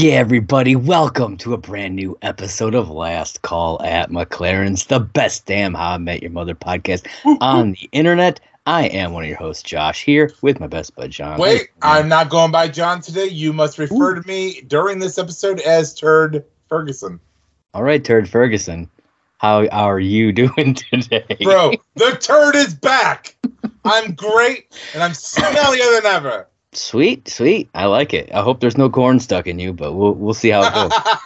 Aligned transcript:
Yeah, 0.00 0.12
everybody. 0.12 0.76
Welcome 0.76 1.36
to 1.36 1.52
a 1.52 1.58
brand 1.58 1.94
new 1.94 2.16
episode 2.22 2.74
of 2.74 2.88
Last 2.88 3.42
Call 3.42 3.82
at 3.82 4.10
MacLaren's, 4.10 4.86
the 4.86 4.98
best 4.98 5.44
damn 5.44 5.74
How 5.74 5.90
I 5.90 5.98
Met 5.98 6.22
Your 6.22 6.30
Mother 6.30 6.54
podcast 6.54 7.06
on 7.42 7.72
the 7.72 7.86
internet. 7.92 8.40
I 8.64 8.86
am 8.86 9.12
one 9.12 9.24
of 9.24 9.28
your 9.28 9.36
hosts, 9.36 9.62
Josh, 9.62 10.02
here 10.02 10.32
with 10.40 10.58
my 10.58 10.68
best 10.68 10.96
bud, 10.96 11.10
John. 11.10 11.38
Wait, 11.38 11.68
I'm 11.82 12.08
not 12.08 12.30
going 12.30 12.50
by 12.50 12.68
John 12.68 13.02
today. 13.02 13.26
You 13.26 13.52
must 13.52 13.76
refer 13.76 14.16
Ooh. 14.16 14.22
to 14.22 14.26
me 14.26 14.62
during 14.68 15.00
this 15.00 15.18
episode 15.18 15.60
as 15.60 15.92
Turd 15.92 16.46
Ferguson. 16.70 17.20
All 17.74 17.82
right, 17.82 18.02
Turd 18.02 18.26
Ferguson. 18.26 18.88
How 19.36 19.66
are 19.66 20.00
you 20.00 20.32
doing 20.32 20.72
today? 20.72 21.36
Bro, 21.42 21.72
the 21.96 22.16
turd 22.18 22.56
is 22.56 22.72
back. 22.72 23.36
I'm 23.84 24.14
great 24.14 24.74
and 24.94 25.02
I'm 25.02 25.12
smellier 25.12 26.00
than 26.00 26.10
ever. 26.10 26.48
Sweet, 26.72 27.28
sweet. 27.28 27.68
I 27.74 27.86
like 27.86 28.14
it. 28.14 28.30
I 28.32 28.42
hope 28.42 28.60
there's 28.60 28.78
no 28.78 28.88
corn 28.88 29.18
stuck 29.18 29.48
in 29.48 29.58
you, 29.58 29.72
but 29.72 29.92
we'll 29.94 30.14
we'll 30.14 30.34
see 30.34 30.50
how 30.50 30.60
it 30.62 30.72
goes. 30.72 30.90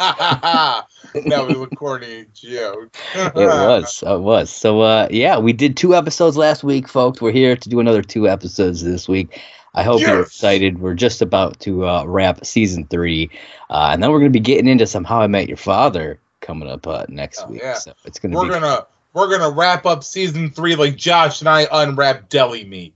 that 1.27 1.47
was 1.47 1.61
a 1.61 1.67
corny 1.77 2.25
joke. 2.33 2.97
it 3.15 3.35
was. 3.35 4.03
It 4.07 4.21
was. 4.21 4.51
So 4.51 4.81
uh 4.81 5.09
yeah, 5.11 5.39
we 5.39 5.53
did 5.53 5.77
two 5.77 5.95
episodes 5.95 6.39
last 6.39 6.65
week, 6.65 6.89
folks. 6.89 7.21
We're 7.21 7.33
here 7.33 7.57
to 7.57 7.69
do 7.69 7.79
another 7.81 8.01
two 8.01 8.27
episodes 8.27 8.83
this 8.83 9.07
week. 9.07 9.39
I 9.75 9.83
hope 9.83 10.01
you're 10.01 10.23
excited. 10.23 10.79
We're 10.79 10.95
just 10.95 11.21
about 11.21 11.59
to 11.61 11.87
uh, 11.87 12.05
wrap 12.05 12.47
season 12.47 12.87
three, 12.87 13.29
uh, 13.71 13.91
and 13.93 14.01
then 14.01 14.13
we're 14.13 14.21
going 14.21 14.31
to 14.33 14.39
be 14.39 14.39
getting 14.39 14.69
into 14.69 14.87
some 14.87 15.03
How 15.03 15.21
I 15.21 15.27
Met 15.27 15.49
Your 15.49 15.57
Father 15.57 16.21
coming 16.41 16.71
up 16.71 16.87
uh, 16.87 17.05
next 17.09 17.43
Oh, 17.43 17.49
week. 17.51 17.61
yeah. 17.61 17.75
So 17.75 17.93
it's 18.05 18.21
going 18.21 18.31
to 18.31 18.39
We're 18.39 18.45
be 18.45 18.51
gonna 18.51 18.87
we're 19.15 19.29
gonna 19.29 19.51
wrap 19.51 19.85
up 19.85 20.05
season 20.05 20.51
three 20.51 20.77
like 20.77 20.95
Josh 20.95 21.41
and 21.41 21.49
I 21.49 21.67
unwrap 21.73 22.29
deli 22.29 22.65
meat. 22.65 22.94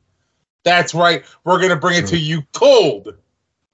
That's 0.69 0.93
right. 0.93 1.25
We're 1.45 1.61
gonna 1.63 1.77
bring 1.77 1.97
it 1.97 2.07
to 2.09 2.19
you 2.19 2.43
cold. 2.53 3.15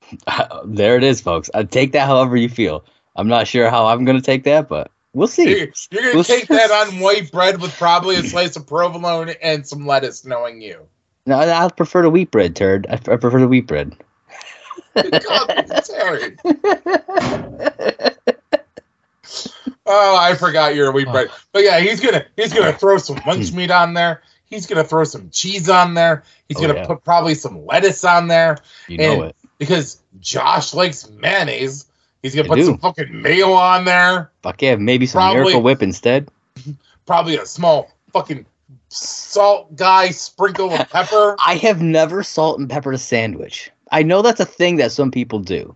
there. 0.65 0.97
It 0.97 1.03
is, 1.03 1.21
folks. 1.21 1.51
I 1.55 1.65
take 1.65 1.91
that 1.93 2.07
however 2.07 2.37
you 2.37 2.49
feel. 2.49 2.85
I'm 3.17 3.27
not 3.27 3.49
sure 3.49 3.69
how 3.69 3.87
I'm 3.87 4.05
going 4.05 4.17
to 4.17 4.23
take 4.23 4.45
that, 4.45 4.69
but 4.69 4.93
we'll 5.13 5.27
see. 5.27 5.49
You're, 5.49 5.69
you're 5.91 6.03
gonna 6.03 6.15
We'll- 6.15 6.25
take 6.25 6.47
that 6.49 6.71
on 6.71 7.01
white 7.01 7.33
bread 7.33 7.61
with 7.61 7.73
probably 7.77 8.15
a 8.15 8.23
slice 8.23 8.55
of 8.55 8.65
provolone 8.67 9.31
and 9.43 9.67
some 9.67 9.87
lettuce, 9.87 10.25
knowing 10.25 10.61
you. 10.61 10.87
No, 11.27 11.37
I 11.39 11.69
prefer 11.69 12.03
the 12.03 12.11
wheat 12.11 12.31
bread, 12.31 12.55
turd. 12.55 12.87
I, 12.89 12.95
I 12.95 13.17
prefer 13.17 13.41
the 13.41 13.49
wheat 13.49 13.67
bread. 13.67 13.97
God, 14.95 16.41
Oh, 19.87 20.17
I 20.19 20.35
forgot 20.37 20.75
you're 20.75 20.89
a 20.89 20.93
wheat 20.93 21.09
bread. 21.11 21.29
But 21.53 21.65
yeah, 21.65 21.81
he's 21.81 22.01
gonna 22.01 22.25
he's 22.37 22.53
gonna 22.53 22.73
throw 22.73 22.99
some 22.99 23.21
lunch 23.27 23.53
meat 23.53 23.71
on 23.71 23.95
there. 23.95 24.23
He's 24.47 24.67
gonna 24.67 24.85
throw 24.85 25.05
some 25.05 25.31
cheese 25.31 25.69
on 25.69 25.95
there. 25.95 26.23
He's 26.49 26.59
Oh, 26.59 26.61
gonna 26.63 26.75
yeah. 26.75 26.87
put 26.87 27.03
probably 27.05 27.35
some 27.35 27.65
lettuce 27.67 28.05
on 28.05 28.29
there 28.29 28.59
You 28.89 28.99
know 28.99 29.13
And- 29.13 29.25
it. 29.31 29.37
because 29.59 30.01
Josh 30.21 30.75
likes 30.75 31.09
mayonnaise. 31.11 31.87
He's 32.23 32.35
gonna 32.35 32.47
I 32.47 32.49
put 32.49 32.57
do. 32.57 32.65
some 32.67 32.79
fucking 32.79 33.23
mayo 33.23 33.53
on 33.53 33.85
there. 33.85 34.31
Fuck 34.43 34.63
yeah, 34.63 34.77
maybe 34.77 35.07
some 35.07 35.21
Probably- 35.21 35.41
Miracle 35.41 35.63
Whip 35.63 35.83
instead. 35.83 36.29
Probably 37.07 37.37
a 37.37 37.45
small 37.47 37.91
fucking 38.13 38.47
salt 38.89 39.75
guy 39.77 40.11
sprinkle 40.11 40.73
of 40.73 40.89
pepper. 40.91 41.37
I 41.45 41.57
have 41.57 41.83
never 41.83 42.23
salt 42.23 42.59
and 42.59 42.69
peppered 42.71 42.95
a 42.95 42.99
sandwich. 42.99 43.71
I 43.91 44.03
know 44.03 44.23
that's 44.23 44.41
a 44.41 44.45
thing 44.47 44.77
that 44.77 44.93
some 44.93 45.11
people 45.11 45.39
do. 45.41 45.75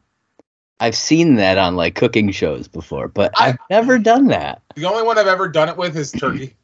I've 0.80 0.96
seen 0.96 1.34
that 1.34 1.58
on 1.58 1.74
like 1.76 1.96
cooking 1.96 2.30
shows 2.30 2.68
before, 2.68 3.08
but 3.08 3.32
I- 3.36 3.48
I've 3.48 3.58
never 3.70 3.98
done 3.98 4.28
that. 4.28 4.62
The 4.76 4.84
only 4.86 5.02
one 5.02 5.18
I've 5.18 5.26
ever 5.26 5.48
done 5.48 5.68
it 5.68 5.76
with 5.76 5.96
is 5.96 6.12
turkey. 6.12 6.54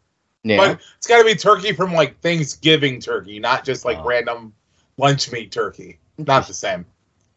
Yeah. 0.44 0.59
But 0.59 0.81
it's 0.99 1.06
got 1.06 1.19
to 1.19 1.25
be 1.25 1.34
turkey 1.34 1.72
from 1.72 1.93
like 1.94 2.21
Thanksgiving 2.21 3.00
turkey, 3.00 3.38
not 3.38 3.65
just 3.65 3.84
like 3.84 3.99
Oh. 3.99 4.05
random 4.05 4.53
lunch 4.99 5.32
meat 5.32 5.50
turkey. 5.50 5.99
Not 6.19 6.47
the 6.47 6.55
same. 6.55 6.84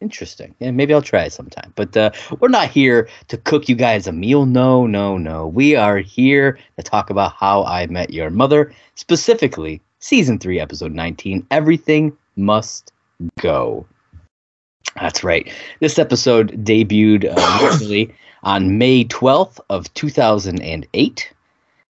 Interesting. 0.00 0.54
Yeah, 0.60 0.70
maybe 0.70 0.94
I'll 0.94 1.02
try 1.02 1.24
it 1.24 1.32
sometime. 1.32 1.72
But 1.74 1.96
uh, 1.96 2.10
we're 2.38 2.48
not 2.48 2.68
here 2.70 3.08
to 3.28 3.36
cook 3.36 3.68
you 3.68 3.74
guys 3.74 4.06
a 4.06 4.12
meal. 4.12 4.46
No, 4.46 4.86
no, 4.86 5.18
no. 5.18 5.48
We 5.48 5.74
are 5.74 5.98
here 5.98 6.58
to 6.76 6.82
talk 6.84 7.10
about 7.10 7.32
how 7.32 7.64
I 7.64 7.86
met 7.86 8.12
your 8.12 8.30
mother, 8.30 8.72
specifically 8.94 9.80
season 9.98 10.38
three, 10.38 10.60
episode 10.60 10.92
19. 10.94 11.44
Everything 11.50 12.16
must 12.36 12.92
go. 13.40 13.86
That's 15.00 15.24
right. 15.24 15.52
This 15.80 15.98
episode 15.98 16.64
debuted 16.64 17.32
uh, 17.36 18.12
on 18.44 18.78
May 18.78 19.04
12th 19.04 19.58
of 19.68 19.92
2008. 19.94 21.32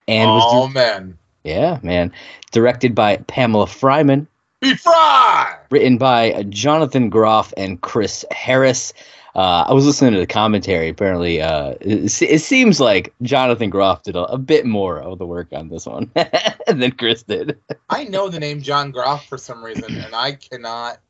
And 0.09 0.31
was 0.31 0.43
oh 0.47 0.67
di- 0.69 0.75
man, 0.75 1.19
yeah, 1.45 1.79
man, 1.83 2.13
directed 2.53 2.95
by 2.95 3.17
Pamela 3.19 3.67
Fryman, 3.67 4.27
be 4.61 4.75
fried. 4.75 5.59
written 5.71 5.99
by 5.99 6.45
Jonathan 6.49 7.11
Groff 7.11 7.53
and 7.57 7.81
Chris 7.81 8.25
Harris. 8.31 8.93
Uh, 9.35 9.67
I 9.69 9.75
was 9.75 9.85
listening 9.85 10.15
to 10.15 10.19
the 10.19 10.27
commentary. 10.27 10.89
Apparently, 10.89 11.43
uh, 11.43 11.75
it, 11.83 12.23
it 12.23 12.39
seems 12.41 12.81
like 12.81 13.13
Jonathan 13.21 13.69
Groff 13.69 14.03
did 14.05 14.17
a, 14.17 14.25
a 14.25 14.39
bit 14.39 14.65
more 14.65 14.99
of 14.99 15.19
the 15.19 15.27
work 15.27 15.49
on 15.53 15.69
this 15.69 15.85
one 15.85 16.11
than 16.67 16.93
Chris 16.93 17.23
did. 17.23 17.59
I 17.91 18.05
know 18.05 18.29
the 18.29 18.41
name 18.41 18.63
John 18.63 18.91
Groff 18.93 19.27
for 19.27 19.37
some 19.37 19.63
reason, 19.63 19.95
and 19.95 20.15
I 20.15 20.33
cannot 20.33 21.01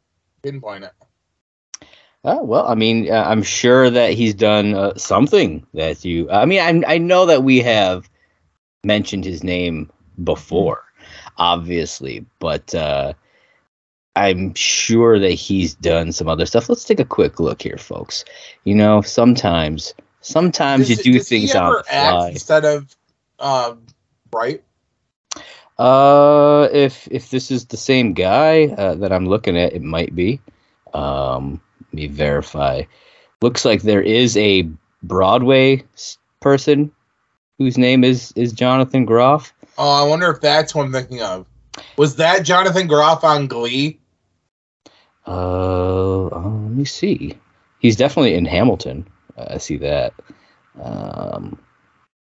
pinpoint 0.43 0.84
it. 0.84 0.93
Oh 2.25 2.43
well, 2.43 2.67
I 2.67 2.75
mean, 2.75 3.09
uh, 3.09 3.23
I'm 3.28 3.45
sure 3.45 3.89
that 3.91 4.15
he's 4.15 4.34
done 4.34 4.75
uh, 4.75 4.97
something 4.97 5.65
that 5.75 6.05
you. 6.05 6.28
I 6.28 6.45
mean, 6.47 6.61
I 6.87 6.95
I 6.95 6.99
know 6.99 7.27
that 7.27 7.45
we 7.45 7.61
have 7.61 8.11
mentioned 8.84 9.25
his 9.25 9.42
name 9.42 9.91
before, 10.22 10.84
obviously, 11.38 12.25
but 12.38 12.75
uh, 12.75 13.12
I'm 14.16 14.54
sure 14.54 15.19
that 15.19 15.32
he's 15.32 15.75
done 15.75 16.12
some 16.12 16.28
other 16.28 16.47
stuff. 16.47 16.69
Let's 16.69 16.84
take 16.84 17.00
a 17.00 17.04
quick 17.04 17.38
look 17.38 17.62
here, 17.62 17.78
folks. 17.78 18.25
You 18.65 18.75
know, 18.75 19.03
sometimes 19.03 19.94
sometimes 20.20 20.88
you 20.88 20.97
do 20.97 21.12
does 21.15 21.28
things 21.28 21.53
he 21.53 21.59
on 21.59 21.66
ever 21.66 21.84
act 21.91 22.32
instead 22.32 22.65
of 22.65 22.97
um, 23.38 23.86
right? 24.32 24.62
Uh, 25.78 26.69
if 26.72 27.06
if 27.10 27.31
this 27.31 27.50
is 27.50 27.66
the 27.66 27.76
same 27.76 28.15
guy 28.15 28.65
uh, 28.78 28.94
that 28.94 29.12
I'm 29.12 29.26
looking 29.26 29.59
at, 29.59 29.75
it 29.75 29.82
might 29.82 30.15
be. 30.15 30.41
Um, 30.94 31.60
let 31.81 31.94
me 31.94 32.06
verify. 32.06 32.82
Looks 33.42 33.66
like 33.66 33.82
there 33.82 34.03
is 34.03 34.36
a 34.38 34.69
Broadway 35.03 35.84
person 36.41 36.91
whose 37.59 37.77
name 37.78 38.05
is 38.05 38.33
is 38.37 38.53
Jonathan 38.53 39.05
Groff. 39.05 39.53
Oh, 39.78 40.05
I 40.05 40.09
wonder 40.09 40.31
if 40.31 40.41
that's 40.41 40.75
what 40.75 40.84
I'm 40.84 40.93
thinking 40.93 41.22
of. 41.22 41.47
Was 41.99 42.17
that 42.17 42.44
Jonathan 42.44 42.87
Groff 42.87 43.22
on 43.25 43.47
Glee? 43.47 44.00
Uh, 45.27 46.27
uh, 46.27 46.41
let 46.41 46.72
me 46.72 46.84
see. 46.84 47.34
He's 47.80 47.97
definitely 47.97 48.34
in 48.34 48.45
Hamilton. 48.47 49.07
Uh, 49.36 49.47
I 49.51 49.59
see 49.59 49.77
that. 49.78 50.15
Um, 50.80 51.59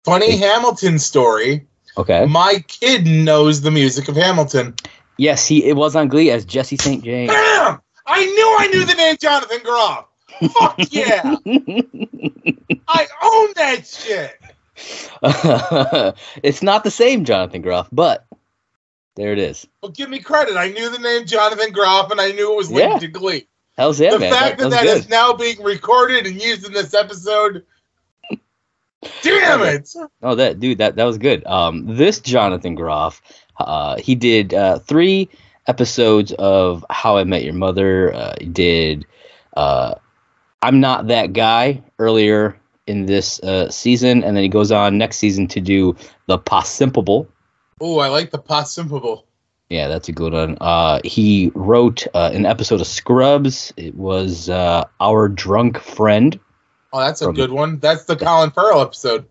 Funny 0.05 0.31
Hey. 0.31 0.37
Hamilton 0.37 0.99
story. 0.99 1.65
okay. 1.97 2.25
My 2.25 2.63
kid 2.67 3.05
knows 3.05 3.61
the 3.61 3.71
music 3.71 4.07
of 4.09 4.15
Hamilton. 4.15 4.75
Yes, 5.17 5.45
he 5.47 5.65
it 5.65 5.75
was 5.75 5.95
on 5.95 6.07
Glee 6.07 6.31
as 6.31 6.45
Jesse 6.45 6.77
St. 6.77 7.03
James. 7.03 7.29
Bam! 7.31 7.81
I 8.05 8.25
knew 8.25 8.55
I 8.59 8.67
knew 8.67 8.85
the 8.85 8.93
name 8.95 9.17
Jonathan 9.19 9.59
Groff. 9.63 10.05
Fuck 10.53 10.77
yeah! 10.91 11.35
I 12.87 13.07
own 13.23 13.49
that 13.55 13.85
shit. 13.85 14.39
it's 16.43 16.63
not 16.63 16.83
the 16.83 16.91
same 16.91 17.25
Jonathan 17.25 17.61
Groff, 17.61 17.89
but 17.91 18.25
there 19.15 19.33
it 19.33 19.39
is. 19.39 19.67
Well, 19.81 19.91
give 19.91 20.09
me 20.09 20.19
credit. 20.19 20.55
I 20.55 20.69
knew 20.69 20.89
the 20.89 20.99
name 20.99 21.25
Jonathan 21.25 21.71
Groff, 21.71 22.11
and 22.11 22.21
I 22.21 22.31
knew 22.31 22.53
it 22.53 22.55
was 22.57 22.71
linked 22.71 22.93
Yeah. 22.93 22.99
to 22.99 23.07
Glee. 23.07 23.47
Hell's 23.77 23.99
yeah, 23.99 24.11
the 24.11 24.19
man. 24.19 24.33
fact 24.33 24.59
that 24.59 24.69
that 24.71 24.83
good. 24.83 24.97
is 24.97 25.09
now 25.09 25.33
being 25.33 25.61
recorded 25.63 26.25
and 26.25 26.41
used 26.41 26.65
in 26.65 26.73
this 26.73 26.93
episode. 26.93 27.65
Damn 29.21 29.61
it! 29.61 29.89
Oh, 30.21 30.35
that 30.35 30.59
dude, 30.59 30.79
that 30.79 30.97
that 30.97 31.05
was 31.05 31.17
good. 31.17 31.45
Um, 31.45 31.95
this 31.95 32.19
Jonathan 32.19 32.75
Groff, 32.75 33.21
uh, 33.57 33.95
he 33.97 34.15
did 34.15 34.53
uh, 34.53 34.79
three 34.79 35.29
episodes 35.67 36.33
of 36.33 36.85
How 36.89 37.15
I 37.17 37.23
Met 37.23 37.45
Your 37.45 37.53
Mother. 37.53 38.13
Uh, 38.13 38.33
he 38.41 38.47
did 38.47 39.05
uh, 39.55 39.95
I'm 40.61 40.81
Not 40.81 41.07
That 41.07 41.31
Guy 41.31 41.81
earlier 41.97 42.59
in 42.89 43.05
this 43.05 43.39
uh, 43.41 43.69
season, 43.69 44.23
and 44.23 44.35
then 44.35 44.43
he 44.43 44.49
goes 44.49 44.71
on 44.71 44.97
next 44.97 45.17
season 45.17 45.47
to 45.47 45.61
do 45.61 45.95
The 46.25 46.37
Possimpible. 46.37 47.27
Oh, 47.79 47.99
I 47.99 48.07
like 48.09 48.31
the 48.31 48.39
Possimpible. 48.39 49.23
Yeah, 49.69 49.87
that's 49.87 50.09
a 50.09 50.11
good 50.11 50.33
one. 50.33 50.57
Uh, 50.59 50.99
he 51.03 51.51
wrote 51.53 52.07
uh, 52.15 52.31
an 52.33 52.45
episode 52.47 52.81
of 52.81 52.87
Scrubs. 52.87 53.71
It 53.77 53.93
was 53.95 54.49
uh, 54.49 54.85
Our 54.99 55.29
Drunk 55.29 55.77
Friend. 55.77 56.37
Oh, 56.91 56.99
that's 56.99 57.21
a 57.21 57.25
From- 57.25 57.35
good 57.35 57.51
one. 57.51 57.77
That's 57.77 58.05
the 58.05 58.15
Colin 58.15 58.49
Farrell 58.49 58.81
episode. 58.81 59.25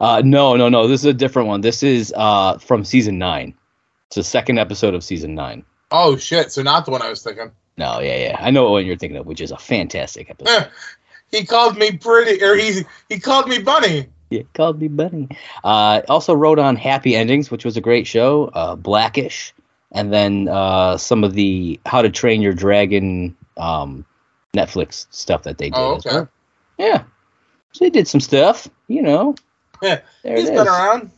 Uh, 0.00 0.22
no, 0.24 0.54
no, 0.54 0.68
no. 0.68 0.86
This 0.86 1.00
is 1.00 1.06
a 1.06 1.12
different 1.12 1.48
one. 1.48 1.60
This 1.60 1.82
is 1.82 2.14
uh, 2.16 2.58
from 2.58 2.84
season 2.84 3.18
nine. 3.18 3.54
It's 4.06 4.14
the 4.14 4.22
second 4.22 4.58
episode 4.58 4.94
of 4.94 5.02
season 5.02 5.34
nine. 5.34 5.64
Oh 5.90 6.16
shit! 6.16 6.52
So 6.52 6.62
not 6.62 6.84
the 6.84 6.92
one 6.92 7.02
I 7.02 7.08
was 7.08 7.22
thinking. 7.22 7.50
No, 7.76 8.00
yeah, 8.00 8.16
yeah. 8.28 8.36
I 8.40 8.50
know 8.50 8.70
what 8.70 8.84
you're 8.84 8.96
thinking 8.96 9.16
of, 9.18 9.26
which 9.26 9.40
is 9.40 9.50
a 9.50 9.56
fantastic 9.58 10.30
episode. 10.30 10.68
He 11.30 11.44
called 11.44 11.76
me 11.76 11.96
pretty, 11.96 12.42
or 12.42 12.54
he 12.54 12.84
he 13.08 13.20
called 13.20 13.48
me 13.48 13.58
bunny. 13.58 14.06
yeah, 14.30 14.42
called 14.54 14.80
me 14.80 14.88
Bunny. 14.88 15.28
Uh, 15.64 16.02
also 16.08 16.34
wrote 16.34 16.58
on 16.58 16.76
Happy 16.76 17.14
Endings, 17.16 17.50
which 17.50 17.64
was 17.64 17.76
a 17.76 17.80
great 17.80 18.06
show. 18.06 18.46
Uh, 18.54 18.76
Blackish, 18.76 19.54
and 19.92 20.12
then 20.12 20.48
uh, 20.48 20.96
some 20.96 21.24
of 21.24 21.34
the 21.34 21.80
How 21.86 22.02
to 22.02 22.10
Train 22.10 22.40
Your 22.42 22.54
Dragon 22.54 23.36
um, 23.56 24.04
Netflix 24.54 25.06
stuff 25.10 25.42
that 25.44 25.58
they 25.58 25.70
did. 25.70 25.78
Oh, 25.78 25.96
okay. 25.96 26.10
well. 26.12 26.28
Yeah. 26.78 27.04
So 27.72 27.84
he 27.84 27.90
did 27.90 28.08
some 28.08 28.20
stuff, 28.20 28.68
you 28.88 29.02
know. 29.02 29.34
Yeah, 29.82 30.00
There 30.22 30.36
He's 30.36 30.50
been 30.50 30.66
around. 30.66 31.10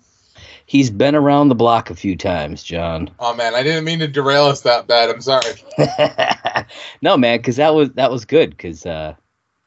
He's 0.67 0.91
been 0.91 1.17
around 1.17 1.49
the 1.49 1.55
block 1.55 1.91
a 1.91 1.97
few 1.97 2.17
times, 2.17 2.62
John. 2.62 3.11
Oh 3.19 3.35
man, 3.35 3.55
I 3.55 3.62
didn't 3.62 3.85
mean 3.85 3.99
to 4.01 4.07
derail 4.07 4.45
us 4.45 4.61
that 4.61 4.87
bad. 4.87 5.11
I'm 5.11 5.21
sorry. 5.21 5.55
no, 7.03 7.17
man, 7.17 7.39
because 7.39 7.57
that 7.57 7.75
was 7.75 7.91
that 7.93 8.11
was 8.11 8.25
good. 8.25 8.51
Because 8.51 8.87
uh, 8.87 9.15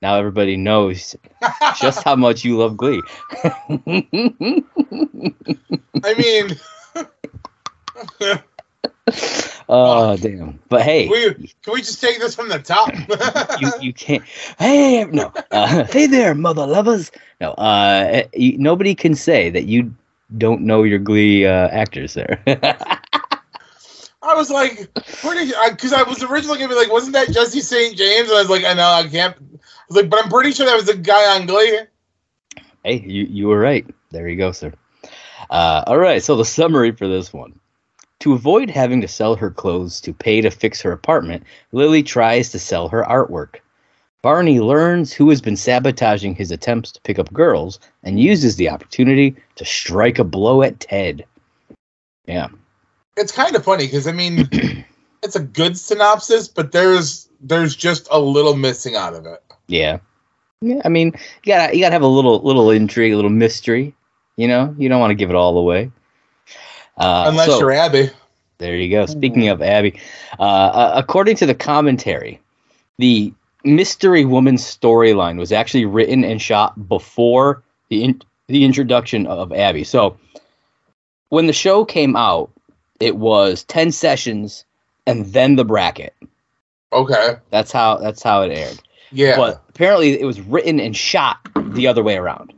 now 0.04 0.16
everybody 0.16 0.58
knows 0.58 1.16
just 1.80 2.04
how 2.04 2.18
much 2.18 2.44
you 2.44 2.58
love 2.58 2.76
Glee. 2.76 3.02
I 6.04 6.14
mean, 6.18 6.60
oh 9.70 10.18
damn! 10.18 10.60
But 10.68 10.82
hey, 10.82 11.08
we 11.08 11.34
can 11.64 11.74
we 11.74 11.80
just 11.80 12.02
take 12.02 12.20
this 12.20 12.36
from 12.36 12.50
the 12.50 12.60
top? 12.60 12.92
you 13.62 13.72
you 13.80 13.94
can't. 13.94 14.24
Hey, 14.60 15.06
no. 15.06 15.32
Uh, 15.52 15.86
hey 15.90 16.08
there, 16.08 16.36
mother 16.36 16.68
lovers. 16.68 17.10
No, 17.40 17.52
uh, 17.52 18.24
you, 18.34 18.58
nobody 18.58 18.96
can 18.96 19.16
say 19.16 19.50
that 19.52 19.68
you 19.68 19.96
don't 20.38 20.64
know 20.64 20.84
your 20.84 21.00
Glee 21.00 21.46
uh, 21.46 21.70
actors 21.70 22.14
there. 22.14 22.44
I 24.26 24.36
was 24.36 24.50
like, 24.50 24.90
because 24.94 25.94
I, 25.94 26.04
was 26.04 26.24
originally 26.24 26.58
gonna 26.58 26.70
be 26.70 26.76
like, 26.76 26.92
wasn't 26.92 27.14
that 27.14 27.30
Jesse 27.32 27.60
St. 27.60 27.98
James? 27.98 28.30
And 28.30 28.38
I 28.38 28.42
was 28.42 28.50
like, 28.50 28.64
I 28.64 28.74
know, 28.74 28.90
I 28.90 29.08
can't. 29.08 29.36
I 29.83 29.94
was 29.94 29.97
like, 29.97 30.09
but 30.09 30.24
I'm 30.24 30.30
pretty 30.30 30.51
sure 30.51 30.65
that 30.65 30.75
was 30.75 30.85
the 30.85 30.95
guy 30.95 31.35
on 31.38 31.45
Glee. 31.45 31.80
hey, 32.83 33.00
you 33.06 33.24
you 33.25 33.47
were 33.47 33.59
right. 33.59 33.85
There 34.12 34.27
you 34.27 34.38
go, 34.38 34.51
sir. 34.51 34.74
Uh, 35.50 35.83
all 35.88 35.97
right. 35.97 36.24
So 36.24 36.35
the 36.35 36.45
summary 36.45 36.91
for 36.91 37.07
this 37.07 37.33
one. 37.33 37.59
To 38.21 38.33
avoid 38.33 38.69
having 38.69 39.01
to 39.01 39.07
sell 39.07 39.35
her 39.35 39.51
clothes 39.51 40.00
to 40.01 40.13
pay 40.13 40.39
to 40.39 40.50
fix 40.50 40.81
her 40.81 40.94
apartment, 40.94 41.44
Lily 41.74 42.01
tries 42.01 42.50
to 42.51 42.59
sell 42.59 42.88
her 42.88 43.03
artwork. 43.03 43.57
Barney 44.21 44.62
learns 44.62 45.12
who 45.12 45.30
has 45.30 45.41
been 45.41 45.57
sabotaging 45.57 46.35
his 46.35 46.50
attempts 46.50 46.94
to 46.94 47.01
pick 47.01 47.19
up 47.19 47.33
girls 47.33 47.80
and 48.03 48.21
uses 48.21 48.56
the 48.56 48.69
opportunity 48.69 49.35
to 49.56 49.65
strike 49.65 50.18
a 50.18 50.24
blow 50.24 50.62
at 50.62 50.80
Ted. 50.80 51.25
Yeah. 52.25 52.47
It's 53.18 53.33
kind 53.33 53.53
of 53.53 53.65
funny 53.65 53.85
because 53.85 54.07
I 54.07 54.13
mean, 54.13 54.47
it's 55.24 55.35
a 55.35 55.44
good 55.44 55.77
synopsis, 55.77 56.47
but 56.47 56.71
there's 56.71 57.27
there's 57.41 57.75
just 57.75 58.07
a 58.09 58.19
little 58.19 58.56
missing 58.56 58.95
out 58.95 59.13
of 59.13 59.25
it. 59.25 59.44
Yeah. 59.68 60.00
Yeah, 60.62 60.81
I 60.86 60.89
mean, 60.89 61.07
you 61.07 61.54
gotta 61.54 61.75
you 61.75 61.81
gotta 61.81 61.94
have 61.94 62.04
a 62.04 62.07
little 62.07 62.42
little 62.42 62.71
intrigue, 62.71 63.12
a 63.12 63.15
little 63.15 63.31
mystery. 63.31 63.94
You 64.38 64.48
know, 64.48 64.74
you 64.77 64.88
don't 64.88 65.00
want 65.00 65.12
to 65.12 65.15
give 65.15 65.30
it 65.30 65.36
all 65.36 65.57
away. 65.57 65.92
Uh, 66.98 67.25
Unless 67.27 67.48
so- 67.48 67.60
you're 67.60 67.71
Abby. 67.71 68.10
There 68.60 68.77
you 68.77 68.89
go. 68.89 69.06
Speaking 69.07 69.50
of 69.50 69.62
Abby, 69.62 70.00
uh, 70.39 70.44
uh, 70.44 70.94
according 70.95 71.36
to 71.38 71.45
the 71.45 71.56
commentary, 71.56 72.39
the 72.98 73.33
mystery 73.65 74.24
woman 74.24 74.56
storyline 74.56 75.38
was 75.38 75.51
actually 75.51 75.86
written 75.86 76.24
and 76.24 76.42
shot 76.42 76.88
before 76.88 77.62
the 77.89 78.06
in- 78.06 78.21
the 78.48 78.63
introduction 78.63 79.27
of 79.27 79.51
Abby. 79.51 79.83
So 79.83 80.18
when 81.27 81.48
the 81.48 81.54
show 81.54 81.83
came 81.83 82.16
out, 82.16 82.51
it 83.01 83.18
was 83.18 83.63
ten 83.66 83.92
sessions 83.92 84.63
and 85.06 85.25
then 85.25 85.57
the 85.57 85.66
bracket. 85.66 86.13
Okay. 86.94 87.36
That's 87.50 87.71
how 87.71 87.98
that's 87.98 88.24
how 88.24 88.44
it 88.44 88.57
aired. 88.57 88.80
Yeah. 89.13 89.38
But 89.38 89.63
apparently, 89.69 90.19
it 90.19 90.25
was 90.25 90.42
written 90.42 90.80
and 90.80 90.95
shot 90.95 91.38
the 91.56 91.88
other 91.88 92.04
way 92.04 92.18
around. 92.18 92.54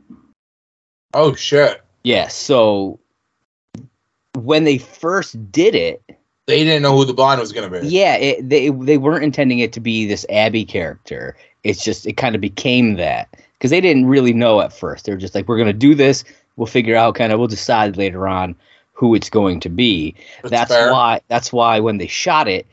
oh 1.14 1.36
shit. 1.36 1.82
Yeah. 2.04 2.28
So 2.28 3.00
when 4.36 4.64
they 4.64 4.78
first 4.78 5.52
did 5.52 5.76
it, 5.76 6.02
They 6.48 6.64
didn't 6.64 6.82
know 6.84 6.96
who 6.96 7.06
the 7.06 7.14
blonde 7.14 7.40
was 7.42 7.52
gonna 7.52 7.70
be. 7.70 7.88
yeah, 7.88 8.16
it, 8.16 8.50
they 8.50 8.70
they 8.70 8.98
weren't 8.98 9.24
intending 9.24 9.60
it 9.60 9.74
to 9.74 9.80
be 9.80 10.06
this 10.06 10.26
Abby 10.30 10.66
character. 10.66 11.36
It's 11.64 11.84
just 11.84 12.06
it 12.06 12.14
kind 12.14 12.36
of 12.36 12.42
became 12.42 12.96
that 12.96 13.28
because 13.54 13.72
they 13.72 13.82
didn't 13.82 14.06
really 14.06 14.34
know 14.34 14.62
at 14.62 14.72
first. 14.74 15.06
They 15.06 15.12
were 15.12 15.18
just 15.18 15.34
like, 15.36 15.48
we're 15.48 15.58
gonna 15.58 15.74
do 15.74 15.96
this. 15.96 16.24
We'll 16.58 16.68
figure 16.68 16.96
out 16.96 17.16
kind 17.16 17.32
of. 17.34 17.40
We'll 17.40 17.48
decide 17.48 17.98
later 17.98 18.28
on 18.28 18.56
who 18.94 19.14
it's 19.16 19.30
going 19.30 19.60
to 19.62 19.70
be. 19.70 20.16
That's 20.44 20.70
that's 20.70 20.92
why. 20.92 21.22
That's 21.28 21.52
why 21.52 21.80
when 21.80 21.98
they 21.98 22.08
shot 22.08 22.48
it, 22.48 22.66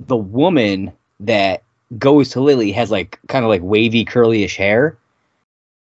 the 0.00 0.16
woman 0.16 0.92
that 1.20 1.62
goes 1.98 2.30
to 2.30 2.40
Lily 2.40 2.72
has 2.72 2.90
like 2.90 3.18
kind 3.28 3.44
of 3.44 3.48
like 3.48 3.62
wavy 3.62 4.04
curlyish 4.04 4.56
hair, 4.56 4.96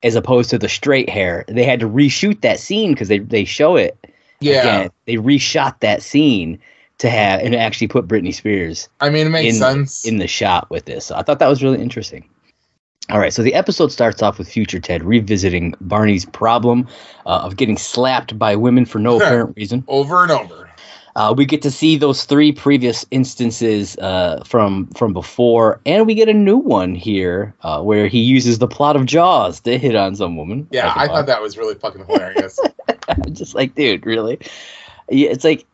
as 0.03 0.15
opposed 0.15 0.49
to 0.51 0.57
the 0.57 0.69
straight 0.69 1.09
hair. 1.09 1.43
They 1.47 1.63
had 1.63 1.79
to 1.79 1.89
reshoot 1.89 2.41
that 2.41 2.59
scene 2.59 2.93
because 2.93 3.07
they 3.07 3.19
they 3.19 3.45
show 3.45 3.75
it 3.75 3.97
Yeah. 4.39 4.59
again. 4.61 4.89
They 5.05 5.15
reshot 5.15 5.79
that 5.79 6.01
scene 6.03 6.59
to 6.99 7.09
have 7.09 7.41
and 7.41 7.53
actually 7.55 7.87
put 7.87 8.07
Britney 8.07 8.33
Spears 8.33 8.89
I 9.01 9.09
mean, 9.11 9.27
it 9.27 9.29
makes 9.29 9.55
in- 9.55 9.61
sense. 9.61 10.05
in 10.05 10.17
the 10.17 10.27
shot 10.27 10.69
with 10.71 10.85
this. 10.85 11.05
So 11.05 11.15
I 11.15 11.21
thought 11.23 11.39
that 11.39 11.47
was 11.47 11.61
really 11.63 11.79
interesting. 11.81 12.27
All 13.09 13.19
right, 13.19 13.31
so 13.31 13.41
the 13.41 13.53
episode 13.53 13.91
starts 13.91 14.21
off 14.21 14.37
with 14.37 14.49
future 14.49 14.81
Ted 14.81 15.01
revisiting 15.01 15.73
Barney's 15.79 16.25
problem 16.25 16.87
uh, 17.25 17.39
of 17.43 17.55
getting 17.55 17.77
slapped 17.77 18.37
by 18.37 18.53
women 18.55 18.83
for 18.85 18.99
no 18.99 19.15
apparent 19.21 19.55
reason. 19.55 19.83
over 19.87 20.23
and 20.23 20.31
over. 20.31 20.66
Uh, 21.17 21.33
we 21.35 21.45
get 21.45 21.63
to 21.63 21.71
see 21.71 21.97
those 21.97 22.25
three 22.25 22.51
previous 22.51 23.03
instances 23.09 23.97
uh, 23.97 24.43
from 24.45 24.85
from 24.89 25.13
before, 25.13 25.81
and 25.83 26.05
we 26.05 26.13
get 26.13 26.29
a 26.29 26.33
new 26.33 26.57
one 26.57 26.93
here 26.93 27.55
uh, 27.63 27.81
where 27.81 28.07
he 28.07 28.19
uses 28.19 28.59
the 28.59 28.67
plot 28.67 28.95
of 28.95 29.07
Jaws 29.07 29.59
to 29.61 29.79
hit 29.79 29.95
on 29.95 30.15
some 30.15 30.37
woman. 30.37 30.67
Yeah, 30.69 30.93
I 30.95 31.05
I 31.05 31.07
thought 31.07 31.25
that 31.25 31.41
was 31.41 31.57
really 31.57 31.73
fucking 31.73 32.05
hilarious. 32.05 32.59
Just 33.31 33.55
like, 33.55 33.73
dude, 33.73 34.05
really? 34.05 34.37
Yeah, 35.09 35.29
it's 35.29 35.43
like 35.43 35.65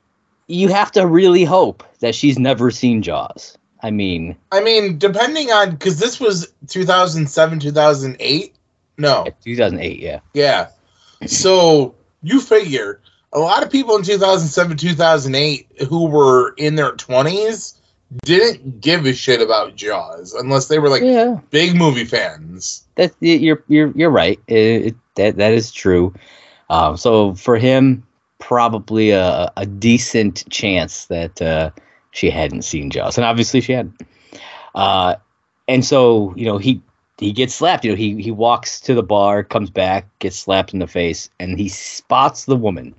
you 0.47 0.69
have 0.69 0.93
to 0.93 1.05
really 1.05 1.43
hope 1.43 1.83
that 1.99 2.15
she's 2.15 2.39
never 2.39 2.71
seen 2.71 3.01
Jaws. 3.01 3.57
I 3.81 3.91
mean, 3.91 4.37
I 4.53 4.61
mean, 4.61 4.97
depending 4.97 5.51
on 5.51 5.71
because 5.71 5.99
this 5.99 6.21
was 6.21 6.53
2007, 6.67 7.59
2008. 7.59 8.55
No, 8.97 9.25
2008, 9.43 9.99
yeah. 9.99 10.19
yeah. 10.33 10.69
So 11.25 11.95
you 12.21 12.39
figure 12.39 13.01
a 13.33 13.39
lot 13.39 13.63
of 13.63 13.71
people 13.71 13.95
in 13.95 14.03
2007, 14.03 14.77
2008 14.77 15.67
who 15.89 16.05
were 16.05 16.53
in 16.57 16.75
their 16.75 16.93
20s 16.93 17.75
didn't 18.23 18.79
give 18.79 19.05
a 19.05 19.13
shit 19.13 19.41
about 19.41 19.75
Jaws 19.75 20.33
unless 20.33 20.67
they 20.67 20.79
were 20.79 20.89
like 20.89 21.01
yeah, 21.01 21.39
big 21.49 21.75
movie 21.75 22.05
fans. 22.05 22.83
that 22.95 23.13
you're 23.19 23.63
you're 23.67 23.91
you're 23.95 24.11
right. 24.11 24.39
It, 24.47 24.85
it, 24.85 24.95
that 25.15 25.37
that 25.37 25.53
is 25.53 25.71
true. 25.71 26.13
Um, 26.69 26.95
so 26.95 27.33
for 27.33 27.57
him, 27.57 28.05
probably 28.39 29.11
a, 29.11 29.51
a 29.57 29.65
decent 29.65 30.47
chance 30.49 31.05
that 31.07 31.41
uh, 31.41 31.71
she 32.11 32.29
hadn't 32.29 32.63
seen 32.63 32.91
Jaws, 32.91 33.17
and 33.17 33.25
obviously 33.25 33.61
she 33.61 33.73
had. 33.73 33.91
Uh, 34.75 35.15
and 35.67 35.83
so 35.83 36.33
you 36.35 36.45
know 36.45 36.59
he 36.59 36.81
he 37.17 37.31
gets 37.31 37.55
slapped. 37.55 37.83
You 37.83 37.91
know 37.91 37.97
he 37.97 38.21
he 38.21 38.31
walks 38.31 38.79
to 38.81 38.93
the 38.93 39.03
bar, 39.03 39.43
comes 39.43 39.71
back, 39.71 40.07
gets 40.19 40.37
slapped 40.37 40.73
in 40.73 40.79
the 40.79 40.87
face, 40.87 41.29
and 41.39 41.57
he 41.57 41.67
spots 41.67 42.45
the 42.45 42.55
woman, 42.55 42.93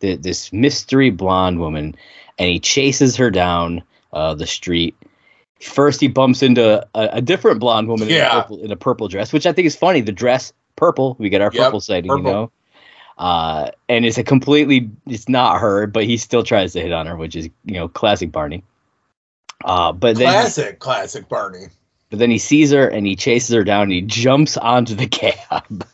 the, 0.00 0.16
this 0.16 0.52
mystery 0.52 1.10
blonde 1.10 1.58
woman, 1.60 1.94
and 2.38 2.50
he 2.50 2.58
chases 2.58 3.16
her 3.16 3.30
down 3.30 3.82
uh, 4.12 4.34
the 4.34 4.46
street. 4.46 4.96
First, 5.60 6.00
he 6.00 6.08
bumps 6.08 6.42
into 6.42 6.86
a, 6.94 7.08
a 7.14 7.20
different 7.20 7.60
blonde 7.60 7.88
woman 7.88 8.08
in, 8.08 8.14
a 8.22 8.30
purple, 8.30 8.62
in 8.64 8.72
a 8.72 8.76
purple 8.76 9.08
dress, 9.08 9.32
which 9.32 9.46
I 9.46 9.52
think 9.52 9.66
is 9.66 9.76
funny. 9.76 10.00
The 10.00 10.12
dress 10.12 10.52
purple, 10.76 11.16
we 11.18 11.28
get 11.28 11.42
our 11.42 11.50
Yep, 11.52 11.64
purple 11.64 11.80
sighting, 11.80 12.08
purple. 12.08 12.24
you 12.26 12.32
know. 12.32 12.50
Uh, 13.18 13.70
and 13.88 14.06
it's 14.06 14.16
a 14.16 14.24
completely, 14.24 14.88
it's 15.06 15.28
not 15.28 15.60
her, 15.60 15.86
but 15.86 16.04
he 16.04 16.16
still 16.16 16.42
tries 16.42 16.72
to 16.72 16.80
hit 16.80 16.92
on 16.92 17.06
her, 17.06 17.16
which 17.16 17.36
is 17.36 17.50
you 17.66 17.74
know 17.74 17.86
classic 17.88 18.32
Barney. 18.32 18.64
Uh, 19.62 19.92
but 19.92 20.16
then 20.16 20.28
Classic, 20.32 20.78
classic 20.78 21.28
Barney. 21.28 21.66
but 22.08 22.18
then 22.18 22.30
he 22.30 22.38
sees 22.38 22.70
her 22.70 22.88
and 22.88 23.06
he 23.06 23.14
chases 23.16 23.54
her 23.54 23.62
down 23.62 23.82
and 23.82 23.92
he 23.92 24.00
jumps 24.00 24.56
onto 24.56 24.94
the 24.94 25.06
cab, 25.50 25.86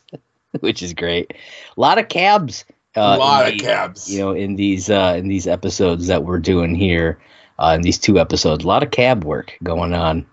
which 0.60 0.84
is 0.84 0.94
great. 0.94 1.32
A 1.76 1.80
lot 1.80 1.98
of 1.98 2.08
cabs. 2.08 2.64
Uh, 2.96 3.16
a 3.16 3.18
lot 3.18 3.46
in 3.48 3.52
of 3.54 3.58
the- 3.58 3.64
cabs. 3.64 4.12
You 4.12 4.20
know, 4.20 4.32
in 4.32 4.56
these 4.56 4.88
uh, 4.90 5.14
in 5.16 5.28
these 5.28 5.46
episodes 5.46 6.06
that 6.06 6.24
we're 6.24 6.38
doing 6.38 6.74
here, 6.74 7.18
uh, 7.58 7.72
in 7.76 7.82
these 7.82 7.98
two 7.98 8.18
episodes, 8.18 8.64
a 8.64 8.68
lot 8.68 8.82
of 8.82 8.90
cab 8.90 9.24
work 9.24 9.56
going 9.62 9.92
on. 9.94 10.26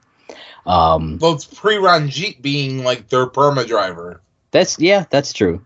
Um, 0.65 1.17
Well, 1.21 1.33
it's 1.33 1.45
pre 1.45 1.75
Ranjit 1.77 2.41
being 2.41 2.83
like 2.83 3.09
their 3.09 3.27
perma 3.27 3.67
driver. 3.67 4.21
that's 4.51 4.79
yeah, 4.79 5.05
that's 5.09 5.33
true. 5.33 5.65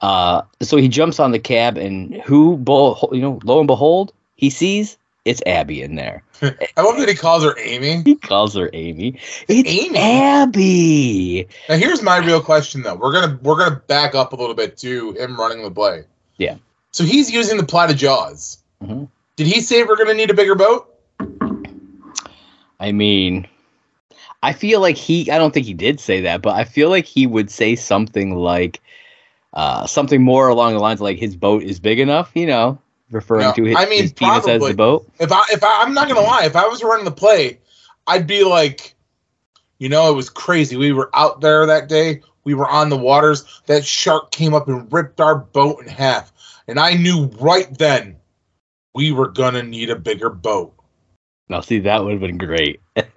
Uh, 0.00 0.42
so 0.62 0.76
he 0.78 0.88
jumps 0.88 1.20
on 1.20 1.32
the 1.32 1.38
cab 1.38 1.76
and 1.76 2.14
who, 2.22 2.56
bo- 2.56 2.96
you 3.12 3.20
know, 3.20 3.38
lo 3.44 3.58
and 3.58 3.66
behold, 3.66 4.12
he 4.36 4.48
sees 4.48 4.96
it's 5.24 5.42
Abby 5.44 5.82
in 5.82 5.96
there. 5.96 6.22
I 6.42 6.80
love 6.80 6.96
that 6.98 7.08
he 7.08 7.14
calls 7.14 7.42
her 7.44 7.54
Amy. 7.58 8.02
He 8.04 8.14
calls 8.14 8.54
her 8.54 8.70
Amy. 8.72 9.18
It's 9.48 9.68
Amy. 9.68 9.98
Abby. 9.98 11.48
Now 11.68 11.76
here's 11.76 12.00
my 12.02 12.18
real 12.18 12.40
question 12.40 12.82
though. 12.82 12.94
We're 12.94 13.12
gonna 13.12 13.38
we're 13.42 13.58
gonna 13.58 13.82
back 13.86 14.14
up 14.14 14.32
a 14.32 14.36
little 14.36 14.54
bit 14.54 14.76
to 14.78 15.12
him 15.12 15.36
running 15.38 15.62
the 15.62 15.70
play. 15.70 16.04
Yeah. 16.38 16.56
So 16.92 17.04
he's 17.04 17.30
using 17.30 17.56
the 17.58 17.66
plot 17.66 17.90
of 17.90 17.96
Jaws. 17.96 18.58
Mhm. 18.82 19.08
Did 19.36 19.46
he 19.46 19.60
say 19.60 19.82
we're 19.84 19.96
gonna 19.96 20.14
need 20.14 20.30
a 20.30 20.34
bigger 20.34 20.54
boat? 20.54 20.88
I 22.80 22.92
mean, 22.92 23.46
I 24.42 24.52
feel 24.52 24.80
like 24.80 24.96
he, 24.96 25.30
I 25.30 25.38
don't 25.38 25.52
think 25.52 25.66
he 25.66 25.74
did 25.74 25.98
say 26.00 26.20
that, 26.22 26.42
but 26.42 26.54
I 26.54 26.64
feel 26.64 26.90
like 26.90 27.04
he 27.06 27.26
would 27.26 27.50
say 27.50 27.74
something 27.74 28.36
like, 28.36 28.80
uh, 29.52 29.86
something 29.86 30.22
more 30.22 30.48
along 30.48 30.74
the 30.74 30.78
lines 30.78 31.00
of 31.00 31.04
like 31.04 31.18
his 31.18 31.34
boat 31.34 31.62
is 31.64 31.80
big 31.80 31.98
enough, 31.98 32.30
you 32.34 32.46
know, 32.46 32.78
referring 33.10 33.46
No, 33.48 33.52
to 33.54 33.64
his, 33.64 33.76
I 33.76 33.86
mean, 33.86 34.02
his 34.02 34.12
penis 34.12 34.38
as 34.38 34.44
probably. 34.44 34.70
the 34.72 34.76
boat. 34.76 35.10
If 35.18 35.32
I 35.32 35.42
if 35.50 35.64
I, 35.64 35.82
I'm 35.82 35.92
not 35.94 36.06
gonna 36.08 36.20
lie, 36.20 36.44
if 36.44 36.54
I 36.54 36.66
was 36.68 36.82
running 36.84 37.04
the 37.04 37.10
play, 37.10 37.58
I'd 38.06 38.26
be 38.26 38.44
like, 38.44 38.94
You 39.78 39.88
know, 39.88 40.10
it 40.10 40.14
was 40.14 40.28
crazy. 40.30 40.76
We 40.76 40.92
were 40.92 41.10
out 41.14 41.40
there 41.40 41.66
that 41.66 41.88
day. 41.88 42.22
We 42.48 42.54
were 42.54 42.66
on 42.66 42.88
the 42.88 42.96
waters. 42.96 43.44
That 43.66 43.84
shark 43.84 44.30
came 44.30 44.54
up 44.54 44.68
and 44.68 44.90
ripped 44.90 45.20
our 45.20 45.34
boat 45.34 45.82
in 45.82 45.86
half. 45.86 46.32
And 46.66 46.80
I 46.80 46.94
knew 46.94 47.26
right 47.38 47.68
then 47.76 48.16
we 48.94 49.12
were 49.12 49.28
gonna 49.28 49.62
need 49.62 49.90
a 49.90 49.96
bigger 49.96 50.30
boat. 50.30 50.72
Now, 51.50 51.60
see, 51.60 51.78
that 51.80 52.02
would 52.02 52.12
have 52.12 52.22
been 52.22 52.38
great. 52.38 52.80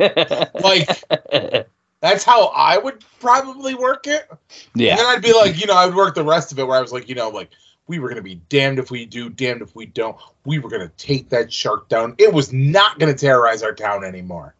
Like 0.61 0.89
that's 2.01 2.25
how 2.25 2.47
I 2.47 2.77
would 2.77 3.05
probably 3.21 3.73
work 3.73 4.05
it. 4.05 4.29
yeah, 4.75 4.89
And 4.91 4.99
then 4.99 5.05
I'd 5.05 5.21
be 5.21 5.31
like, 5.31 5.61
you 5.61 5.65
know, 5.65 5.75
I 5.75 5.85
would 5.85 5.95
work 5.95 6.13
the 6.13 6.25
rest 6.25 6.51
of 6.51 6.59
it 6.59 6.67
where 6.67 6.77
I 6.77 6.81
was 6.81 6.91
like, 6.91 7.07
you 7.07 7.15
know, 7.15 7.29
like 7.29 7.51
we 7.87 7.99
were 7.99 8.09
gonna 8.09 8.21
be 8.21 8.41
damned 8.49 8.79
if 8.79 8.91
we 8.91 9.05
do, 9.05 9.29
damned 9.29 9.61
if 9.61 9.73
we 9.77 9.85
don't. 9.85 10.17
We 10.43 10.59
were 10.59 10.69
gonna 10.69 10.91
take 10.97 11.29
that 11.29 11.53
shark 11.53 11.87
down. 11.87 12.15
It 12.17 12.33
was 12.33 12.51
not 12.51 12.99
gonna 12.99 13.13
terrorize 13.13 13.63
our 13.63 13.73
town 13.73 14.03
anymore. 14.03 14.55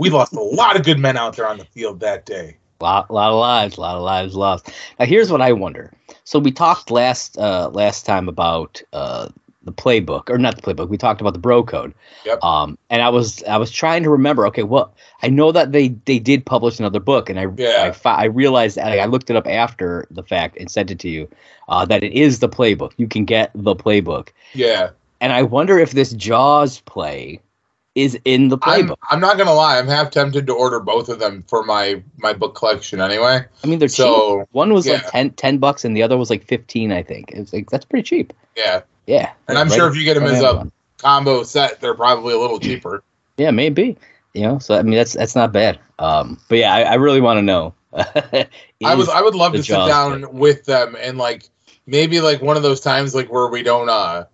We 0.00 0.08
lost 0.08 0.32
a 0.32 0.40
lot 0.40 0.76
of 0.76 0.86
good 0.86 0.98
men 0.98 1.18
out 1.18 1.36
there 1.36 1.46
on 1.46 1.58
the 1.58 1.66
field 1.66 2.00
that 2.00 2.24
day. 2.24 2.56
Lot, 2.80 3.10
lot 3.10 3.30
of 3.30 3.38
lives, 3.38 3.76
a 3.76 3.80
lot 3.80 3.96
of 3.96 4.02
lives 4.02 4.34
lost. 4.34 4.70
Now, 4.98 5.06
here's 5.06 5.30
what 5.30 5.40
I 5.42 5.52
wonder. 5.52 5.92
So 6.24 6.38
we 6.38 6.50
talked 6.52 6.90
last 6.90 7.38
uh, 7.38 7.70
last 7.72 8.04
time 8.04 8.28
about 8.28 8.82
uh, 8.92 9.28
the 9.62 9.72
playbook, 9.72 10.28
or 10.30 10.38
not 10.38 10.56
the 10.56 10.62
playbook. 10.62 10.88
We 10.88 10.96
talked 10.96 11.20
about 11.20 11.32
the 11.32 11.38
bro 11.40 11.62
code. 11.62 11.94
Yep. 12.24 12.42
Um, 12.42 12.78
and 12.90 13.02
I 13.02 13.08
was 13.08 13.42
I 13.44 13.56
was 13.56 13.70
trying 13.70 14.02
to 14.02 14.10
remember. 14.10 14.46
Okay, 14.48 14.62
well, 14.64 14.92
I 15.22 15.28
know 15.28 15.52
that 15.52 15.72
they 15.72 15.88
they 16.04 16.18
did 16.18 16.44
publish 16.44 16.78
another 16.78 17.00
book, 17.00 17.28
and 17.30 17.38
I 17.38 17.46
Yeah. 17.56 17.94
I, 18.04 18.08
I 18.10 18.24
realized 18.24 18.78
I, 18.78 18.98
I 18.98 19.06
looked 19.06 19.30
it 19.30 19.36
up 19.36 19.46
after 19.46 20.06
the 20.10 20.22
fact 20.22 20.56
and 20.58 20.70
sent 20.70 20.90
it 20.90 20.98
to 21.00 21.08
you. 21.08 21.28
Uh, 21.68 21.84
that 21.84 22.04
it 22.04 22.12
is 22.12 22.38
the 22.38 22.48
playbook. 22.48 22.92
You 22.96 23.08
can 23.08 23.24
get 23.24 23.50
the 23.54 23.74
playbook, 23.74 24.28
Yeah. 24.54 24.90
and 25.20 25.32
I 25.32 25.42
wonder 25.42 25.78
if 25.80 25.90
this 25.92 26.12
Jaws 26.12 26.80
play 26.82 27.40
is 27.96 28.16
in 28.24 28.48
the 28.48 28.58
I'm, 28.62 28.88
playbook. 28.88 28.96
I'm 29.10 29.18
not 29.18 29.36
gonna 29.38 29.54
lie, 29.54 29.78
I'm 29.78 29.88
half 29.88 30.10
tempted 30.12 30.46
to 30.46 30.52
order 30.52 30.78
both 30.78 31.08
of 31.08 31.18
them 31.18 31.42
for 31.48 31.64
my 31.64 32.00
my 32.18 32.32
book 32.32 32.54
collection 32.54 33.00
anyway. 33.00 33.44
I 33.64 33.66
mean, 33.66 33.80
they're 33.80 33.88
cheap. 33.88 33.96
So 33.96 34.46
One 34.52 34.72
was 34.72 34.86
like 34.86 35.02
yeah. 35.02 35.10
10, 35.10 35.30
10 35.32 35.58
bucks, 35.58 35.84
and 35.84 35.96
the 35.96 36.02
other 36.02 36.16
was 36.16 36.30
like 36.30 36.44
fifteen. 36.44 36.92
I 36.92 37.02
think 37.02 37.32
it's 37.32 37.52
like 37.52 37.70
that's 37.70 37.84
pretty 37.84 38.04
cheap. 38.04 38.32
yeah. 38.56 38.82
Yeah, 39.08 39.32
And 39.48 39.56
I'm 39.56 39.68
Right 39.68 39.76
sure 39.76 39.88
if 39.88 39.94
you 39.96 40.02
get 40.02 40.14
them 40.14 40.24
as 40.24 40.40
a 40.42 40.48
Amazon. 40.48 40.72
combo 40.98 41.42
set, 41.44 41.80
they're 41.80 41.94
probably 41.94 42.34
a 42.34 42.38
little 42.38 42.58
cheaper. 42.58 43.04
yeah, 43.36 43.52
maybe. 43.52 43.96
You 44.34 44.42
know, 44.42 44.58
so 44.58 44.76
I 44.76 44.82
mean 44.82 44.96
that's 44.96 45.12
that's 45.14 45.36
not 45.36 45.52
bad. 45.52 45.78
Um, 46.00 46.40
but 46.48 46.58
yeah, 46.58 46.74
I, 46.74 46.82
I 46.82 46.94
really 46.94 47.20
want 47.20 47.38
to 47.38 47.42
know. 47.42 47.72
I 47.94 48.94
was 48.94 49.08
I 49.08 49.22
would 49.22 49.34
love 49.36 49.52
to 49.52 49.62
sit 49.62 49.72
down 49.74 50.34
with 50.34 50.64
them 50.64 50.96
and 51.00 51.16
like 51.18 51.48
maybe 51.86 52.20
like 52.20 52.42
one 52.42 52.56
of 52.56 52.62
those 52.64 52.80
times 52.80 53.14
like 53.14 53.32
where 53.32 53.46
we 53.46 53.62
don't 53.62 53.88
uh 53.88 54.24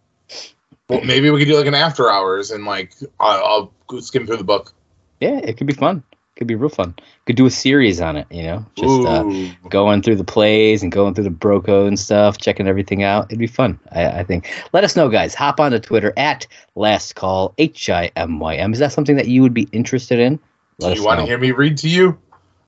well, 0.93 1.05
maybe 1.05 1.31
we 1.31 1.39
could 1.39 1.49
do 1.51 1.57
like 1.57 1.67
an 1.67 1.75
after 1.75 2.11
hours 2.11 2.51
and 2.51 2.65
like 2.65 2.95
I'll, 3.21 3.73
I'll 3.91 4.01
skim 4.01 4.27
through 4.27 4.37
the 4.39 4.45
book. 4.45 4.73
yeah, 5.21 5.39
it 5.39 5.57
could 5.57 5.67
be 5.67 5.75
fun. 5.75 6.03
Could 6.37 6.47
be 6.47 6.55
real 6.55 6.71
fun. 6.71 6.95
Could 7.27 7.37
do 7.37 7.45
a 7.45 7.51
series 7.51 8.01
on 8.01 8.17
it. 8.17 8.27
You 8.31 8.43
know, 8.43 8.67
just 8.75 9.07
uh, 9.07 9.69
going 9.69 10.01
through 10.01 10.17
the 10.17 10.25
plays 10.25 10.83
and 10.83 10.91
going 10.91 11.13
through 11.15 11.25
the 11.25 11.31
bro 11.31 11.61
code 11.61 11.89
and 11.89 11.99
stuff, 11.99 12.39
checking 12.39 12.67
everything 12.67 13.03
out. 13.03 13.27
It'd 13.27 13.39
be 13.39 13.47
fun. 13.47 13.79
I, 13.93 14.21
I 14.21 14.25
think. 14.25 14.51
Let 14.73 14.83
us 14.83 14.97
know, 14.97 15.11
guys. 15.11 15.35
Hop 15.35 15.61
on 15.61 15.73
to 15.73 15.79
Twitter 15.79 16.13
at 16.17 16.47
Last 16.75 17.17
Call 17.17 17.53
H 17.59 17.91
I 17.91 18.11
M 18.17 18.39
Y 18.39 18.57
M. 18.57 18.73
Is 18.73 18.79
that 18.79 18.93
something 18.93 19.17
that 19.17 19.29
you 19.29 19.43
would 19.43 19.53
be 19.53 19.69
interested 19.73 20.19
in? 20.19 20.41
do 20.81 20.91
you 20.93 21.05
want 21.05 21.21
to 21.21 21.27
hear 21.27 21.39
me 21.39 21.51
read 21.53 21.77
to 21.79 21.89
you? 21.89 22.19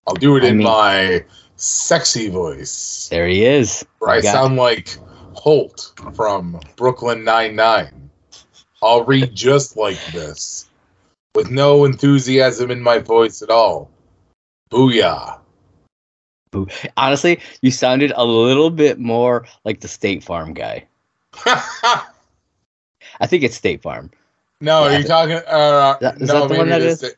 I'll 0.07 0.15
do 0.15 0.37
it 0.37 0.45
I 0.45 0.49
in 0.49 0.59
mean- 0.59 0.67
my 0.67 1.25
sexy 1.57 2.29
voice. 2.29 3.09
There 3.11 3.27
he 3.27 3.47
is. 3.47 3.85
Where 3.99 4.11
I 4.11 4.21
sound 4.21 4.57
like 4.57 4.99
Holt 5.33 5.93
from 6.15 6.61
Brooklyn 6.77 7.25
Nine 7.25 7.57
Nine. 7.57 8.04
I'll 8.85 9.03
read 9.05 9.35
just 9.35 9.77
like 9.77 9.99
this, 10.13 10.69
with 11.35 11.51
no 11.51 11.85
enthusiasm 11.87 12.71
in 12.71 12.81
my 12.83 12.99
voice 12.99 13.41
at 13.43 13.49
all. 13.51 13.91
Booyah! 14.71 15.39
Honestly, 16.97 17.41
you 17.63 17.71
sounded 17.71 18.13
a 18.15 18.25
little 18.25 18.71
bit 18.71 18.99
more 18.99 19.47
like 19.65 19.81
the 19.81 19.89
State 19.89 20.23
Farm 20.23 20.53
guy. 20.55 20.85
I 21.47 23.27
think 23.27 23.43
it's 23.43 23.57
State 23.57 23.83
Farm. 23.83 24.11
no, 24.61 24.87
Yeah. 24.87 24.95
are 24.95 24.99
you 24.99 25.05
talking? 25.05 25.37
Uh, 25.47 25.97
That- 26.01 26.21
is 26.21 26.29
no, 26.29 26.41
that 26.41 26.49
the 26.49 26.59
one 26.59 26.69
that 26.69 26.83
is? 26.83 26.99
State- 26.99 27.17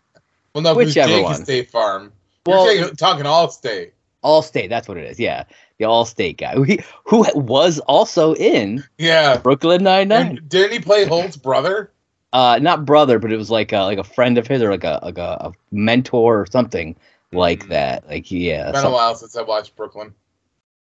Well, 0.55 0.63
no, 0.63 0.75
Whichever 0.75 1.21
one. 1.23 1.45
State 1.45 1.71
Farm. 1.71 2.13
Well, 2.47 2.73
You're 2.75 2.91
talking 2.95 3.25
Allstate. 3.25 3.91
All 4.23 4.41
State. 4.41 4.69
That's 4.69 4.89
what 4.89 4.97
it 4.97 5.05
is. 5.05 5.19
Yeah, 5.21 5.45
the 5.79 5.85
Allstate 5.85 6.39
guy, 6.39 6.55
who, 6.55 6.65
who 7.05 7.27
was 7.39 7.79
also 7.81 8.35
in 8.35 8.83
Yeah. 8.99 9.37
Brooklyn 9.39 9.85
Nine 9.85 10.09
Nine. 10.09 10.41
Didn't 10.49 10.73
he 10.73 10.79
play 10.81 11.05
Holt's 11.05 11.37
brother? 11.37 11.93
Uh, 12.33 12.59
not 12.61 12.85
brother, 12.85 13.19
but 13.19 13.33
it 13.33 13.37
was 13.37 13.51
like 13.51 13.73
a, 13.73 13.79
like 13.81 13.99
a 13.99 14.05
friend 14.05 14.37
of 14.39 14.47
his 14.47 14.61
or 14.63 14.71
like 14.71 14.85
a 14.85 14.99
like 15.03 15.19
a, 15.19 15.37
a 15.41 15.53
mentor 15.71 16.41
or 16.41 16.47
something 16.47 16.97
like 17.33 17.65
Mm. 17.65 17.69
that. 17.69 18.09
Like 18.09 18.31
yeah, 18.31 18.71
it's 18.71 18.79
Been 18.81 18.91
a 18.91 18.93
while 18.95 19.15
since 19.15 19.37
I 19.37 19.43
watched 19.43 19.75
Brooklyn. 19.77 20.15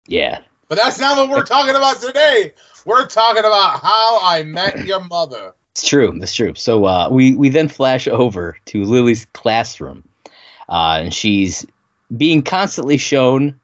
yeah. 0.08 0.42
But 0.68 0.76
that's 0.80 1.00
not 1.00 1.16
what 1.18 1.30
we're 1.30 1.46
talking 1.46 1.76
about 1.76 2.02
today. 2.02 2.54
We're 2.86 3.06
talking 3.08 3.44
about 3.46 3.82
how 3.82 4.20
I 4.24 4.44
met 4.44 4.86
your 4.86 5.04
mother. 5.04 5.54
It's 5.72 5.88
true. 5.88 6.18
It's 6.22 6.34
true. 6.34 6.56
So 6.56 6.86
uh, 6.86 7.10
we 7.12 7.36
we 7.36 7.50
then 7.50 7.68
flash 7.68 8.08
over 8.08 8.58
to 8.66 8.84
Lily's 8.84 9.26
classroom, 9.34 10.04
uh, 10.70 11.02
and 11.04 11.14
she's 11.14 11.66
being 12.18 12.42
constantly 12.42 12.98
shown 12.98 13.60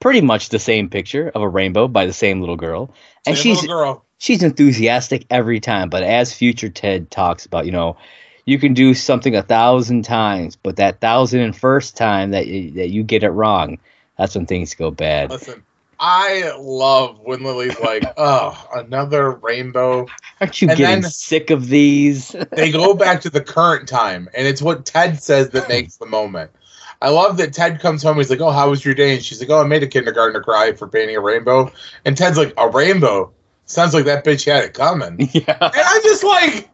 pretty 0.00 0.20
much 0.20 0.48
the 0.48 0.58
same 0.58 0.88
picture 0.88 1.30
of 1.34 1.42
a 1.42 1.48
rainbow 1.48 1.88
by 1.88 2.06
the 2.06 2.12
same 2.12 2.40
little 2.40 2.56
girl, 2.56 2.92
and 3.26 3.36
Same 3.36 3.56
she's 3.56 3.66
girl. 3.66 4.04
she's 4.18 4.42
enthusiastic 4.42 5.26
every 5.30 5.60
time. 5.60 5.88
But 5.88 6.02
as 6.02 6.32
future 6.32 6.68
Ted 6.68 7.10
talks 7.10 7.46
about, 7.46 7.66
you 7.66 7.72
know, 7.72 7.96
you 8.44 8.58
can 8.58 8.74
do 8.74 8.94
something 8.94 9.34
a 9.36 9.42
thousand 9.42 10.04
times, 10.04 10.56
but 10.56 10.76
that 10.76 11.00
thousand 11.00 11.40
and 11.40 11.56
first 11.56 11.96
time 11.96 12.30
that 12.30 12.46
you, 12.46 12.70
that 12.72 12.90
you 12.90 13.02
get 13.02 13.22
it 13.22 13.30
wrong, 13.30 13.78
that's 14.16 14.34
when 14.34 14.46
things 14.46 14.74
go 14.74 14.90
bad. 14.90 15.30
Listen, 15.30 15.62
I 16.00 16.52
love 16.58 17.18
when 17.20 17.42
Lily's 17.42 17.78
like, 17.80 18.04
"Oh, 18.16 18.68
another 18.74 19.32
rainbow." 19.32 20.06
Aren't 20.40 20.62
you 20.62 20.68
and 20.68 20.78
getting 20.78 21.02
sick 21.02 21.50
of 21.50 21.68
these? 21.68 22.34
They 22.52 22.70
go 22.70 22.94
back 22.94 23.20
to 23.22 23.30
the 23.30 23.40
current 23.40 23.88
time, 23.88 24.28
and 24.32 24.46
it's 24.46 24.62
what 24.62 24.86
Ted 24.86 25.20
says 25.20 25.50
that 25.50 25.68
makes 25.68 25.96
the 25.96 26.06
moment. 26.06 26.52
I 27.00 27.10
love 27.10 27.36
that 27.36 27.52
Ted 27.52 27.80
comes 27.80 28.02
home. 28.02 28.16
He's 28.16 28.30
like, 28.30 28.40
"Oh, 28.40 28.50
how 28.50 28.70
was 28.70 28.84
your 28.84 28.94
day?" 28.94 29.14
And 29.14 29.24
she's 29.24 29.40
like, 29.40 29.50
"Oh, 29.50 29.60
I 29.60 29.66
made 29.66 29.82
a 29.82 29.86
kindergartner 29.86 30.40
cry 30.40 30.72
for 30.72 30.88
painting 30.88 31.16
a 31.16 31.20
rainbow." 31.20 31.70
And 32.04 32.16
Ted's 32.16 32.38
like, 32.38 32.52
"A 32.56 32.68
rainbow? 32.68 33.32
Sounds 33.66 33.94
like 33.94 34.04
that 34.06 34.24
bitch 34.24 34.44
had 34.44 34.64
it 34.64 34.74
coming." 34.74 35.16
yeah. 35.32 35.58
And 35.60 35.72
I'm 35.74 36.02
just 36.02 36.24
like, 36.24 36.68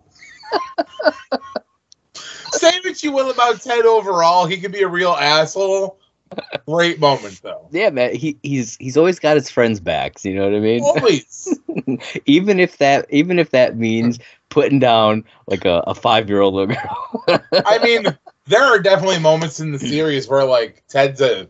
say 2.53 2.73
what 2.85 3.03
you 3.03 3.13
will 3.13 3.31
about 3.31 3.61
Ted 3.61 3.85
overall, 3.85 4.47
he 4.47 4.57
can 4.57 4.73
be 4.73 4.83
a 4.83 4.89
real 4.89 5.13
asshole. 5.13 5.99
Great 6.67 6.99
moment 6.99 7.41
though. 7.43 7.69
Yeah, 7.71 7.91
man. 7.91 8.15
He 8.15 8.39
he's 8.43 8.77
he's 8.77 8.97
always 8.97 9.19
got 9.19 9.37
his 9.37 9.51
friends' 9.51 9.79
backs. 9.79 10.25
You 10.25 10.35
know 10.35 10.45
what 10.45 10.55
I 10.55 10.61
mean? 10.61 10.83
Always. 10.83 11.59
even 12.27 12.59
if 12.59 12.79
that 12.79 13.07
even 13.11 13.39
if 13.39 13.51
that 13.51 13.77
means 13.77 14.19
putting 14.49 14.79
down 14.79 15.25
like 15.47 15.65
a, 15.65 15.85
a 15.87 15.95
five 15.95 16.29
year 16.29 16.41
old 16.41 16.55
little 16.55 16.75
girl. 16.75 17.45
I 17.67 17.79
mean, 17.83 18.19
there 18.47 18.65
are 18.65 18.79
definitely 18.79 19.19
moments 19.19 19.61
in 19.61 19.73
the 19.73 19.79
hmm. 19.79 19.87
series 19.87 20.29
where 20.29 20.45
like 20.45 20.85
Ted's 20.89 21.21
a 21.21 21.49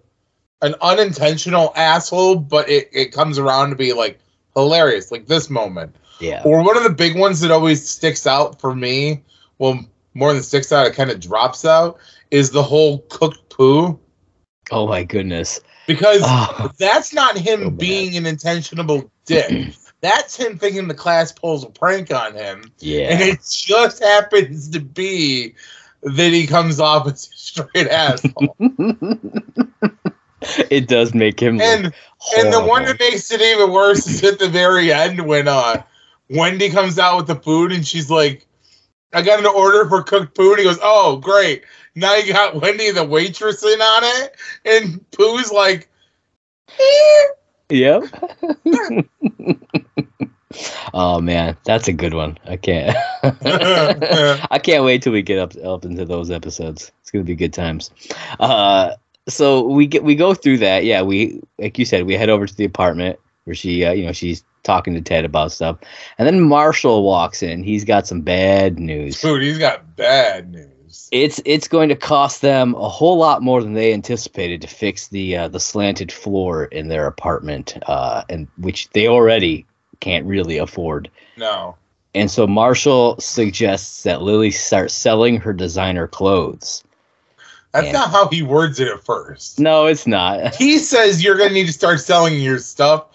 an 0.63 0.75
unintentional 0.81 1.73
asshole, 1.77 2.37
but 2.37 2.69
it, 2.71 2.89
it 2.93 3.13
comes 3.13 3.39
around 3.39 3.71
to 3.71 3.77
be 3.77 3.93
like 3.93 4.19
hilarious, 4.55 5.13
like 5.13 5.27
this 5.27 5.51
moment. 5.51 5.95
yeah. 6.21 6.43
Or 6.45 6.65
one 6.65 6.77
of 6.77 6.85
the 6.85 6.91
big 6.91 7.19
ones 7.19 7.41
that 7.41 7.51
always 7.51 7.87
sticks 7.87 8.27
out 8.27 8.61
for 8.61 8.75
me, 8.75 9.23
well, 9.59 9.85
more 10.15 10.33
than 10.33 10.43
sticks 10.43 10.73
out, 10.73 10.87
it 10.87 10.95
kind 10.95 11.11
of 11.11 11.21
drops 11.21 11.67
out, 11.67 11.99
is 12.31 12.51
the 12.51 12.63
whole 12.63 13.01
Cook 13.11 13.49
Pu. 13.51 13.99
Oh 14.71 14.87
my 14.87 15.05
goodness. 15.05 15.61
Because 15.87 16.23
Oh, 16.25 16.71
that's 16.79 17.13
not 17.13 17.37
him 17.37 17.65
So 17.65 17.71
being 17.71 18.17
an 18.17 18.25
intentional 18.25 19.11
dick. 19.27 19.75
That's 20.01 20.37
him 20.37 20.59
thinking 20.59 20.87
the 20.87 20.93
class 20.93 21.33
pulls 21.33 21.65
a 21.65 21.71
prank 21.71 22.13
on 22.13 22.35
him. 22.35 22.71
Yeah. 22.79 23.09
And 23.09 23.23
it 23.23 23.39
just 23.51 24.03
happens 24.03 24.69
to 24.69 24.81
be 24.81 25.55
that 26.05 26.33
he 26.33 26.47
comes 26.47 26.81
off 26.81 27.07
as 27.07 27.27
a 27.27 27.37
straight 27.37 27.89
asshole. 27.89 28.57
it 30.71 30.87
does 30.87 31.15
make 31.15 31.41
him 31.41 31.57
look 31.57 31.67
and 31.67 31.95
and 32.37 32.53
the 32.53 32.63
one 32.63 32.85
that 32.85 33.01
makes 33.01 33.31
it 33.31 33.41
even 33.41 33.73
worse 33.73 34.07
is 34.07 34.23
at 34.25 34.39
the 34.39 34.49
very 34.49 34.93
end 34.93 35.27
when 35.27 35.49
uh 35.49 35.83
Wendy 36.31 36.71
comes 36.71 36.99
out 36.99 37.17
with 37.17 37.27
the 37.27 37.37
food 37.37 37.73
and 37.73 37.87
she's 37.87 38.11
like, 38.11 38.47
I 39.13 39.23
got 39.23 39.39
an 39.39 39.47
order 39.47 39.89
for 39.89 40.03
cooked 40.03 40.37
food. 40.37 40.59
He 40.59 40.65
goes, 40.65 40.79
Oh, 40.83 41.19
great. 41.19 41.65
Now 41.95 42.17
you 42.17 42.33
got 42.33 42.61
Wendy 42.61 42.91
the 42.91 43.05
waitress 43.05 43.63
in 43.63 43.81
on 43.81 44.05
it. 44.05 44.35
And 44.65 45.11
Pu's 45.13 45.53
like, 45.53 45.89
"Eh." 46.79 47.25
Yep. 47.71 48.05
oh 50.93 51.21
man, 51.21 51.57
that's 51.65 51.89
a 51.89 51.93
good 51.93 52.15
one. 52.15 52.39
I 52.47 52.57
can't. 52.57 52.97
I 53.23 54.61
can't 54.63 54.85
wait 54.85 55.03
till 55.03 55.13
we 55.13 55.23
get 55.23 55.39
up 55.39 55.55
up 55.65 55.85
into 55.85 56.05
those 56.05 56.31
episodes. 56.31 56.93
It's 57.01 57.11
gonna 57.11 57.25
be 57.25 57.37
good 57.37 57.53
times. 57.53 57.91
Uh, 58.41 58.95
so 59.29 59.63
we 59.63 59.87
get 59.87 60.05
we 60.05 60.15
go 60.15 60.35
through 60.35 60.59
that. 60.59 60.85
Yeah, 60.85 61.03
we 61.03 61.41
like 61.59 61.79
you 61.79 61.85
said, 61.85 62.07
we 62.07 62.15
head 62.15 62.29
over 62.29 62.47
to 62.47 62.55
the 62.55 62.65
apartment 62.65 63.19
where 63.45 63.55
she, 63.55 63.85
uh, 63.85 63.93
you 63.93 64.05
know, 64.07 64.13
she's 64.13 64.43
talking 64.63 64.95
to 64.95 65.01
Ted 65.01 65.25
about 65.25 65.53
stuff, 65.53 65.79
and 66.19 66.27
then 66.27 66.41
Marshall 66.41 67.05
walks 67.05 67.43
in. 67.43 67.63
He's 67.63 67.85
got 67.85 68.07
some 68.07 68.21
bad 68.21 68.79
news. 68.79 69.21
Dude, 69.21 69.43
he's 69.43 69.59
got 69.59 69.97
bad 69.97 70.51
news. 70.51 71.09
It's 71.11 71.41
it's 71.45 71.69
going 71.69 71.89
to 71.89 71.97
cost 71.97 72.41
them 72.41 72.75
a 72.75 72.89
whole 72.89 73.17
lot 73.17 73.43
more 73.43 73.63
than 73.63 73.75
they 73.75 73.93
anticipated 73.93 74.63
to 74.63 74.69
fix 74.69 75.09
the 75.09 75.37
uh, 75.37 75.49
the 75.49 75.61
slanted 75.61 76.13
floor 76.13 76.67
in 76.67 76.89
their 76.89 77.07
apartment, 77.07 77.77
uh, 77.87 78.23
and 78.29 78.49
which 78.59 78.89
they 78.91 79.09
already 79.09 79.67
can't 80.01 80.27
really 80.27 80.59
afford. 80.59 81.11
No. 81.37 81.77
And 82.15 82.31
so 82.31 82.47
Marshall 82.47 83.19
suggests 83.19 84.05
that 84.05 84.23
Lily 84.23 84.51
start 84.51 84.91
selling 84.91 85.37
her 85.39 85.53
designer 85.53 86.07
clothes. 86.07 86.85
That's 87.73 87.87
Yeah. 87.87 87.93
not 87.93 88.11
how 88.11 88.29
he 88.29 88.43
words 88.43 88.79
it 88.79 88.87
at 88.87 89.05
first. 89.05 89.59
No, 89.59 89.87
it's 89.87 90.07
not. 90.07 90.55
He 90.59 90.79
says 90.79 91.25
you're 91.25 91.37
going 91.37 91.49
to 91.49 91.55
need 91.55 91.67
to 91.67 91.73
start 91.73 92.01
selling 92.01 92.41
your 92.41 92.59
stuff. 92.59 93.07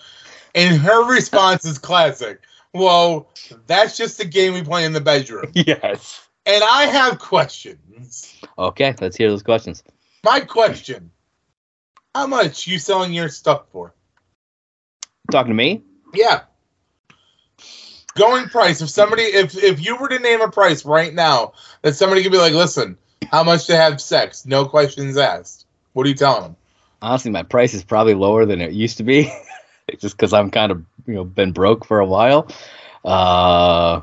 And 0.53 0.81
her 0.81 1.05
response 1.09 1.63
is 1.63 1.77
classic. 1.77 2.41
Well, 2.73 3.29
that's 3.67 3.95
just 3.95 4.19
a 4.19 4.25
game 4.25 4.53
we 4.53 4.63
play 4.63 4.83
in 4.83 4.91
the 4.93 5.01
bedroom. 5.01 5.51
yes. 5.53 6.27
And 6.45 6.63
I 6.63 6.85
have 6.85 7.19
questions. 7.19 8.35
Okay, 8.57 8.93
let's 8.99 9.15
hear 9.15 9.29
those 9.29 9.43
questions. 9.43 9.83
My 10.25 10.41
question 10.41 11.09
How 12.13 12.27
much 12.27 12.67
you 12.67 12.79
selling 12.79 13.13
your 13.13 13.29
stuff 13.29 13.63
for? 13.71 13.93
Talking 15.31 15.51
to 15.51 15.55
me? 15.55 15.83
Yeah. 16.13 16.41
Going 18.15 18.45
price. 18.49 18.81
If 18.81 18.89
somebody, 18.89 19.23
if 19.23 19.55
if 19.61 19.83
you 19.85 19.95
were 19.97 20.09
to 20.09 20.19
name 20.19 20.41
a 20.41 20.49
price 20.49 20.83
right 20.85 21.13
now, 21.13 21.53
that 21.83 21.95
somebody 21.95 22.23
could 22.23 22.31
be 22.31 22.37
like, 22.37 22.53
listen, 22.53 22.97
how 23.31 23.43
much 23.43 23.67
to 23.67 23.75
have 23.77 24.01
sex? 24.01 24.45
No 24.45 24.65
questions 24.65 25.17
asked. 25.17 25.65
What 25.93 26.05
are 26.05 26.09
you 26.09 26.15
telling 26.15 26.43
them? 26.43 26.55
Honestly, 27.01 27.31
my 27.31 27.43
price 27.43 27.73
is 27.73 27.83
probably 27.83 28.13
lower 28.13 28.45
than 28.45 28.59
it 28.61 28.73
used 28.73 28.97
to 28.97 29.03
be, 29.03 29.31
just 29.99 30.17
because 30.17 30.33
I'm 30.33 30.49
kind 30.51 30.71
of 30.71 30.83
you 31.07 31.13
know 31.15 31.23
been 31.23 31.51
broke 31.51 31.85
for 31.85 31.99
a 31.99 32.05
while. 32.05 32.47
Uh, 33.05 34.01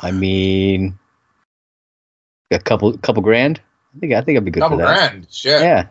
I 0.00 0.10
mean, 0.12 0.98
a 2.50 2.58
couple 2.58 2.96
couple 2.98 3.22
grand. 3.22 3.60
I 3.96 3.98
think 4.00 4.12
I 4.14 4.20
think 4.22 4.36
I'd 4.38 4.44
be 4.44 4.50
good 4.50 4.60
Couple 4.62 4.78
for 4.78 4.84
that. 4.86 5.10
grand. 5.10 5.26
Shit. 5.30 5.60
Yeah, 5.60 5.86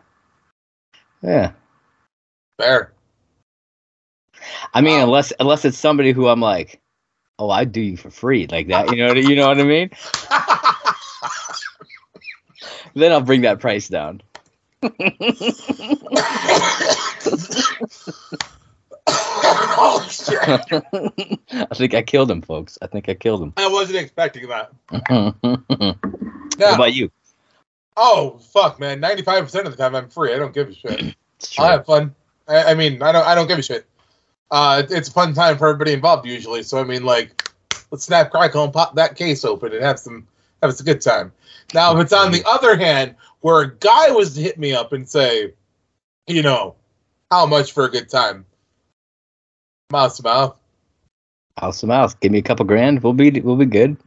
yeah. 1.22 1.52
Fair. 2.58 2.94
I 4.74 4.82
mean, 4.82 4.98
Wow. 5.00 5.04
unless 5.04 5.34
unless 5.40 5.66
it's 5.66 5.78
somebody 5.78 6.12
who 6.14 6.28
I'm 6.28 6.40
like, 6.42 6.80
oh, 7.40 7.50
I'd 7.50 7.72
do 7.72 7.82
you 7.82 7.98
for 7.98 8.10
free, 8.10 8.48
like 8.48 8.68
that. 8.68 8.90
You 8.92 8.98
know, 8.98 9.08
what- 9.14 9.18
you 9.24 9.36
know 9.36 9.48
what 9.48 9.60
I 9.60 9.64
mean? 9.64 9.90
Then 12.96 13.12
I'll 13.12 13.22
bring 13.22 13.42
that 13.42 13.60
price 13.60 13.88
down. 13.90 14.22
oh 19.08 20.08
shit! 20.10 20.38
I 21.72 21.76
think 21.76 21.94
I 21.94 22.02
killed 22.02 22.30
him, 22.32 22.42
folks. 22.42 22.78
I 22.82 22.88
think 22.88 23.10
I 23.10 23.14
killed 23.14 23.42
him. 23.44 23.54
I 23.58 23.68
wasn't 23.70 24.00
expecting 24.00 24.48
that. 24.50 24.72
what 25.10 26.76
about 26.76 26.94
you? 26.94 27.12
Oh 27.96 28.40
fuck, 28.54 28.80
man! 28.80 29.00
Ninety-five 29.00 29.44
percent 29.44 29.68
of 29.68 29.76
the 29.76 29.82
time 29.82 29.96
I'm 29.96 30.10
free. 30.10 30.34
I 30.34 30.38
don't 30.38 30.54
give 30.54 30.70
a 30.70 30.74
shit. 30.74 31.16
I 31.60 31.72
have 31.72 31.86
fun. 31.86 32.16
I, 32.48 32.72
I 32.72 32.74
mean, 32.76 33.02
I 33.02 33.12
don't. 33.12 33.26
I 33.26 33.36
don't 33.36 33.48
give 33.48 33.60
a 33.60 33.64
shit. 33.64 33.86
Uh, 34.50 34.84
it's 34.90 35.10
a 35.10 35.12
fun 35.12 35.34
time 35.34 35.58
for 35.58 35.68
everybody 35.68 35.94
involved 35.94 36.26
usually. 36.26 36.64
So 36.64 36.80
I 36.80 36.84
mean, 36.84 37.04
like, 37.04 37.50
let's 37.92 38.06
snap, 38.06 38.32
crackle, 38.32 38.64
and 38.64 38.74
pop 38.74 38.96
that 38.96 39.16
case 39.16 39.44
open 39.44 39.74
and 39.74 39.84
have 39.84 40.00
some 40.00 40.28
have 40.62 40.80
a 40.80 40.84
good 40.84 41.02
time. 41.02 41.32
Now, 41.74 41.96
if 41.96 42.04
it's 42.04 42.14
on 42.14 42.32
the 42.32 42.44
other 42.46 42.78
hand, 42.78 43.16
where 43.42 43.62
a 43.62 43.76
guy 43.76 44.12
was 44.12 44.36
to 44.36 44.42
hit 44.42 44.58
me 44.58 44.74
up 44.74 44.94
and 44.94 45.08
say, 45.08 45.54
you 46.28 46.42
know, 46.42 46.76
how 47.30 47.46
much 47.46 47.74
for 47.74 47.86
a 47.86 47.90
good 47.90 48.10
time? 48.10 48.46
Mouth 49.92 50.16
to 50.18 50.24
mouth. 50.24 50.58
House 51.58 51.80
to 51.82 51.88
mouse. 51.88 52.14
Give 52.14 52.32
me 52.32 52.40
a 52.40 52.44
couple 52.44 52.66
grand. 52.66 53.04
We'll 53.04 53.14
be 53.14 53.32
we'll 53.42 53.56
be 53.56 53.66
good. 53.66 53.98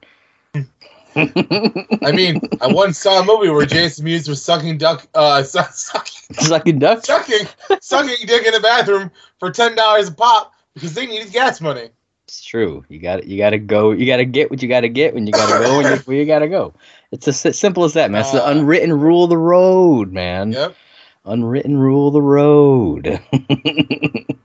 I 1.17 2.13
mean, 2.13 2.41
I 2.61 2.67
once 2.69 2.99
saw 2.99 3.21
a 3.21 3.25
movie 3.25 3.51
where 3.51 3.67
Jason 3.67 4.05
Mewes 4.05 4.29
was 4.29 4.43
sucking 4.43 4.79
duck, 4.79 5.07
uh, 5.15 5.43
su- 5.45 5.61
sucking, 5.73 6.37
sucking 6.37 6.79
duck. 6.79 7.05
sucking, 7.05 7.47
sucking 7.81 8.27
dick 8.27 8.47
in 8.47 8.53
the 8.53 8.61
bathroom 8.61 9.11
for 9.39 9.51
ten 9.51 9.75
dollars 9.75 10.09
a 10.09 10.13
pop 10.13 10.53
because 10.75 10.95
they 10.95 11.07
needed 11.07 11.33
gas 11.33 11.61
money. 11.61 11.91
It's 12.27 12.45
true. 12.45 12.85
You 12.89 13.01
got 13.01 13.17
to 13.17 13.27
You 13.29 13.39
got 13.39 13.51
to 13.51 13.59
go. 13.59 13.91
You 13.91 14.07
got 14.07 14.19
to 14.19 14.25
get 14.25 14.51
what 14.51 14.63
you 14.63 14.69
got 14.69 14.81
to 14.83 14.89
get 14.89 15.15
when 15.15 15.27
you 15.27 15.33
got 15.33 15.47
to 15.47 15.59
go 15.59 15.77
when 15.79 15.91
you, 15.91 15.97
where 16.05 16.17
you 16.17 16.25
got 16.27 16.39
to 16.41 16.49
go. 16.49 16.73
It's 17.11 17.27
as 17.27 17.59
simple 17.59 17.83
as 17.85 17.95
that, 17.95 18.11
man. 18.13 18.21
It's 18.21 18.31
the 18.33 18.47
Uh, 18.47 18.51
unwritten 18.53 18.93
rule 18.99 19.25
of 19.25 19.31
the 19.31 19.37
road, 19.39 20.13
man. 20.13 20.53
Yep. 20.53 20.77
Unwritten 21.25 21.77
rule 21.77 22.09
of 22.09 22.15
the 22.15 22.23
road. 22.23 23.21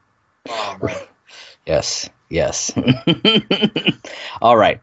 Oh, 0.47 0.77
man. 0.81 0.95
Yes, 1.65 2.07
yes. 2.29 2.71
All 4.41 4.55
right. 4.55 4.79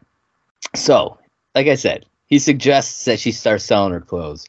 So, 0.75 1.17
like 1.55 1.67
I 1.67 1.75
said, 1.75 2.05
he 2.25 2.39
suggests 2.39 3.05
that 3.05 3.19
she 3.19 3.31
starts 3.31 3.63
selling 3.63 3.93
her 3.93 4.01
clothes, 4.01 4.47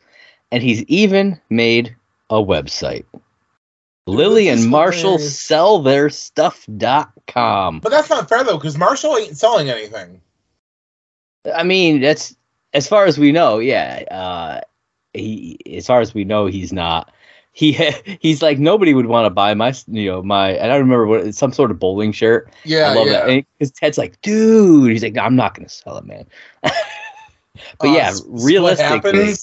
and 0.51 0.63
he's 0.63 0.83
even 0.85 1.41
made 1.51 1.95
a 2.31 2.37
website. 2.37 3.05
Lily 4.07 4.49
and 4.49 4.69
Marshall 4.69 5.13
hilarious. 5.13 5.41
sell 5.41 5.83
their 5.83 6.11
stuff.com. 6.11 7.81
But 7.81 7.89
that's 7.89 8.11
not 8.11 8.29
fair 8.29 8.45
though, 8.45 8.59
because 8.59 8.77
Marshall 8.77 9.17
ain't 9.17 9.37
selling 9.37 9.71
anything. 9.71 10.21
I 11.55 11.63
mean, 11.63 12.01
that's 12.01 12.37
as 12.73 12.87
far 12.87 13.07
as 13.07 13.19
we 13.19 13.33
know, 13.33 13.59
yeah. 13.59 14.05
Uh, 14.11 14.61
he, 15.15 15.59
as 15.77 15.87
far 15.87 16.01
as 16.01 16.13
we 16.13 16.25
know, 16.25 16.47
he's 16.47 16.73
not. 16.73 17.14
He 17.55 17.73
he's 18.21 18.43
like 18.43 18.59
nobody 18.59 18.93
would 18.93 19.07
want 19.07 19.27
to 19.27 19.31
buy 19.31 19.55
my, 19.55 19.73
you 19.87 20.11
know, 20.11 20.23
my. 20.23 20.51
And 20.51 20.71
I 20.71 20.77
remember 20.77 21.07
what 21.07 21.21
it's 21.21 21.39
some 21.39 21.53
sort 21.53 21.71
of 21.71 21.79
bowling 21.79 22.13
shirt. 22.13 22.53
Yeah, 22.65 22.91
I 22.91 22.95
love 22.95 23.07
yeah. 23.07 23.27
that. 23.27 23.47
Because 23.59 23.71
Ted's 23.73 23.97
like, 23.97 24.21
dude, 24.21 24.91
he's 24.93 25.03
like, 25.03 25.15
no, 25.15 25.23
I'm 25.23 25.37
not 25.37 25.55
gonna 25.55 25.69
sell 25.69 25.97
it, 25.97 26.05
man. 26.05 26.27
but 26.63 26.75
Uh, 27.81 27.93
yeah, 27.93 28.13
realistically, 28.27 29.35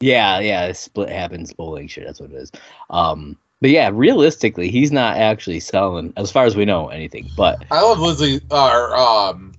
yeah, 0.00 0.40
yeah, 0.40 0.72
split 0.72 1.10
happens 1.10 1.52
bowling 1.52 1.86
shirt. 1.88 2.06
That's 2.06 2.20
what 2.20 2.30
it 2.30 2.36
is. 2.36 2.50
Um, 2.88 3.36
but 3.60 3.68
yeah, 3.68 3.90
realistically, 3.92 4.70
he's 4.70 4.90
not 4.90 5.18
actually 5.18 5.60
selling, 5.60 6.14
as 6.16 6.32
far 6.32 6.46
as 6.46 6.56
we 6.56 6.64
know, 6.64 6.88
anything. 6.88 7.28
But 7.36 7.62
I 7.70 7.82
love 7.82 7.98
Lizzie 8.00 8.40
or 8.50 8.96
um, 8.96 9.52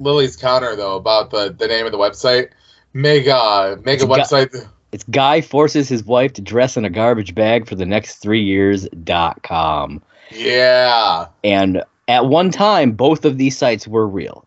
Lily's 0.00 0.36
counter 0.36 0.74
though 0.74 0.96
about 0.96 1.30
the, 1.30 1.54
the 1.56 1.68
name 1.68 1.86
of 1.86 1.92
the 1.92 1.98
website. 1.98 2.50
Make 2.92 3.28
uh 3.28 3.76
make 3.84 4.02
a 4.02 4.06
got- 4.06 4.20
website. 4.20 4.50
that- 4.50 4.68
it's 4.96 5.04
guy 5.10 5.42
forces 5.42 5.90
his 5.90 6.02
wife 6.04 6.32
to 6.32 6.40
dress 6.40 6.78
in 6.78 6.86
a 6.86 6.90
garbage 6.90 7.34
bag 7.34 7.68
for 7.68 7.74
the 7.74 7.84
next 7.84 8.14
three 8.16 8.42
years. 8.42 8.88
dot 9.04 9.42
com. 9.42 10.02
yeah, 10.30 11.26
And 11.44 11.82
at 12.08 12.24
one 12.24 12.50
time, 12.50 12.92
both 12.92 13.26
of 13.26 13.36
these 13.36 13.58
sites 13.58 13.86
were 13.86 14.08
real. 14.08 14.46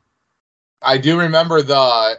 I 0.81 0.97
do 0.97 1.19
remember 1.19 1.61
the. 1.61 1.75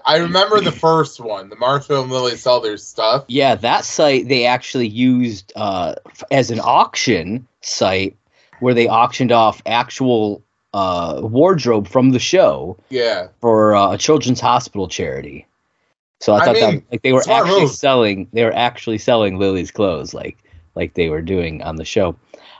I 0.06 0.18
remember 0.18 0.60
the 0.60 0.70
first 0.86 1.18
one, 1.18 1.48
the 1.48 1.56
Marshall 1.56 2.02
and 2.02 2.12
Lily 2.12 2.36
sell 2.36 2.60
their 2.60 2.76
stuff. 2.76 3.24
Yeah, 3.26 3.56
that 3.56 3.84
site 3.84 4.28
they 4.28 4.46
actually 4.46 4.86
used 4.86 5.52
uh, 5.56 5.96
as 6.30 6.52
an 6.52 6.60
auction 6.62 7.48
site 7.62 8.16
where 8.60 8.74
they 8.74 8.86
auctioned 8.86 9.32
off 9.32 9.60
actual 9.66 10.40
uh, 10.72 11.18
wardrobe 11.24 11.88
from 11.88 12.10
the 12.10 12.20
show 12.20 12.76
Yeah, 12.90 13.26
for 13.40 13.74
uh, 13.74 13.94
a 13.94 13.98
children's 13.98 14.40
hospital 14.40 14.86
charity. 14.86 15.46
So 16.20 16.34
I 16.34 16.40
I 16.40 16.44
thought 16.44 16.54
that 16.54 16.82
like 16.92 17.02
they 17.02 17.12
were 17.12 17.24
actually 17.28 17.62
move. 17.62 17.70
selling 17.70 18.28
they 18.32 18.44
were 18.44 18.54
actually 18.54 18.98
selling 18.98 19.38
Lily's 19.38 19.70
clothes 19.70 20.12
like 20.14 20.36
like 20.74 20.94
they 20.94 21.08
were 21.08 21.22
doing 21.22 21.62
on 21.62 21.76
the 21.76 21.84
show. 21.84 22.16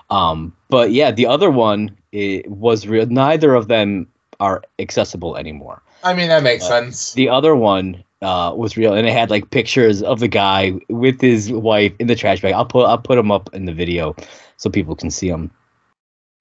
Um, 0.08 0.54
but 0.68 0.92
yeah, 0.92 1.10
the 1.12 1.26
other 1.26 1.50
one 1.50 1.96
it 2.12 2.50
was 2.50 2.86
real. 2.86 3.06
Neither 3.06 3.54
of 3.54 3.68
them 3.68 4.08
are 4.40 4.62
accessible 4.78 5.36
anymore. 5.36 5.82
I 6.02 6.14
mean 6.14 6.28
that 6.28 6.42
makes 6.42 6.64
Uh, 6.64 6.68
sense. 6.68 7.12
The 7.12 7.28
other 7.28 7.54
one 7.54 8.02
uh, 8.22 8.52
was 8.56 8.76
real, 8.76 8.94
and 8.94 9.06
it 9.06 9.12
had 9.12 9.30
like 9.30 9.50
pictures 9.50 10.02
of 10.02 10.20
the 10.20 10.28
guy 10.28 10.72
with 10.88 11.20
his 11.20 11.52
wife 11.52 11.92
in 11.98 12.06
the 12.06 12.16
trash 12.16 12.40
bag. 12.40 12.52
I'll 12.54 12.64
put 12.64 12.86
I'll 12.86 12.98
put 12.98 13.16
them 13.16 13.30
up 13.30 13.50
in 13.54 13.66
the 13.66 13.72
video 13.74 14.16
so 14.56 14.70
people 14.70 14.96
can 14.96 15.10
see 15.10 15.28
them. 15.30 15.50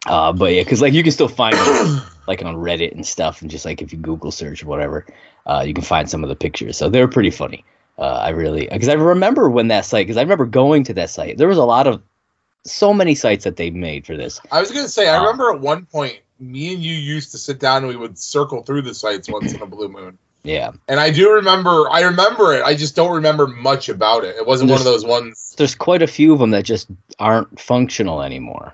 Uh, 0.05 0.31
but 0.31 0.53
yeah, 0.53 0.63
because 0.63 0.81
like 0.81 0.93
you 0.93 1.03
can 1.03 1.11
still 1.11 1.27
find 1.27 1.55
them 1.55 2.01
like 2.27 2.43
on 2.43 2.55
Reddit 2.55 2.93
and 2.93 3.05
stuff, 3.05 3.41
and 3.41 3.51
just 3.51 3.65
like 3.65 3.81
if 3.81 3.91
you 3.91 3.99
Google 3.99 4.31
search 4.31 4.63
or 4.63 4.67
whatever, 4.67 5.05
uh, 5.49 5.63
you 5.65 5.73
can 5.73 5.83
find 5.83 6.09
some 6.09 6.23
of 6.23 6.29
the 6.29 6.35
pictures. 6.35 6.77
So 6.77 6.89
they 6.89 7.01
were 7.01 7.07
pretty 7.07 7.31
funny. 7.31 7.63
Uh, 7.97 8.21
I 8.27 8.29
really 8.29 8.67
because 8.71 8.87
I 8.87 8.93
remember 8.93 9.49
when 9.49 9.67
that 9.69 9.85
site 9.85 10.05
because 10.05 10.17
I 10.17 10.21
remember 10.21 10.45
going 10.45 10.83
to 10.85 10.93
that 10.93 11.09
site. 11.09 11.37
There 11.37 11.47
was 11.49 11.57
a 11.57 11.65
lot 11.65 11.85
of 11.87 12.01
so 12.65 12.93
many 12.93 13.15
sites 13.15 13.43
that 13.45 13.55
they 13.57 13.69
made 13.71 14.05
for 14.05 14.15
this. 14.15 14.39
I 14.51 14.59
was 14.61 14.71
gonna 14.71 14.87
say, 14.87 15.09
I 15.09 15.17
Uh, 15.17 15.21
remember 15.21 15.51
at 15.51 15.59
one 15.59 15.85
point, 15.85 16.19
me 16.39 16.73
and 16.73 16.81
you 16.83 16.93
used 16.93 17.31
to 17.31 17.37
sit 17.37 17.59
down 17.59 17.77
and 17.83 17.87
we 17.87 17.95
would 17.97 18.17
circle 18.17 18.63
through 18.63 18.83
the 18.83 18.93
sites 18.93 19.27
once 19.29 19.53
in 19.53 19.61
a 19.61 19.65
blue 19.65 19.89
moon. 19.89 20.17
Yeah, 20.43 20.71
And 20.87 21.01
I 21.01 21.09
do 21.09 21.33
remember, 21.33 21.89
I 21.91 21.99
remember 22.01 22.53
it. 22.55 22.63
I 22.63 22.73
just 22.73 22.95
don't 22.95 23.13
remember 23.13 23.45
much 23.47 23.89
about 23.89 24.23
it. 24.23 24.37
It 24.37 24.47
wasn't 24.47 24.71
one 24.71 24.79
of 24.79 24.85
those 24.85 25.03
ones. 25.05 25.53
there's 25.57 25.75
quite 25.75 26.01
a 26.01 26.07
few 26.07 26.31
of 26.31 26.39
them 26.39 26.51
that 26.51 26.63
just 26.63 26.87
aren't 27.19 27.59
functional 27.59 28.21
anymore, 28.21 28.73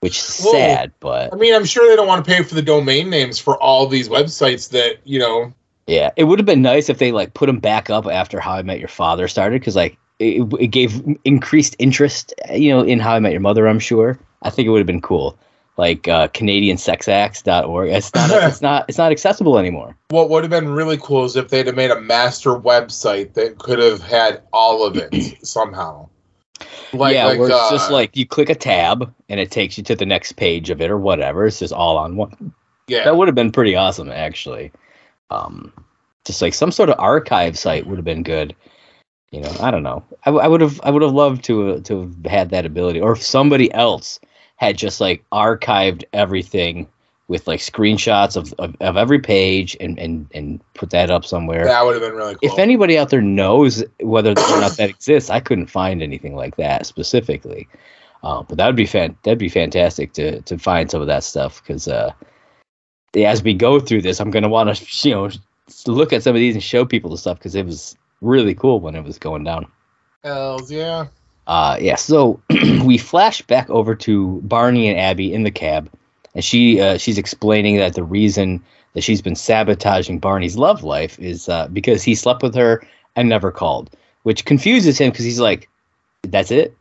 which 0.00 0.18
is 0.18 0.40
Well, 0.44 0.54
sad. 0.54 0.92
But 0.98 1.32
I 1.32 1.36
mean, 1.36 1.54
I'm 1.54 1.64
sure 1.64 1.88
they 1.88 1.94
don't 1.94 2.08
want 2.08 2.24
to 2.24 2.28
pay 2.28 2.42
for 2.42 2.56
the 2.56 2.62
domain 2.62 3.10
names 3.10 3.38
for 3.38 3.56
all 3.62 3.86
these 3.86 4.08
websites 4.08 4.70
that 4.70 4.98
you 5.04 5.20
know. 5.20 5.52
Yeah, 5.86 6.10
it 6.16 6.24
would 6.24 6.38
have 6.38 6.46
been 6.46 6.62
nice 6.62 6.88
if 6.88 6.98
they 6.98 7.12
like 7.12 7.34
put 7.34 7.46
them 7.46 7.58
back 7.58 7.90
up 7.90 8.06
after 8.06 8.40
How 8.40 8.54
I 8.54 8.62
Met 8.62 8.78
Your 8.78 8.88
Father 8.88 9.28
started 9.28 9.60
because 9.60 9.76
like 9.76 9.98
it, 10.18 10.50
it 10.58 10.68
gave 10.68 11.02
increased 11.24 11.76
interest, 11.78 12.32
you 12.52 12.70
know, 12.70 12.82
in 12.82 13.00
How 13.00 13.14
I 13.14 13.20
Met 13.20 13.32
Your 13.32 13.40
Mother. 13.40 13.66
I'm 13.66 13.78
sure. 13.78 14.18
I 14.42 14.50
think 14.50 14.66
it 14.66 14.70
would 14.70 14.78
have 14.78 14.86
been 14.86 15.02
cool. 15.02 15.38
like 15.76 16.06
uh, 16.08 16.28
CanadianSexActs.org. 16.28 17.90
It's 17.90 18.14
not. 18.14 18.30
it's 18.48 18.62
not. 18.62 18.86
It's 18.88 18.98
not 18.98 19.12
accessible 19.12 19.58
anymore. 19.58 19.96
What 20.08 20.30
would 20.30 20.44
have 20.44 20.50
been 20.50 20.68
really 20.68 20.96
cool 20.96 21.24
is 21.24 21.36
if 21.36 21.48
they'd 21.48 21.66
have 21.66 21.76
made 21.76 21.90
a 21.90 22.00
master 22.00 22.50
website 22.50 23.34
that 23.34 23.58
could 23.58 23.78
have 23.78 24.02
had 24.02 24.42
all 24.52 24.86
of 24.86 24.96
it 24.96 25.38
somehow. 25.46 26.08
Like, 26.92 27.14
yeah, 27.14 27.26
like, 27.26 27.38
where 27.40 27.48
it's 27.48 27.56
uh, 27.56 27.70
just 27.70 27.90
like 27.90 28.16
you 28.16 28.26
click 28.26 28.48
a 28.48 28.54
tab 28.54 29.12
and 29.28 29.40
it 29.40 29.50
takes 29.50 29.76
you 29.76 29.82
to 29.84 29.96
the 29.96 30.06
next 30.06 30.34
page 30.34 30.70
of 30.70 30.80
it 30.80 30.90
or 30.90 30.98
whatever. 30.98 31.46
It's 31.46 31.58
just 31.58 31.72
all 31.72 31.98
on 31.98 32.16
one. 32.16 32.54
Yeah, 32.86 33.04
that 33.04 33.16
would 33.16 33.28
have 33.28 33.34
been 33.34 33.50
pretty 33.50 33.74
awesome 33.74 34.10
actually. 34.10 34.70
Um, 35.34 35.72
just 36.24 36.40
like 36.40 36.54
some 36.54 36.70
sort 36.70 36.88
of 36.88 36.98
archive 36.98 37.58
site 37.58 37.86
would 37.86 37.98
have 37.98 38.04
been 38.04 38.22
good. 38.22 38.54
You 39.30 39.40
know, 39.40 39.54
I 39.60 39.70
don't 39.70 39.82
know. 39.82 40.04
I, 40.24 40.30
I 40.30 40.46
would 40.46 40.60
have 40.60 40.80
I 40.84 40.90
would 40.90 41.02
have 41.02 41.12
loved 41.12 41.44
to 41.44 41.72
uh, 41.72 41.80
to 41.80 42.02
have 42.02 42.26
had 42.26 42.50
that 42.50 42.64
ability, 42.64 43.00
or 43.00 43.12
if 43.12 43.22
somebody 43.22 43.72
else 43.74 44.20
had 44.56 44.78
just 44.78 45.00
like 45.00 45.24
archived 45.32 46.04
everything 46.12 46.86
with 47.28 47.46
like 47.46 47.60
screenshots 47.60 48.36
of, 48.36 48.52
of, 48.58 48.76
of, 48.80 48.96
every 48.98 49.18
page 49.18 49.74
and, 49.80 49.98
and, 49.98 50.26
and 50.34 50.60
put 50.74 50.90
that 50.90 51.10
up 51.10 51.24
somewhere. 51.24 51.64
That 51.64 51.84
would 51.84 51.94
have 51.94 52.02
been 52.02 52.14
really 52.14 52.34
cool. 52.34 52.40
If 52.42 52.58
anybody 52.58 52.98
out 52.98 53.08
there 53.08 53.22
knows 53.22 53.82
whether 54.00 54.32
or 54.32 54.60
not 54.60 54.76
that 54.76 54.90
exists, 54.90 55.30
I 55.30 55.40
couldn't 55.40 55.68
find 55.68 56.02
anything 56.02 56.36
like 56.36 56.56
that 56.56 56.84
specifically. 56.84 57.66
Uh, 58.22 58.42
but 58.42 58.58
that 58.58 58.66
would 58.66 58.76
be 58.76 58.86
fan- 58.86 59.16
that'd 59.22 59.38
be 59.38 59.48
fantastic 59.48 60.12
to 60.14 60.40
to 60.42 60.58
find 60.58 60.90
some 60.90 61.00
of 61.02 61.06
that 61.06 61.24
stuff 61.24 61.62
because 61.62 61.88
uh, 61.88 62.10
as 63.16 63.42
we 63.42 63.54
go 63.54 63.80
through 63.80 64.02
this, 64.02 64.20
I'm 64.20 64.30
gonna 64.30 64.48
want 64.48 64.74
to 64.74 65.08
you 65.08 65.14
know 65.14 65.30
look 65.86 66.12
at 66.12 66.22
some 66.22 66.34
of 66.34 66.40
these 66.40 66.54
and 66.54 66.62
show 66.62 66.84
people 66.84 67.10
the 67.10 67.18
stuff 67.18 67.38
because 67.38 67.54
it 67.54 67.66
was 67.66 67.96
really 68.20 68.54
cool 68.54 68.80
when 68.80 68.94
it 68.94 69.04
was 69.04 69.18
going 69.18 69.44
down. 69.44 69.66
Hells 70.22 70.70
yeah. 70.70 71.06
Uh, 71.46 71.76
yeah. 71.80 71.96
So 71.96 72.40
we 72.84 72.98
flash 72.98 73.42
back 73.42 73.68
over 73.70 73.94
to 73.96 74.40
Barney 74.42 74.88
and 74.88 74.98
Abby 74.98 75.32
in 75.32 75.42
the 75.42 75.50
cab, 75.50 75.90
and 76.34 76.44
she 76.44 76.80
uh, 76.80 76.98
she's 76.98 77.18
explaining 77.18 77.76
that 77.76 77.94
the 77.94 78.04
reason 78.04 78.62
that 78.94 79.02
she's 79.02 79.20
been 79.20 79.36
sabotaging 79.36 80.20
Barney's 80.20 80.56
love 80.56 80.82
life 80.82 81.18
is 81.18 81.48
uh, 81.48 81.68
because 81.68 82.02
he 82.02 82.14
slept 82.14 82.42
with 82.42 82.54
her 82.54 82.86
and 83.16 83.28
never 83.28 83.50
called, 83.50 83.90
which 84.22 84.44
confuses 84.44 84.98
him 84.98 85.10
because 85.10 85.24
he's 85.24 85.40
like, 85.40 85.68
"That's 86.22 86.50
it." 86.50 86.76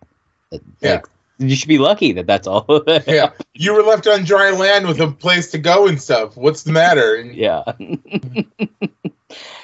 Yeah. 0.52 0.94
Like, 0.94 1.08
you 1.50 1.56
should 1.56 1.68
be 1.68 1.78
lucky 1.78 2.14
that 2.14 2.28
that's 2.28 2.48
all. 2.48 2.84
yeah, 3.08 3.32
you 3.54 3.74
were 3.74 3.84
left 3.84 4.08
on 4.08 4.24
dry 4.24 4.52
land 4.52 4.88
with 4.88 5.00
a 5.00 5.12
place 5.12 5.52
to 5.52 5.58
go 5.58 5.88
and 5.88 6.02
stuff. 6.02 6.36
What's 6.38 6.64
the 6.64 6.72
matter? 6.72 7.22
yeah, 7.22 7.64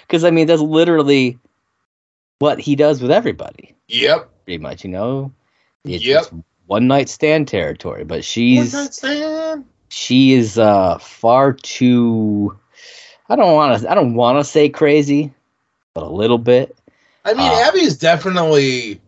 because 0.01 0.23
I 0.23 0.31
mean 0.31 0.47
that's 0.47 0.61
literally 0.61 1.37
what 2.39 2.59
he 2.59 2.75
does 2.75 3.01
with 3.01 3.11
everybody. 3.11 3.75
Yep. 3.87 4.29
Pretty 4.45 4.57
much, 4.57 4.83
you 4.83 4.89
know. 4.89 5.31
It's, 5.83 6.03
yep. 6.03 6.25
One 6.67 6.87
night 6.87 7.09
stand 7.09 7.47
territory, 7.47 8.03
but 8.03 8.23
she's 8.23 8.75
she 9.89 10.33
is 10.33 10.57
uh 10.57 10.97
far 10.99 11.53
too. 11.53 12.57
I 13.27 13.35
don't 13.35 13.53
want 13.53 13.81
to. 13.81 13.91
I 13.91 13.95
don't 13.95 14.15
want 14.15 14.39
to 14.39 14.43
say 14.43 14.69
crazy, 14.69 15.33
but 15.93 16.03
a 16.03 16.09
little 16.09 16.37
bit. 16.37 16.75
I 17.25 17.33
mean, 17.33 17.51
uh, 17.51 17.67
Abby 17.67 17.81
is 17.81 17.97
definitely. 17.97 19.01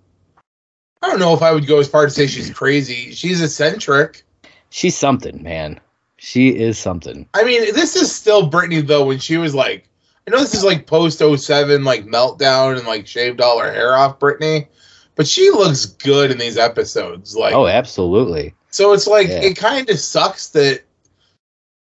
I 1.01 1.07
don't 1.07 1.19
know 1.19 1.33
if 1.33 1.41
I 1.41 1.51
would 1.51 1.67
go 1.67 1.79
as 1.79 1.87
far 1.87 2.05
to 2.05 2.11
say 2.11 2.27
she's 2.27 2.49
crazy. 2.51 3.11
She's 3.11 3.41
eccentric. 3.41 4.23
She's 4.69 4.95
something, 4.95 5.41
man. 5.41 5.79
She 6.17 6.49
is 6.49 6.77
something. 6.77 7.27
I 7.33 7.43
mean, 7.43 7.73
this 7.73 7.95
is 7.95 8.13
still 8.13 8.49
Britney 8.49 8.85
though. 8.85 9.05
When 9.05 9.19
she 9.19 9.37
was 9.37 9.55
like 9.55 9.87
I 10.27 10.31
know 10.31 10.39
this 10.39 10.53
is 10.53 10.63
like 10.63 10.85
post 10.85 11.19
07, 11.19 11.83
like 11.83 12.05
meltdown 12.05 12.77
and 12.77 12.87
like 12.87 13.07
shaved 13.07 13.41
all 13.41 13.59
her 13.59 13.71
hair 13.71 13.95
off, 13.95 14.19
Britney, 14.19 14.67
but 15.15 15.27
she 15.27 15.49
looks 15.49 15.85
good 15.85 16.31
in 16.31 16.37
these 16.37 16.57
episodes. 16.57 17.35
Like, 17.35 17.53
oh, 17.53 17.67
absolutely. 17.67 18.53
So 18.69 18.93
it's 18.93 19.07
like 19.07 19.27
yeah. 19.27 19.41
it 19.41 19.57
kind 19.57 19.89
of 19.89 19.99
sucks 19.99 20.49
that 20.49 20.83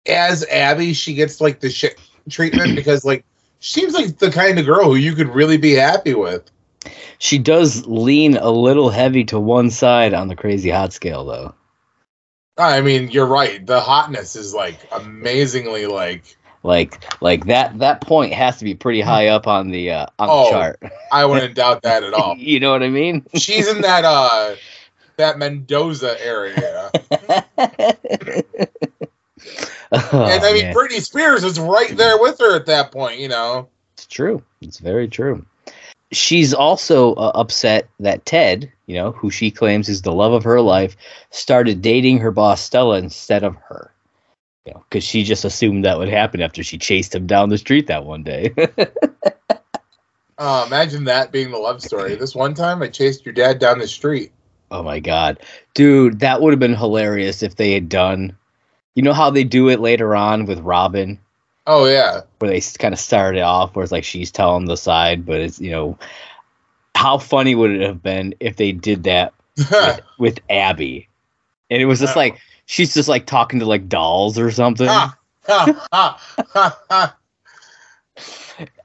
as 0.08 0.46
Abby, 0.46 0.94
she 0.94 1.14
gets 1.14 1.42
like 1.42 1.60
the 1.60 1.70
shit 1.70 2.00
treatment 2.30 2.76
because 2.76 3.04
like 3.04 3.26
she 3.60 3.82
seems 3.82 3.94
like 3.94 4.18
the 4.18 4.32
kind 4.32 4.58
of 4.58 4.66
girl 4.66 4.86
who 4.86 4.96
you 4.96 5.14
could 5.14 5.30
really 5.30 5.58
be 5.58 5.74
happy 5.74 6.14
with. 6.14 6.50
She 7.22 7.38
does 7.38 7.86
lean 7.86 8.36
a 8.36 8.50
little 8.50 8.90
heavy 8.90 9.24
to 9.26 9.40
one 9.40 9.70
side 9.70 10.16
on 10.16 10.28
the 10.28 10.36
crazy 10.36 10.72
hot 10.72 10.92
scale, 10.92 11.24
though. 11.24 11.54
I 12.58 12.82
mean, 12.82 13.12
you're 13.12 13.28
right. 13.28 13.64
The 13.64 13.80
hotness 13.80 14.36
is 14.36 14.56
like 14.56 14.80
amazingly 14.92 15.86
like 15.86 16.36
like 16.64 17.22
like 17.22 17.46
that 17.46 17.78
that 17.78 18.02
point 18.02 18.34
has 18.34 18.58
to 18.58 18.66
be 18.66 18.74
pretty 18.74 19.02
high 19.02 19.28
up 19.28 19.46
on 19.46 19.70
the 19.70 19.92
uh, 19.92 20.08
on 20.18 20.30
oh, 20.32 20.46
the 20.46 20.50
chart. 20.50 20.80
I 21.12 21.26
wouldn't 21.26 21.54
doubt 21.54 21.84
that 21.84 22.04
at 22.04 22.16
all. 22.16 22.36
you 22.40 22.60
know 22.60 22.72
what 22.72 22.82
I 22.82 22.90
mean? 22.90 23.24
She's 23.36 23.68
in 23.68 23.82
that 23.82 24.04
uh 24.04 24.56
that 25.18 25.38
Mendoza 25.38 26.20
area. 26.26 26.90
oh, 26.92 27.24
and 29.92 30.44
I 30.44 30.54
mean 30.54 30.64
man. 30.64 30.74
Britney 30.74 31.02
Spears 31.02 31.44
is 31.44 31.60
right 31.60 31.96
there 31.96 32.20
with 32.20 32.40
her 32.40 32.56
at 32.56 32.66
that 32.66 32.92
point, 32.92 33.20
you 33.20 33.28
know. 33.28 33.70
It's 33.94 34.08
true. 34.08 34.42
It's 34.64 34.80
very 34.80 35.08
true. 35.08 35.46
She's 36.12 36.54
also 36.54 37.14
uh, 37.14 37.32
upset 37.36 37.90
that 38.00 38.26
Ted, 38.26 38.72
you 38.86 38.96
know, 38.96 39.12
who 39.12 39.30
she 39.30 39.50
claims 39.50 39.88
is 39.88 40.02
the 40.02 40.12
love 40.12 40.34
of 40.34 40.44
her 40.44 40.62
life, 40.62 40.98
started 41.30 41.82
dating 41.82 42.20
her 42.20 42.32
boss 42.32 42.62
Stella 42.62 42.98
instead 42.98 43.44
of 43.44 43.56
her 43.68 43.92
you 44.66 44.74
know, 44.74 44.84
because 44.90 45.04
she 45.04 45.24
just 45.24 45.46
assumed 45.46 45.86
that 45.86 45.98
would 45.98 46.10
happen 46.10 46.42
after 46.42 46.64
she 46.64 46.78
chased 46.78 47.16
him 47.16 47.26
down 47.26 47.50
the 47.50 47.58
street 47.58 47.88
that 47.88 48.06
one 48.06 48.24
day. 48.24 48.54
uh, 50.38 50.64
imagine 50.68 51.06
that 51.06 51.32
being 51.32 51.52
the 51.52 51.58
love 51.58 51.82
story. 51.82 52.16
This 52.16 52.36
one 52.36 52.54
time, 52.54 52.82
I 52.82 52.88
chased 52.88 53.26
your 53.26 53.34
dad 53.34 53.60
down 53.60 53.80
the 53.80 53.88
street. 53.88 54.32
Oh 54.70 54.84
my 54.84 55.00
god, 55.00 55.40
dude, 55.74 56.20
that 56.20 56.42
would 56.42 56.52
have 56.52 56.60
been 56.60 56.76
hilarious 56.76 57.44
if 57.44 57.56
they 57.56 57.74
had 57.74 57.90
done. 57.90 58.38
You 58.96 59.04
know 59.04 59.14
how 59.14 59.30
they 59.30 59.44
do 59.44 59.70
it 59.70 59.80
later 59.80 60.16
on 60.16 60.46
with 60.46 60.60
Robin. 60.60 61.20
Oh 61.68 61.86
yeah, 61.86 62.22
where 62.40 62.50
they 62.50 62.62
kind 62.62 62.94
of 62.94 63.00
started 63.00 63.42
off, 63.42 63.76
where 63.76 63.84
it's 63.84 63.92
like 63.92 64.04
she's 64.04 64.32
telling 64.32 64.66
the 64.66 64.78
side, 64.78 65.26
but 65.26 65.40
it's 65.40 65.60
you 65.60 65.72
know, 65.72 65.98
how 66.96 67.18
funny 67.18 67.56
would 67.56 67.72
it 67.72 67.82
have 67.82 68.02
been 68.02 68.34
if 68.40 68.56
they 68.56 68.72
did 68.72 69.04
that 69.04 69.34
with, 69.58 70.02
with 70.18 70.40
Abby, 70.50 71.08
and 71.70 71.82
it 71.82 71.86
was 71.86 72.00
just 72.00 72.16
like 72.16 72.40
she's 72.66 72.94
just 72.94 73.10
like 73.10 73.26
talking 73.26 73.60
to 73.60 73.66
like 73.66 73.88
dolls 73.88 74.40
or 74.40 74.50
something. 74.52 74.88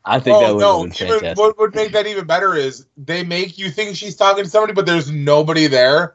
I 0.06 0.20
think 0.20 0.36
oh, 0.36 0.40
that 0.40 0.54
would 0.54 0.60
no, 0.60 0.86
even, 0.86 1.34
What 1.34 1.58
would 1.58 1.74
make 1.74 1.92
that 1.92 2.06
even 2.06 2.26
better 2.26 2.54
is 2.54 2.86
they 2.96 3.24
make 3.24 3.58
you 3.58 3.70
think 3.70 3.96
she's 3.96 4.14
talking 4.14 4.44
to 4.44 4.50
somebody, 4.50 4.72
but 4.72 4.86
there's 4.86 5.10
nobody 5.10 5.66
there. 5.66 6.14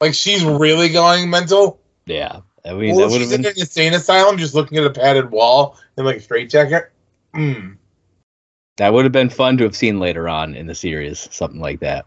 Like 0.00 0.14
she's 0.14 0.44
really 0.44 0.88
going 0.88 1.30
mental. 1.30 1.80
Yeah, 2.06 2.40
I 2.64 2.74
mean, 2.74 2.96
that 2.96 3.10
would 3.10 3.20
have 3.20 3.30
been 3.30 3.40
in 3.40 3.46
an 3.46 3.58
insane 3.58 3.94
asylum, 3.94 4.36
just 4.36 4.54
looking 4.54 4.78
at 4.78 4.84
a 4.84 4.90
padded 4.90 5.30
wall 5.30 5.78
and 5.96 6.04
like 6.06 6.16
a 6.16 6.20
straight 6.20 6.50
jacket. 6.50 6.92
Mm. 7.34 7.76
That 8.76 8.92
would 8.92 9.04
have 9.04 9.12
been 9.12 9.30
fun 9.30 9.56
to 9.58 9.64
have 9.64 9.76
seen 9.76 10.00
later 10.00 10.28
on 10.28 10.54
in 10.54 10.66
the 10.66 10.74
series, 10.74 11.28
something 11.30 11.60
like 11.60 11.80
that. 11.80 12.06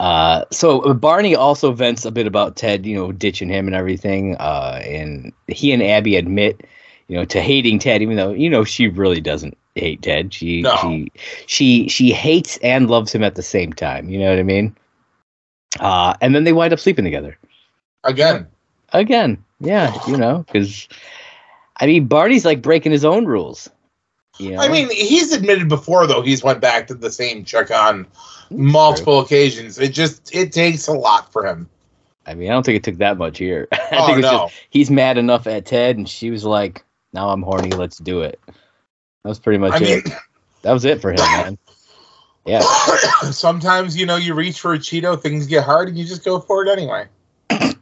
Uh, 0.00 0.44
so 0.50 0.80
uh, 0.80 0.92
Barney 0.92 1.36
also 1.36 1.72
vents 1.72 2.04
a 2.04 2.10
bit 2.10 2.26
about 2.26 2.56
Ted, 2.56 2.84
you 2.84 2.96
know, 2.96 3.12
ditching 3.12 3.48
him 3.48 3.66
and 3.66 3.76
everything. 3.76 4.36
Uh, 4.36 4.80
and 4.84 5.32
he 5.46 5.72
and 5.72 5.82
Abby 5.82 6.16
admit, 6.16 6.66
you 7.08 7.16
know, 7.16 7.24
to 7.24 7.40
hating 7.40 7.78
Ted, 7.78 8.02
even 8.02 8.16
though 8.16 8.32
you 8.32 8.50
know 8.50 8.64
she 8.64 8.88
really 8.88 9.20
doesn't 9.20 9.56
hate 9.74 10.02
Ted. 10.02 10.34
She 10.34 10.62
no. 10.62 10.76
she 10.76 11.12
she 11.46 11.88
she 11.88 12.12
hates 12.12 12.56
and 12.58 12.90
loves 12.90 13.14
him 13.14 13.22
at 13.22 13.34
the 13.34 13.42
same 13.42 13.72
time. 13.72 14.08
You 14.08 14.18
know 14.18 14.30
what 14.30 14.38
I 14.38 14.42
mean? 14.42 14.76
Uh, 15.78 16.14
and 16.20 16.34
then 16.34 16.44
they 16.44 16.52
wind 16.52 16.72
up 16.72 16.80
sleeping 16.80 17.04
together 17.04 17.38
again. 18.02 18.48
Again, 18.92 19.44
yeah, 19.60 19.96
you 20.06 20.16
know, 20.16 20.38
because 20.38 20.88
I 21.76 21.86
mean 21.86 22.06
Barney's 22.06 22.44
like 22.44 22.62
breaking 22.62 22.92
his 22.92 23.04
own 23.04 23.26
rules. 23.26 23.70
You 24.38 24.52
know? 24.52 24.60
I 24.60 24.68
mean, 24.68 24.90
he's 24.90 25.32
admitted 25.32 25.68
before 25.68 26.06
though 26.06 26.22
he's 26.22 26.42
went 26.42 26.60
back 26.60 26.88
to 26.88 26.94
the 26.94 27.10
same 27.10 27.44
check 27.44 27.70
on 27.70 28.06
multiple 28.50 29.20
True. 29.20 29.24
occasions. 29.26 29.78
It 29.78 29.92
just 29.92 30.34
it 30.34 30.52
takes 30.52 30.86
a 30.86 30.92
lot 30.92 31.32
for 31.32 31.46
him. 31.46 31.68
I 32.26 32.34
mean, 32.34 32.50
I 32.50 32.54
don't 32.54 32.64
think 32.64 32.76
it 32.76 32.84
took 32.84 32.98
that 32.98 33.18
much 33.18 33.38
here. 33.38 33.68
I 33.72 33.78
oh, 33.92 34.06
think 34.06 34.18
it's 34.18 34.26
no. 34.26 34.46
just 34.48 34.54
he's 34.70 34.90
mad 34.90 35.18
enough 35.18 35.46
at 35.46 35.66
Ted, 35.66 35.96
and 35.96 36.08
she 36.08 36.30
was 36.30 36.44
like, 36.44 36.84
"Now 37.12 37.30
I'm 37.30 37.42
horny. 37.42 37.70
Let's 37.70 37.98
do 37.98 38.22
it." 38.22 38.40
That 38.46 39.28
was 39.28 39.38
pretty 39.38 39.58
much 39.58 39.72
I 39.72 39.76
it. 39.76 40.06
Mean, 40.06 40.16
that 40.62 40.72
was 40.72 40.84
it 40.84 41.00
for 41.00 41.10
him, 41.10 41.18
man. 41.18 41.58
Yeah. 42.46 42.60
Sometimes 43.30 43.96
you 43.96 44.04
know 44.04 44.16
you 44.16 44.34
reach 44.34 44.60
for 44.60 44.74
a 44.74 44.78
Cheeto, 44.78 45.18
things 45.18 45.46
get 45.46 45.64
hard, 45.64 45.88
and 45.88 45.96
you 45.96 46.04
just 46.04 46.26
go 46.26 46.38
for 46.38 46.62
it 46.62 46.70
anyway. 46.70 47.06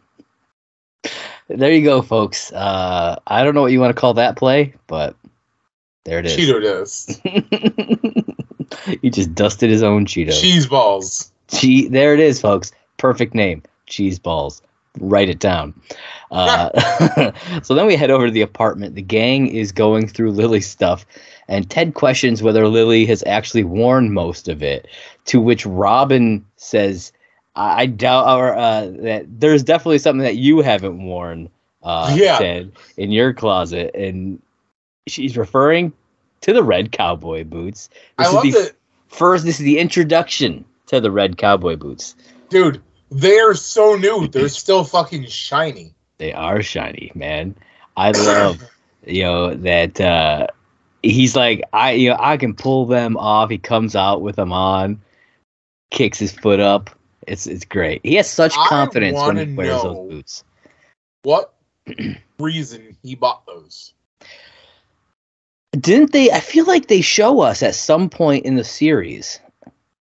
there 1.48 1.72
you 1.72 1.83
go, 1.83 2.01
folks. 2.01 2.53
Uh, 2.53 3.18
I 3.27 3.42
don't 3.42 3.57
know 3.57 3.62
what 3.62 3.72
you 3.72 3.81
want 3.81 3.92
to 3.92 4.01
call 4.01 4.14
that 4.14 4.37
play, 4.37 4.75
but 4.87 5.16
there 6.05 6.20
it 6.20 6.27
is. 6.27 6.37
Cheeto 6.37 6.61
disc. 6.61 7.20
he 9.00 9.11
just 9.11 9.35
dusted 9.35 9.70
his 9.70 9.82
own 9.82 10.06
Cheetos. 10.06 10.40
Cheese 10.40 10.66
balls. 10.66 11.32
Che- 11.48 11.88
there 11.88 12.14
it 12.14 12.20
is, 12.20 12.40
folks. 12.40 12.72
Perfect 12.96 13.35
name. 13.35 13.62
Cheese 13.87 14.18
balls. 14.18 14.62
Write 15.00 15.28
it 15.30 15.38
down. 15.38 15.74
Uh, 16.30 17.30
so 17.62 17.74
then 17.74 17.87
we 17.87 17.96
head 17.96 18.11
over 18.11 18.26
to 18.26 18.32
the 18.32 18.42
apartment. 18.42 18.94
The 18.94 19.02
gang 19.02 19.46
is 19.48 19.72
going 19.72 20.06
through 20.06 20.32
Lily's 20.32 20.68
stuff, 20.68 21.06
and 21.48 21.68
Ted 21.70 21.94
questions 21.94 22.42
whether 22.42 22.68
Lily 22.68 23.06
has 23.06 23.22
actually 23.26 23.64
worn 23.64 24.12
most 24.12 24.48
of 24.48 24.62
it. 24.62 24.87
To 25.26 25.40
which 25.40 25.64
Robin 25.64 26.44
says, 26.56 27.11
"I 27.56 27.82
I 27.82 27.87
doubt, 27.87 28.38
or 28.38 28.54
uh, 28.54 28.88
that 28.98 29.24
there's 29.40 29.62
definitely 29.62 29.98
something 29.98 30.24
that 30.24 30.37
you 30.37 30.61
haven't 30.61 31.02
worn, 31.02 31.48
uh, 31.82 32.14
Yeah. 32.14 32.38
Ted, 32.38 32.72
in 32.98 33.11
your 33.12 33.32
closet." 33.32 33.94
And 33.94 34.42
she's 35.06 35.37
referring 35.38 35.92
to 36.42 36.52
the 36.52 36.62
red 36.62 36.92
cowboy 36.92 37.44
boots. 37.44 37.88
This 38.18 38.26
I 38.26 38.28
is 38.28 38.35
love 38.35 38.42
the 38.44 38.50
that, 38.50 38.72
first. 39.09 39.44
This 39.44 39.59
is 39.59 39.64
the 39.64 39.78
introduction 39.78 40.64
to 40.87 41.00
the 41.00 41.11
red 41.11 41.38
cowboy 41.38 41.76
boots. 41.76 42.14
dude. 42.50 42.83
They're 43.14 43.55
so 43.55 43.96
new. 43.96 44.26
They're 44.26 44.48
still 44.62 44.85
fucking 44.85 45.26
shiny. 45.26 45.94
They 46.18 46.33
are 46.33 46.62
shiny, 46.62 47.12
man. 47.14 47.55
I 47.96 48.12
love, 48.12 48.62
you 49.05 49.22
know, 49.22 49.55
that 49.55 50.00
uh 50.00 50.46
he's 51.02 51.37
like, 51.37 51.62
I 51.72 51.92
you 51.92 52.11
know, 52.11 52.16
I 52.18 52.37
can 52.37 52.55
pull 52.55 52.87
them 52.87 53.16
off. 53.16 53.50
He 53.50 53.59
comes 53.59 53.94
out 53.94 54.22
with 54.22 54.37
them 54.37 54.52
on, 54.52 55.00
kicks 55.90 56.18
his 56.18 56.33
foot 56.33 56.61
up. 56.61 56.90
It's 57.26 57.46
it's 57.46 57.64
great. 57.64 58.00
He 58.02 58.14
has 58.14 58.31
such 58.31 58.55
confidence 58.55 59.20
when 59.20 59.37
he 59.37 59.55
wears 59.55 59.83
those 59.83 60.11
boots. 60.11 60.44
What 61.22 61.52
reason 62.38 62.96
he 63.02 63.14
bought 63.14 63.44
those? 63.46 63.92
Didn't 65.78 66.12
they? 66.12 66.30
I 66.30 66.40
feel 66.40 66.66
like 66.66 66.88
they 66.88 67.00
show 67.00 67.40
us 67.40 67.62
at 67.62 67.74
some 67.74 68.08
point 68.11 68.44
in 68.44 68.56
the 68.56 68.64
series. 68.64 69.40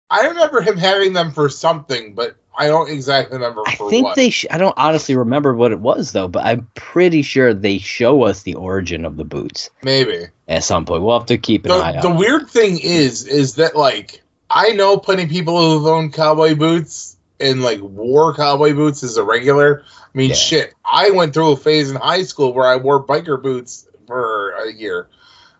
I 0.09 0.25
remember 0.27 0.61
him 0.61 0.77
having 0.77 1.13
them 1.13 1.31
for 1.31 1.49
something, 1.49 2.13
but 2.13 2.35
I 2.57 2.67
don't 2.67 2.89
exactly 2.89 3.37
remember 3.37 3.61
I 3.67 3.75
think 3.75 4.05
what. 4.05 4.15
they. 4.15 4.29
Sh- 4.29 4.45
I 4.51 4.57
don't 4.57 4.77
honestly 4.77 5.15
remember 5.15 5.53
what 5.55 5.71
it 5.71 5.79
was 5.79 6.11
though, 6.11 6.27
but 6.27 6.45
I'm 6.45 6.67
pretty 6.75 7.21
sure 7.23 7.53
they 7.53 7.77
show 7.79 8.23
us 8.23 8.43
the 8.43 8.53
origin 8.55 9.03
of 9.03 9.17
the 9.17 9.25
boots 9.25 9.69
Maybe. 9.83 10.27
at 10.47 10.63
some 10.63 10.85
point. 10.85 11.03
We'll 11.03 11.17
have 11.19 11.27
to 11.27 11.37
keep 11.37 11.65
an 11.65 11.71
eye 11.71 11.91
The, 11.93 11.97
out. 11.97 12.01
the 12.03 12.13
weird 12.15 12.49
thing 12.49 12.79
is, 12.79 13.25
is 13.27 13.55
that 13.55 13.75
like 13.75 14.21
I 14.49 14.69
know 14.69 14.97
plenty 14.97 15.23
of 15.23 15.29
people 15.29 15.59
who've 15.59 15.87
owned 15.87 16.13
cowboy 16.13 16.55
boots 16.55 17.17
and 17.39 17.61
like 17.63 17.79
wore 17.81 18.33
cowboy 18.33 18.73
boots 18.73 19.03
as 19.03 19.17
a 19.17 19.23
regular. 19.23 19.83
I 20.01 20.17
mean, 20.17 20.29
Yeah. 20.29 20.35
shit. 20.35 20.73
I 20.85 21.09
went 21.11 21.33
through 21.33 21.51
a 21.51 21.57
phase 21.57 21.89
in 21.91 21.97
high 21.97 22.23
school 22.23 22.53
where 22.53 22.67
I 22.67 22.75
wore 22.77 23.03
biker 23.03 23.41
boots 23.41 23.87
for 24.07 24.51
a 24.51 24.71
year. 24.71 25.09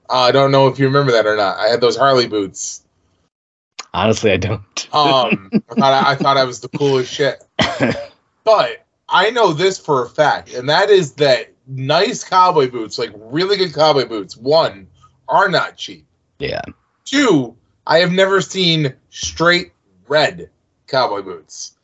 Uh, 0.10 0.13
I 0.13 0.32
don't 0.32 0.52
know 0.52 0.67
if 0.67 0.80
you 0.80 0.86
remember 0.86 1.12
that 1.13 1.26
or 1.26 1.36
not. 1.36 1.58
I 1.58 1.67
had 1.67 1.82
those 1.82 1.98
Harley 1.98 2.28
boots. 2.28 2.84
Honestly, 3.93 4.32
I 4.32 4.38
don't. 4.38 4.96
Um, 4.96 5.50
I 5.70 5.74
thought 5.76 5.93
I, 5.93 6.12
I 6.12 6.15
thought 6.15 6.38
I 6.38 6.43
was 6.43 6.60
the 6.60 6.70
coolest 6.70 7.12
shit. 7.13 7.43
But 8.43 8.86
I 9.10 9.32
know 9.32 9.52
this 9.52 9.78
for 9.78 10.06
a 10.06 10.10
fact, 10.10 10.54
and 10.54 10.70
that 10.70 10.89
is 10.89 11.13
that 11.15 11.52
nice 11.67 12.24
cowboy 12.24 12.70
boots, 12.70 12.98
like 12.98 13.12
really 13.15 13.58
good 13.58 13.74
cowboy 13.74 14.06
boots, 14.06 14.38
one 14.38 14.88
are 15.28 15.50
not 15.50 15.76
cheap. 15.78 16.06
yeah. 16.39 16.62
Two, 17.04 17.56
I 17.86 18.00
have 18.00 18.12
never 18.12 18.41
seen 18.41 18.93
straight 19.10 19.72
red 20.08 20.50
cowboy 20.88 21.22
boots. 21.22 21.76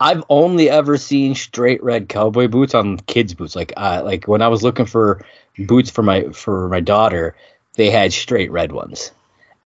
I've 0.00 0.24
only 0.28 0.70
ever 0.70 0.96
seen 0.96 1.34
straight 1.34 1.82
red 1.82 2.08
cowboy 2.08 2.48
boots 2.48 2.74
on 2.74 2.98
kids' 2.98 3.34
boots. 3.34 3.56
Like, 3.56 3.72
uh, 3.76 4.02
like 4.04 4.26
when 4.26 4.42
I 4.42 4.48
was 4.48 4.62
looking 4.62 4.86
for 4.86 5.24
boots 5.58 5.90
for 5.90 6.02
my 6.02 6.28
for 6.30 6.68
my 6.68 6.80
daughter, 6.80 7.36
they 7.78 7.90
had 7.90 8.12
straight 8.12 8.50
red 8.50 8.72
ones, 8.72 9.12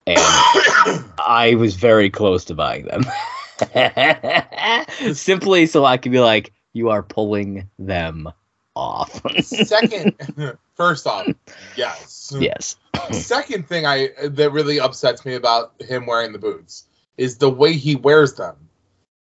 and 0.07 0.19
I 1.19 1.57
was 1.59 1.75
very 1.75 2.11
close 2.11 2.45
to 2.45 2.55
buying 2.55 2.87
them, 2.87 3.05
simply 5.15 5.67
so 5.67 5.85
I 5.85 5.97
could 5.97 6.13
be 6.13 6.21
like, 6.21 6.53
"You 6.75 6.91
are 6.91 7.03
pulling 7.03 7.69
them 7.79 8.29
off." 8.77 9.21
Second, 9.43 10.15
first 10.77 11.07
off, 11.07 11.27
yes. 11.77 12.33
yes, 12.39 12.77
Second 13.13 13.67
thing 13.67 13.87
I 13.87 14.11
that 14.23 14.53
really 14.53 14.79
upsets 14.79 15.25
me 15.25 15.35
about 15.35 15.73
him 15.81 16.07
wearing 16.07 16.33
the 16.33 16.39
boots 16.39 16.85
is 17.17 17.39
the 17.39 17.51
way 17.51 17.73
he 17.73 17.97
wears 17.97 18.35
them, 18.35 18.57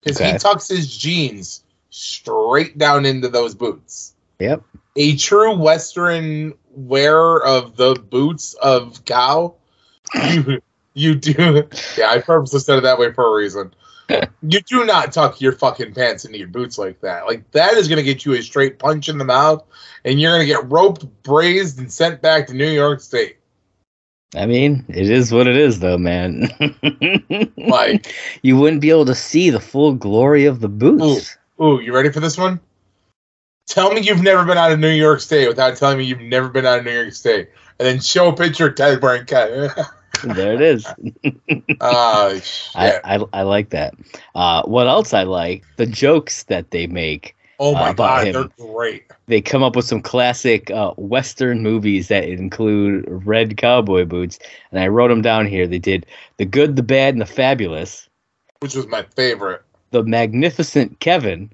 because 0.02 0.22
Okay. 0.22 0.34
he 0.34 0.38
tucks 0.38 0.68
his 0.68 0.96
jeans 0.96 1.64
straight 1.90 2.78
down 2.78 3.06
into 3.06 3.30
those 3.30 3.56
boots. 3.56 4.14
yep, 4.40 4.62
a 4.96 5.16
true 5.18 5.56
Western 5.58 6.54
wearer 6.72 7.46
of 7.46 7.76
the 7.76 7.96
boots 7.96 8.54
of 8.56 9.04
cow, 9.06 9.56
you 10.14 10.62
you 10.94 11.16
do. 11.16 11.68
Yeah, 11.98 12.12
I 12.12 12.22
purposely 12.22 12.60
said 12.60 12.78
it 12.78 12.82
that 12.82 13.00
way 13.00 13.12
for 13.14 13.26
a 13.26 13.36
reason. 13.36 13.74
You 14.48 14.62
do 14.62 14.86
not 14.86 15.12
tuck 15.12 15.42
your 15.42 15.54
fucking 15.54 15.96
pants 15.96 16.26
into 16.26 16.38
your 16.38 16.48
boots 16.48 16.78
like 16.78 17.02
that. 17.02 17.26
Like 17.26 17.50
that 17.54 17.74
is 17.74 17.88
gonna 17.88 18.04
get 18.04 18.24
you 18.24 18.34
a 18.34 18.44
straight 18.44 18.78
punch 18.78 19.10
in 19.10 19.18
the 19.18 19.26
mouth, 19.26 19.64
and 20.04 20.22
you're 20.22 20.32
gonna 20.32 20.46
get 20.46 20.70
roped, 20.70 21.08
braised, 21.24 21.80
and 21.80 21.92
sent 21.92 22.22
back 22.22 22.46
to 22.46 22.54
New 22.54 22.70
York 22.70 23.02
State. 23.02 23.38
I 24.36 24.46
mean, 24.46 24.86
it 24.90 25.10
is 25.10 25.32
what 25.32 25.48
it 25.48 25.56
is, 25.56 25.80
though, 25.80 25.98
man. 25.98 26.50
Like, 27.58 28.14
you 28.42 28.58
wouldn't 28.58 28.82
be 28.82 28.90
able 28.90 29.06
to 29.06 29.16
see 29.16 29.50
the 29.50 29.60
full 29.60 29.94
glory 29.94 30.46
of 30.46 30.60
the 30.60 30.68
boots. 30.68 31.38
ooh, 31.62 31.80
you 31.80 31.94
ready 31.94 32.12
for 32.12 32.20
this 32.20 32.38
one? 32.38 32.60
Tell 33.68 33.92
me 33.92 34.02
you've 34.02 34.22
never 34.22 34.46
been 34.46 34.58
out 34.58 34.72
of 34.72 34.80
New 34.80 34.90
York 34.90 35.20
State 35.22 35.48
without 35.48 35.76
telling 35.76 35.98
me 35.98 36.06
you've 36.06 36.22
never 36.22 36.50
been 36.50 36.66
out 36.66 36.80
of 36.80 36.86
New 36.86 36.92
York 36.92 37.14
State, 37.14 37.50
and 37.80 37.88
then 37.88 38.00
show 38.00 38.30
a 38.30 38.36
picture 38.36 38.68
of 38.68 38.76
Ted 38.76 39.02
wearing. 39.02 39.26
There 40.24 40.54
it 40.54 40.62
is. 40.62 40.84
Shit. 41.04 41.82
I, 41.82 43.02
I, 43.04 43.20
I 43.34 43.42
like 43.42 43.70
that. 43.72 43.94
Uh, 44.34 44.64
what 44.64 44.88
else 44.88 45.14
I 45.14 45.24
like? 45.24 45.66
The 45.76 45.86
jokes 45.86 46.44
that 46.44 46.72
they 46.72 46.88
make. 46.88 47.36
Oh 47.60 47.74
my 47.74 47.90
uh, 47.90 47.94
god, 47.94 48.28
him. 48.28 48.34
they're 48.34 48.68
great. 48.68 49.06
They 49.28 49.42
come 49.42 49.64
up 49.64 49.76
with 49.76 49.86
some 49.86 50.02
classic 50.02 50.70
uh, 50.72 50.92
Western 50.92 51.62
movies 51.64 52.10
that 52.10 52.26
include 52.26 53.06
red 53.08 53.58
cowboy 53.58 54.06
boots, 54.06 54.40
and 54.72 54.80
I 54.80 54.88
wrote 54.88 55.10
them 55.10 55.22
down 55.22 55.48
here. 55.48 55.68
They 55.68 55.80
did 55.80 56.06
The 56.38 56.46
Good, 56.46 56.76
the 56.76 56.84
Bad, 56.84 57.14
and 57.14 57.22
the 57.22 57.26
Fabulous, 57.26 58.10
Which 58.60 58.76
was 58.76 58.88
my 58.88 59.04
favorite. 59.16 59.62
The 59.92 60.04
Magnificent 60.04 61.00
Kevin, 61.00 61.52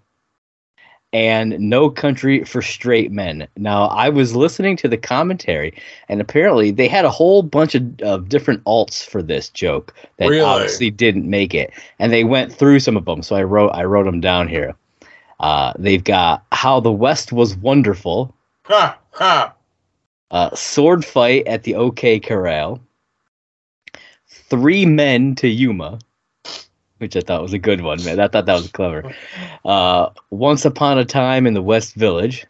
and 1.14 1.60
No 1.60 1.90
Country 1.90 2.44
for 2.44 2.62
Straight 2.62 3.12
Men. 3.12 3.48
Now, 3.58 3.88
I 3.88 4.10
was 4.10 4.36
listening 4.36 4.78
to 4.78 4.88
the 4.88 4.98
commentary, 4.98 5.74
and 6.08 6.22
apparently 6.22 6.72
they 6.72 6.88
had 6.88 7.04
a 7.04 7.10
whole 7.10 7.44
bunch 7.44 7.76
of, 7.76 8.00
of 8.02 8.30
different 8.30 8.64
alts 8.64 9.06
for 9.06 9.22
this 9.22 9.50
joke 9.50 9.94
that 10.18 10.30
Really? 10.30 10.42
obviously 10.42 10.90
didn't 10.90 11.30
make 11.30 11.54
it, 11.54 11.72
and 12.00 12.14
they 12.14 12.24
went 12.24 12.54
through 12.54 12.80
some 12.80 12.96
of 12.96 13.06
them. 13.06 13.22
So 13.24 13.36
I 13.36 13.44
wrote 13.44 13.70
I 13.72 13.84
wrote 13.84 14.06
them 14.06 14.22
down 14.22 14.48
here. 14.48 14.74
Uh, 15.40 15.74
they've 15.78 16.04
got 16.04 16.46
How 16.52 16.80
the 16.80 16.92
West 16.92 17.32
Was 17.34 17.56
Wonderful, 17.58 18.34
Ha 18.66 18.98
ha. 19.12 19.54
uh, 20.30 20.56
Sword 20.56 21.04
Fight 21.04 21.46
at 21.48 21.64
the 21.64 21.76
OK 21.76 22.20
Corral, 22.20 22.80
Three 24.30 24.86
Men 24.86 25.36
to 25.36 25.48
Yuma, 25.48 26.00
which 27.02 27.16
I 27.16 27.22
thought 27.22 27.42
was 27.42 27.54
a 27.54 27.58
good 27.60 27.82
one, 27.82 28.04
man. 28.06 28.20
I 28.20 28.28
thought 28.28 28.46
that 28.46 28.54
was 28.54 28.70
clever. 28.70 29.12
Uh, 29.66 30.10
Once 30.30 30.66
Upon 30.66 31.00
a 31.00 31.04
Time 31.06 31.48
in 31.48 31.56
the 31.56 31.62
West 31.62 31.96
Village, 31.96 32.46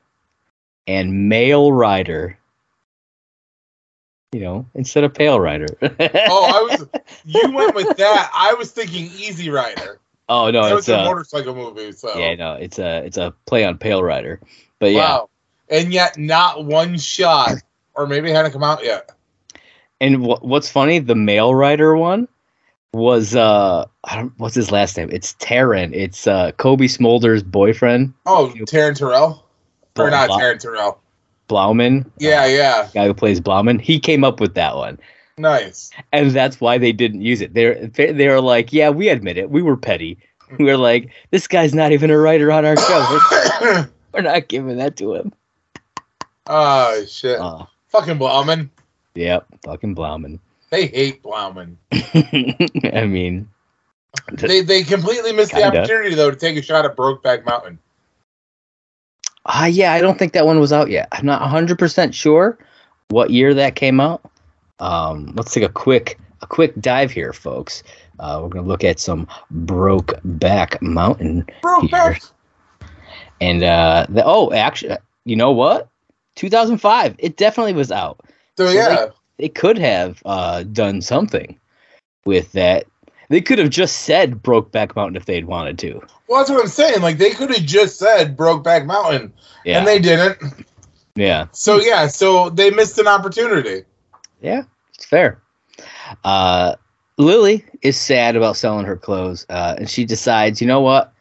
and 0.88 1.30
Male 1.30 1.72
Rider. 1.72 2.38
You 4.34 4.42
know, 4.42 4.66
instead 4.76 5.06
of 5.06 5.14
Pale 5.14 5.40
Rider. 5.40 5.68
Oh, 5.82 5.88
I 5.90 6.62
was. 6.70 6.88
You 7.24 7.52
went 7.52 7.76
with 7.76 7.98
that. 7.98 8.32
I 8.34 8.56
was 8.56 8.72
thinking 8.72 9.06
Easy 9.06 9.50
Rider. 9.52 10.00
oh 10.28 10.50
no, 10.50 10.64
it's 10.64 10.88
was 10.88 10.90
a 10.90 11.00
a 11.00 11.04
motorcycle 11.06 11.54
movie. 11.54 11.92
So 11.92 12.18
yeah, 12.18 12.34
no, 12.34 12.54
it's 12.56 12.80
a 12.80 13.06
it's 13.06 13.18
a 13.18 13.34
play 13.46 13.64
on 13.64 13.78
Pale 13.78 14.02
Rider. 14.04 14.42
But 14.80 14.92
yeah, 14.92 15.00
wow. 15.00 15.30
And 15.70 15.94
yet, 15.94 16.18
not 16.18 16.66
one 16.66 16.98
shot, 16.98 17.52
or 17.94 18.08
maybe 18.08 18.30
it 18.32 18.36
hadn't 18.36 18.52
come 18.54 18.64
out 18.64 18.84
yet. 18.84 19.12
And 20.02 20.26
wh- 20.26 20.44
what's 20.44 20.70
funny, 20.70 20.98
the 21.00 21.16
male 21.16 21.54
Rider 21.54 21.96
one 21.96 22.28
was 22.94 23.36
uh, 23.36 23.86
I 24.04 24.16
don't, 24.16 24.34
what's 24.38 24.56
his 24.56 24.72
last 24.72 24.98
name? 24.98 25.10
It's 25.12 25.34
Taran. 25.36 25.94
It's 25.94 26.28
uh, 26.28 26.52
Cobie 26.54 26.88
Smulders' 26.88 27.44
boyfriend, 27.44 28.14
Oh, 28.26 28.52
Taryn 28.66 28.96
Terrell, 28.96 29.46
or 29.98 30.10
Bla- 30.10 30.10
not 30.10 30.28
Bla- 30.28 30.38
Taryn 30.40 30.60
Terrell? 30.60 31.00
Blauman. 31.50 32.10
Yeah, 32.18 32.44
uh, 32.44 32.48
yeah, 32.48 32.90
guy 32.94 33.06
who 33.08 33.14
plays 33.14 33.40
Blauman. 33.42 33.80
He 33.82 34.00
came 34.00 34.24
up 34.24 34.40
with 34.40 34.54
that 34.56 34.76
one, 34.76 34.98
nice. 35.38 35.92
and 36.14 36.32
that's 36.32 36.60
why 36.62 36.78
they 36.78 36.92
didn't 36.92 37.22
use 37.22 37.42
it. 37.42 37.54
They're 37.54 37.88
they- 37.88 38.12
they 38.14 38.28
were 38.28 38.42
like, 38.42 38.72
yeah, 38.74 38.90
we 38.90 39.10
admit 39.10 39.38
it, 39.38 39.50
we 39.50 39.62
were 39.62 39.78
petty. 39.78 40.18
We 40.60 40.66
were 40.66 40.78
like, 40.78 41.10
this 41.32 41.48
guy's 41.48 41.74
not 41.74 41.94
even 41.94 42.10
a 42.12 42.18
writer 42.18 42.52
on 42.52 42.66
our 42.66 42.76
show. 42.76 43.20
We're, 43.62 43.90
we're 44.14 44.22
not 44.22 44.50
giving 44.50 44.78
that 44.78 44.98
to 44.98 45.16
him. 45.16 45.32
oh 46.48 47.06
shit! 47.06 47.40
Uh, 47.40 47.66
Fucking 47.90 48.18
Blauman. 48.20 48.70
yep, 49.16 49.46
fucking 49.66 49.96
Blauman. 49.96 50.40
They 50.72 50.88
hate 50.88 51.22
Blauman. 51.22 51.76
I 52.94 53.06
mean, 53.06 53.48
They 54.32 54.62
they 54.62 54.84
completely 54.84 55.34
missed 55.34 55.52
the 55.52 55.60
Kinda. 55.60 55.80
opportunity 55.80 56.16
though 56.16 56.32
to 56.32 56.38
take 56.38 56.58
a 56.58 56.62
shot 56.62 56.86
at 56.86 56.96
Brokeback 56.96 57.46
Mountain. 57.46 57.78
Ah, 59.46 59.66
yeah, 59.66 59.92
I 59.94 60.02
don't 60.02 60.18
think 60.18 60.34
that 60.34 60.46
one 60.46 60.60
was 60.60 60.72
out 60.72 60.90
yet. 60.90 61.08
I'm 61.12 61.26
not 61.26 61.42
100% 61.42 62.14
sure 62.14 62.58
what 63.10 63.32
year 63.32 63.54
that 63.56 63.76
came 63.76 64.00
out. 64.00 64.22
Um, 64.80 65.34
let's 65.36 65.54
take 65.54 65.64
a 65.64 65.70
quick 65.70 66.18
a 66.42 66.48
quick 66.48 66.74
dive 66.80 67.12
here, 67.12 67.34
folks. 67.34 67.84
Uh, 68.20 68.40
we're 68.42 68.50
gonna 68.50 68.68
look 68.68 68.84
at 68.84 69.00
some 69.00 69.28
Broke 69.52 70.14
Back 70.24 70.82
Mountain 70.82 71.46
Broke 71.62 71.82
here. 71.82 71.90
back. 71.92 72.22
And 73.42 73.64
uh, 73.64 74.06
the, 74.10 74.24
oh, 74.26 74.52
actually, 74.54 74.96
you 75.26 75.36
know 75.36 75.52
what? 75.52 75.90
2005. 76.36 77.16
It 77.18 77.36
definitely 77.38 77.74
was 77.74 77.92
out. 77.92 78.22
So 78.58 78.68
So 78.68 78.72
yeah, 78.74 79.08
They 79.42 79.50
could 79.50 79.80
have 79.80 80.22
uh, 80.24 80.62
done 80.64 81.02
something 81.02 81.60
with 82.26 82.52
that. 82.52 82.86
They 83.30 83.42
could 83.42 83.58
have 83.58 83.72
just 83.72 84.04
said 84.04 84.44
Brokeback 84.44 84.96
Mountain 84.96 85.16
if 85.16 85.26
they'd 85.26 85.46
wanted 85.46 85.80
to. 85.80 86.00
well, 86.28 86.40
that's 86.42 86.52
what 86.52 86.62
I'm 86.62 86.68
saying. 86.68 87.02
Like 87.02 87.18
they 87.18 87.32
could 87.32 87.50
have 87.50 87.66
just 87.66 87.98
said 87.98 88.38
Brokeback 88.38 88.86
Mountain, 88.86 89.34
Yeah. 89.66 89.80
and 89.80 89.88
they 89.88 89.98
didn't. 89.98 90.38
yeah. 91.16 91.48
So 91.54 91.82
yeah, 91.82 92.06
so 92.06 92.52
they 92.52 92.70
missed 92.70 93.00
an 93.00 93.08
opportunity. 93.08 93.84
Yeah. 94.42 94.62
It's 94.94 95.06
fair. 95.06 95.42
Uh, 96.24 96.76
Lily 97.18 97.66
is 97.82 97.98
sad 97.98 98.36
about 98.36 98.58
selling 98.58 98.86
her 98.86 98.98
clothes, 98.98 99.48
uh, 99.50 99.76
and 99.80 99.90
she 99.90 100.06
decides, 100.06 100.62
you 100.62 100.68
know 100.68 100.82
what? 100.82 101.12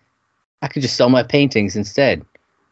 I 0.60 0.68
could 0.68 0.82
just 0.82 0.96
sell 0.96 1.08
my 1.08 1.22
paintings 1.22 1.74
instead. 1.74 2.22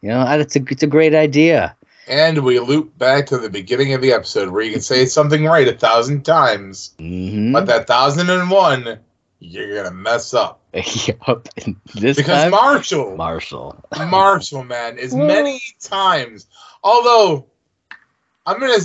You 0.03 0.09
know, 0.09 0.23
it's 0.39 0.55
a 0.55 0.63
it's 0.69 0.83
a 0.83 0.87
great 0.87 1.15
idea. 1.15 1.75
And 2.09 2.43
we 2.43 2.59
loop 2.59 2.97
back 2.97 3.27
to 3.27 3.37
the 3.37 3.51
beginning 3.51 3.93
of 3.93 4.01
the 4.01 4.13
episode 4.13 4.49
where 4.49 4.63
you 4.63 4.71
can 4.71 4.81
say 4.81 5.05
something 5.05 5.45
right 5.45 5.67
a 5.67 5.77
thousand 5.77 6.23
times, 6.25 6.95
hmm 6.97 7.53
but 7.53 7.67
that 7.67 7.85
thousand 7.85 8.31
and 8.31 8.49
one, 8.49 8.97
you're 9.39 9.75
gonna 9.75 9.95
mess 9.95 10.33
up 10.33 10.59
yep. 10.73 11.47
This 11.93 12.17
because 12.17 12.43
time, 12.43 12.51
Marshall, 12.51 13.15
Marshall. 13.15 13.83
Marshall, 14.07 14.63
man, 14.63 14.97
is 14.97 15.15
many 15.15 15.61
times. 15.79 16.47
Although 16.83 17.45
I'm 18.45 18.59
gonna, 18.59 18.79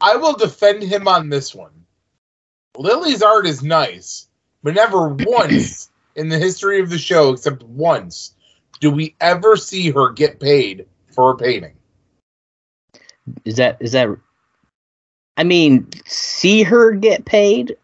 I 0.00 0.16
will 0.16 0.34
defend 0.34 0.82
him 0.82 1.06
on 1.06 1.28
this 1.28 1.54
one. 1.54 1.84
Lily's 2.78 3.22
art 3.22 3.46
is 3.46 3.62
nice, 3.62 4.28
but 4.62 4.74
never 4.74 5.08
once 5.20 5.90
in 6.14 6.30
the 6.30 6.38
history 6.38 6.80
of 6.80 6.88
the 6.88 6.98
show, 6.98 7.34
except 7.34 7.62
once, 7.62 8.34
do 8.80 8.90
we 8.90 9.14
ever 9.20 9.56
see 9.56 9.90
her 9.90 10.12
get 10.12 10.40
paid 10.40 10.86
for 11.18 11.32
a 11.32 11.36
painting. 11.36 11.72
Is 13.44 13.56
that 13.56 13.76
is 13.80 13.90
that? 13.90 14.08
I 15.36 15.42
mean, 15.42 15.88
see 16.06 16.62
her 16.62 16.92
get 16.92 17.24
paid. 17.24 17.76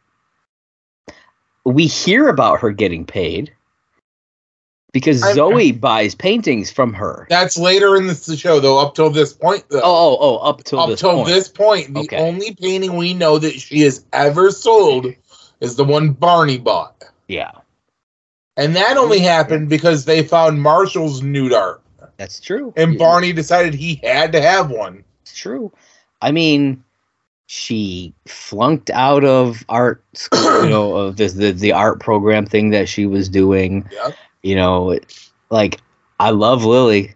We 1.64 1.88
hear 1.88 2.28
about 2.28 2.60
her 2.60 2.70
getting 2.70 3.04
paid 3.04 3.52
because 4.92 5.20
I'm- 5.24 5.34
Zoe 5.34 5.72
buys 5.72 6.14
paintings 6.14 6.70
from 6.70 6.92
her. 6.94 7.26
That's 7.28 7.58
later 7.58 7.96
in 7.96 8.06
the 8.06 8.36
show, 8.36 8.60
though. 8.60 8.78
Up 8.78 8.94
till 8.94 9.10
this 9.10 9.32
point, 9.32 9.64
though. 9.68 9.80
Oh, 9.82 10.16
oh, 10.16 10.18
oh! 10.20 10.36
Up 10.36 10.62
till 10.62 10.78
up 10.78 10.90
this 10.90 11.00
till 11.00 11.14
point. 11.14 11.26
this 11.26 11.48
point, 11.48 11.92
the 11.92 12.00
Okay. 12.02 12.16
only 12.18 12.54
painting 12.54 12.96
we 12.96 13.14
know 13.14 13.38
that 13.38 13.54
she 13.60 13.80
has 13.80 14.04
ever 14.12 14.52
sold 14.52 15.06
is 15.60 15.74
the 15.74 15.84
one 15.84 16.10
Barney 16.12 16.58
bought. 16.58 17.02
Yeah, 17.26 17.50
And 18.56 18.76
that 18.76 18.96
only 18.96 19.18
happened 19.18 19.68
because 19.68 20.04
they 20.04 20.22
found 20.22 20.62
Marshall's 20.62 21.20
nude 21.22 21.52
art. 21.52 21.80
That's 22.24 22.40
true. 22.40 22.72
And 22.76 22.92
Yeah, 22.94 22.98
Barney 22.98 23.32
decided 23.34 23.74
he 23.74 24.00
had 24.02 24.32
to 24.32 24.40
have 24.40 24.70
one. 24.70 25.04
It's 25.22 25.36
true. 25.36 25.70
I 26.22 26.32
mean, 26.32 26.82
she 27.46 28.14
flunked 28.26 28.88
out 28.90 29.24
of 29.24 29.62
art 29.68 30.02
school. 30.14 30.64
You 30.64 30.70
know, 30.70 30.96
of 30.96 31.16
the, 31.18 31.28
the 31.28 31.52
the 31.52 31.72
art 31.72 32.00
program 32.00 32.46
thing 32.46 32.70
that 32.70 32.88
she 32.88 33.04
was 33.04 33.28
doing. 33.28 33.86
Yep. 33.92 34.14
you 34.42 34.56
know 34.56 34.90
it- 34.92 35.30
like 35.50 35.80
i 36.20 36.30
love 36.30 36.64
lily 36.64 37.14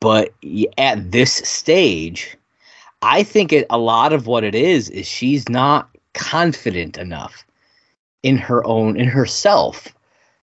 but 0.00 0.34
at 0.78 1.10
this 1.12 1.32
stage 1.32 2.36
i 3.02 3.22
think 3.22 3.52
it, 3.52 3.66
a 3.70 3.78
lot 3.78 4.12
of 4.12 4.26
what 4.26 4.42
it 4.44 4.54
is 4.54 4.90
is 4.90 5.06
she's 5.06 5.48
not 5.48 5.88
confident 6.14 6.98
enough 6.98 7.46
in 8.22 8.36
her 8.36 8.66
own 8.66 8.96
in 8.96 9.06
herself 9.06 9.88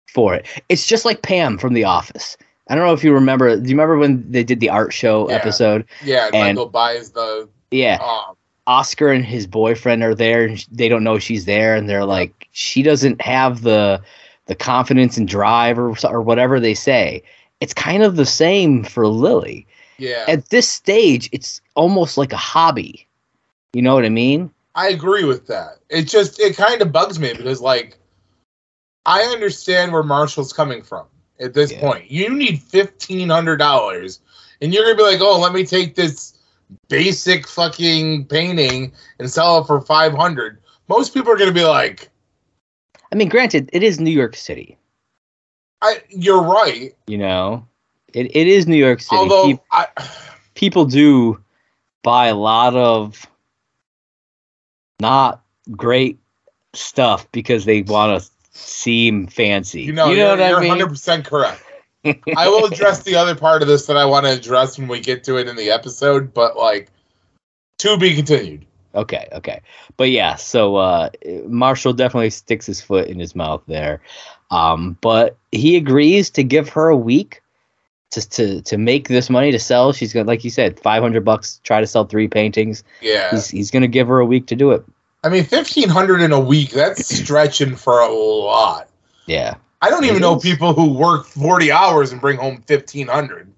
for 0.07 0.35
it 0.35 0.45
it's 0.67 0.85
just 0.85 1.05
like 1.05 1.21
pam 1.21 1.57
from 1.57 1.73
the 1.73 1.85
office 1.85 2.37
i 2.69 2.75
don't 2.75 2.85
know 2.85 2.93
if 2.93 3.03
you 3.03 3.13
remember 3.13 3.55
do 3.55 3.63
you 3.69 3.75
remember 3.75 3.97
when 3.97 4.29
they 4.31 4.43
did 4.43 4.59
the 4.59 4.69
art 4.69 4.93
show 4.93 5.27
Yeah. 5.29 5.35
episode 5.35 5.85
Yeah, 6.03 6.29
and 6.33 6.55
Michael 6.55 6.69
buys 6.69 7.11
the. 7.11 7.49
yeah 7.71 7.97
Um, 8.01 8.35
Oscar 8.67 9.11
and 9.11 9.25
his 9.25 9.47
boyfriend 9.47 10.03
are 10.03 10.13
there 10.13 10.45
and 10.45 10.65
they 10.71 10.87
don't 10.87 11.03
know 11.03 11.17
she's 11.17 11.45
there 11.45 11.75
and 11.75 11.89
they're 11.89 12.05
like 12.05 12.47
she 12.51 12.83
doesn't 12.83 13.19
have 13.21 13.61
the 13.63 13.99
the 14.45 14.55
confidence 14.55 15.17
and 15.17 15.27
drive 15.27 15.77
or 15.79 15.95
or 16.05 16.21
whatever 16.21 16.59
they 16.59 16.73
say. 16.75 17.23
It's 17.61 17.73
kind 17.73 18.03
of 18.03 18.15
the 18.15 18.25
same 18.25 18.83
for 18.83 19.05
Lily. 19.07 19.65
yeah, 19.97 20.25
At 20.27 20.49
this 20.49 20.69
stage 20.69 21.29
it's 21.31 21.61
almost 21.75 22.17
like 22.17 22.31
a 22.31 22.37
hobby. 22.37 23.07
You 23.73 23.81
know 23.81 23.95
what 23.95 24.05
I 24.05 24.09
mean? 24.09 24.51
I 24.75 24.89
agree 24.89 25.23
with 25.25 25.47
that. 25.47 25.79
It 25.89 26.03
just 26.03 26.39
it 26.39 26.55
kind 26.55 26.81
of 26.81 26.91
bugs 26.91 27.19
me 27.19 27.33
because 27.33 27.61
like 27.61 27.97
I 29.05 29.23
understand 29.23 29.91
where 29.91 30.03
Marshall's 30.03 30.53
coming 30.53 30.83
from 30.83 31.07
at 31.39 31.53
this 31.53 31.71
Yeah. 31.71 31.79
point. 31.81 32.09
You 32.11 32.29
need 32.33 32.61
fifteen 32.61 33.29
hundred 33.29 33.57
dollars, 33.57 34.19
and 34.61 34.73
you're 34.73 34.83
gonna 34.83 34.95
be 34.95 35.03
like, 35.03 35.21
"Oh, 35.21 35.39
let 35.39 35.53
me 35.53 35.65
take 35.65 35.95
this 35.95 36.37
basic 36.87 37.47
fucking 37.47 38.25
painting 38.25 38.91
and 39.19 39.29
sell 39.29 39.59
it 39.59 39.67
for 39.67 39.81
five 39.81 40.13
hundred. 40.13 40.59
Most 40.87 41.13
people 41.13 41.31
are 41.31 41.37
gonna 41.37 41.51
be 41.51 41.63
like, 41.65 42.09
I 43.11 43.15
mean 43.15 43.29
granted 43.29 43.69
it 43.73 43.83
is 43.83 43.99
New 43.99 44.11
York 44.11 44.35
City, 44.35 44.77
"I, 45.81 46.01
you're 46.09 46.41
right." 46.43 46.95
you 47.07 47.17
know. 47.17 47.65
It 48.13 48.35
it 48.35 48.47
is 48.47 48.67
New 48.67 48.75
York 48.75 49.01
City. 49.01 49.15
Although 49.15 49.61
I, 49.71 49.87
people 50.55 50.85
do 50.85 51.39
buy 52.01 52.27
a 52.27 52.35
lot 52.35 52.75
of 52.75 53.27
not 54.99 55.43
great 55.71 56.17
stuff 56.73 57.31
because 57.31 57.65
they 57.65 57.83
want 57.83 58.21
to 58.21 58.29
seem 58.59 59.27
fancy. 59.27 59.81
you 59.81 59.93
know, 59.93 60.09
you 60.09 60.17
know 60.17 60.27
are 60.27 60.31
what 60.31 60.41
I 60.41 60.49
you're 60.49 60.59
mean? 60.59 60.69
100 60.69 60.89
percent 60.89 61.25
correct. 61.25 61.63
I 62.37 62.47
will 62.47 62.65
address 62.65 63.03
the 63.03 63.15
other 63.15 63.35
part 63.35 63.61
of 63.61 63.67
this 63.67 63.85
that 63.87 63.97
I 63.97 64.05
want 64.05 64.25
to 64.25 64.31
address 64.31 64.77
when 64.77 64.87
we 64.87 64.99
get 64.99 65.23
to 65.25 65.37
it 65.37 65.47
in 65.47 65.55
the 65.55 65.69
episode, 65.69 66.33
but 66.33 66.55
like 66.55 66.89
to 67.79 67.97
be 67.97 68.15
continued. 68.15 68.65
Okay, 68.95 69.27
okay. 69.33 69.61
But 69.97 70.09
yeah, 70.09 70.35
so 70.35 70.77
uh 70.77 71.09
Marshall 71.47 71.93
definitely 71.93 72.29
sticks 72.29 72.65
his 72.65 72.81
foot 72.81 73.07
in 73.07 73.19
his 73.19 73.35
mouth 73.35 73.61
there. 73.67 74.01
Um 74.49 74.97
but 75.01 75.37
he 75.51 75.75
agrees 75.75 76.29
to 76.31 76.43
give 76.43 76.69
her 76.69 76.89
a 76.89 76.97
week 76.97 77.41
to 78.11 78.27
to 78.29 78.61
to 78.61 78.77
make 78.77 79.07
this 79.07 79.29
money 79.29 79.51
to 79.51 79.59
sell. 79.59 79.91
She's 79.93 80.13
going 80.13 80.25
to 80.25 80.27
like 80.27 80.43
you 80.43 80.49
said 80.49 80.79
500 80.79 81.23
bucks 81.23 81.59
try 81.63 81.81
to 81.81 81.87
sell 81.87 82.05
3 82.05 82.27
paintings. 82.27 82.83
Yeah. 83.01 83.29
He's 83.31 83.49
he's 83.49 83.71
going 83.71 83.81
to 83.81 83.87
give 83.87 84.07
her 84.07 84.19
a 84.19 84.25
week 84.25 84.47
to 84.47 84.55
do 84.55 84.71
it. 84.71 84.83
I 85.23 85.29
mean, 85.29 85.43
fifteen 85.43 85.89
hundred 85.89 86.21
in 86.21 86.31
a 86.31 86.39
week. 86.39 86.71
That's 86.71 87.05
stretching 87.17 87.75
for 87.75 87.99
a 87.99 88.11
lot. 88.11 88.89
Yeah. 89.25 89.55
I 89.81 89.89
don't 89.89 90.05
even 90.05 90.21
know 90.21 90.37
people 90.37 90.73
who 90.73 90.93
work 90.93 91.25
forty 91.25 91.71
hours 91.71 92.11
and 92.11 92.19
bring 92.21 92.37
home 92.37 92.61
fifteen 92.67 93.07
hundred. 93.07 93.51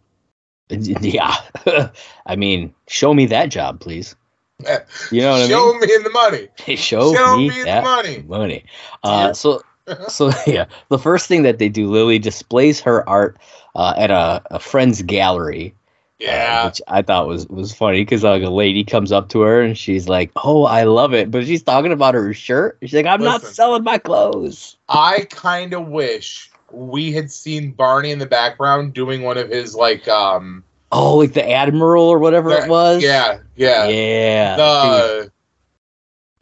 Yeah. 1.02 1.36
I 2.26 2.36
mean, 2.38 2.74
show 2.88 3.14
me 3.14 3.26
that 3.26 3.50
job, 3.50 3.82
please. 3.82 4.16
You 5.12 5.22
know 5.22 5.32
what 5.32 5.50
Show 5.50 5.70
I 5.70 5.80
mean? 5.80 5.90
Show 5.90 5.98
me 5.98 6.04
the 6.04 6.10
money. 6.12 6.48
Show, 6.78 7.14
show 7.14 7.36
me, 7.38 7.50
me 7.50 7.58
the 7.60 7.66
that 7.66 7.84
money. 7.84 8.24
money. 8.28 8.66
Uh, 9.04 9.34
so, 9.34 9.62
so 10.08 10.32
yeah, 10.48 10.66
the 10.90 11.00
first 11.00 11.28
thing 11.28 11.44
that 11.44 11.58
they 11.58 11.68
do, 11.68 11.90
Lily 11.90 12.20
displays 12.20 12.80
her 12.80 13.08
art 13.10 13.38
uh, 13.76 13.94
at 13.98 14.12
a, 14.12 14.42
a 14.52 14.60
friend's 14.60 15.02
gallery. 15.02 15.74
Uh, 16.22 16.26
Yeah. 16.26 16.66
which 16.68 16.82
I 16.88 17.02
thought 17.02 17.28
was 17.28 17.48
was 17.48 17.74
funny 17.74 18.02
because 18.02 18.24
like 18.24 18.44
a 18.44 18.50
lady 18.50 18.84
comes 18.84 19.12
up 19.12 19.30
to 19.30 19.42
her 19.42 19.62
and 19.62 19.78
she's 19.78 20.08
like, 20.08 20.32
"Oh, 20.36 20.64
I 20.66 20.84
love 20.84 21.14
it," 21.14 21.32
but 21.32 21.46
she's 21.46 21.64
talking 21.64 21.92
about 21.92 22.14
her 22.14 22.34
shirt. 22.34 22.78
She's 22.82 22.94
like, 22.94 23.06
"I'm 23.06 23.22
not 23.24 23.42
selling 23.44 23.84
my 23.84 23.98
clothes." 23.98 24.78
I 24.90 25.28
kind 25.30 25.74
of 25.74 25.88
wish 25.88 26.50
we 26.72 27.12
had 27.12 27.32
seen 27.32 27.72
Barney 27.72 28.12
in 28.12 28.20
the 28.20 28.26
background 28.26 28.94
doing 28.94 29.24
one 29.24 29.38
of 29.38 29.50
his 29.50 29.76
like 29.76 30.08
um 30.08 30.64
Oh, 30.94 31.18
like 31.18 31.34
the 31.34 31.50
admiral 31.50 32.06
or 32.10 32.20
whatever 32.20 32.50
the- 32.50 32.64
it 32.66 32.70
was. 32.70 33.02
Yeah, 33.02 33.40
yeah. 33.56 33.88
yeah. 33.88 34.56
the 34.58 35.32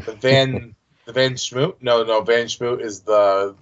the 0.05 0.11
Van 0.13 0.75
the 1.05 1.13
Van 1.13 1.33
Schmoot? 1.33 1.75
No, 1.81 2.03
no, 2.03 2.21
Van 2.21 2.45
Schmoot 2.47 2.81
is 2.81 3.01
the 3.01 3.55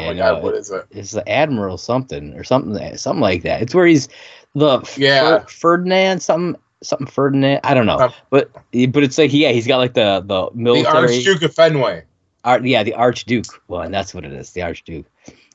Yeah, 0.00 0.06
my 0.08 0.12
no, 0.14 0.34
god, 0.34 0.42
what 0.42 0.54
is 0.54 0.70
it? 0.70 0.86
it's 0.90 1.12
the 1.12 1.28
admiral 1.28 1.78
something 1.78 2.34
or 2.34 2.44
something 2.44 2.96
something 2.96 3.20
like 3.20 3.42
that. 3.42 3.62
It's 3.62 3.74
where 3.74 3.86
he's 3.86 4.08
the 4.54 4.80
Yeah. 4.96 5.40
Fer- 5.40 5.46
Ferdinand 5.48 6.20
something 6.20 6.60
something 6.82 7.06
Ferdinand. 7.06 7.60
I 7.64 7.74
don't 7.74 7.86
know, 7.86 7.98
Um, 7.98 8.12
but 8.30 8.50
but 8.52 9.02
it's 9.02 9.18
like 9.18 9.32
yeah, 9.32 9.50
he's 9.50 9.66
got 9.66 9.78
like 9.78 9.94
the 9.94 10.22
the 10.24 10.50
military. 10.54 11.06
The 11.08 11.14
Archduke 11.28 11.42
of 11.42 11.54
Fenway. 11.54 12.04
Ar- 12.44 12.64
yeah, 12.64 12.82
the 12.82 12.94
Archduke 12.94 13.46
one. 13.66 13.90
That's 13.90 14.14
what 14.14 14.24
it 14.24 14.32
is. 14.32 14.52
The 14.52 14.62
Archduke. 14.62 15.06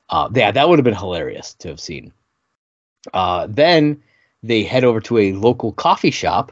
Uh, 0.10 0.30
yeah, 0.34 0.52
that 0.52 0.68
would 0.68 0.78
have 0.78 0.84
been 0.84 0.94
hilarious 0.94 1.54
to 1.56 1.70
have 1.70 1.80
seen. 1.80 2.12
Uh, 3.14 3.48
then 3.50 4.02
they 4.44 4.64
head 4.64 4.84
over 4.84 5.00
to 5.02 5.18
a 5.18 5.34
local 5.34 5.72
coffee 5.72 6.12
shop, 6.12 6.52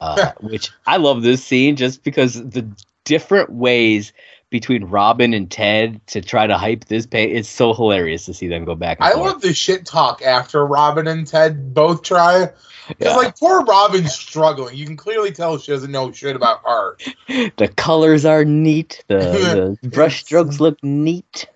uh, 0.00 0.32
which 0.40 0.70
I 0.86 0.96
love 0.96 1.22
this 1.22 1.44
scene 1.44 1.76
just 1.76 2.02
because 2.02 2.34
the 2.42 2.66
different 3.04 3.50
ways 3.50 4.12
between 4.50 4.84
Robin 4.84 5.34
and 5.34 5.50
Ted 5.50 6.00
to 6.08 6.20
try 6.20 6.46
to 6.46 6.56
hype 6.56 6.84
this 6.86 7.06
pay. 7.06 7.30
It's 7.30 7.48
so 7.48 7.74
hilarious 7.74 8.26
to 8.26 8.34
see 8.34 8.48
them 8.48 8.64
go 8.64 8.74
back. 8.74 8.98
And 9.00 9.08
I 9.08 9.12
forth. 9.12 9.26
love 9.26 9.40
the 9.42 9.52
shit 9.54 9.84
talk 9.86 10.22
after 10.22 10.64
Robin 10.64 11.06
and 11.08 11.26
Ted 11.26 11.74
both 11.74 12.02
try. 12.02 12.50
Because 12.88 13.12
Yeah. 13.12 13.16
like 13.16 13.36
poor 13.38 13.64
Robin's 13.64 14.14
struggling. 14.14 14.76
You 14.76 14.86
can 14.86 14.96
clearly 14.96 15.32
tell 15.32 15.58
she 15.58 15.72
doesn't 15.72 15.90
know 15.90 16.12
shit 16.12 16.36
about 16.36 16.60
art. 16.64 17.02
the 17.56 17.72
colors 17.76 18.24
are 18.24 18.44
neat. 18.44 19.02
The, 19.08 19.76
the 19.82 19.88
brush 19.88 20.22
strokes 20.24 20.60
look 20.60 20.82
neat. 20.84 21.46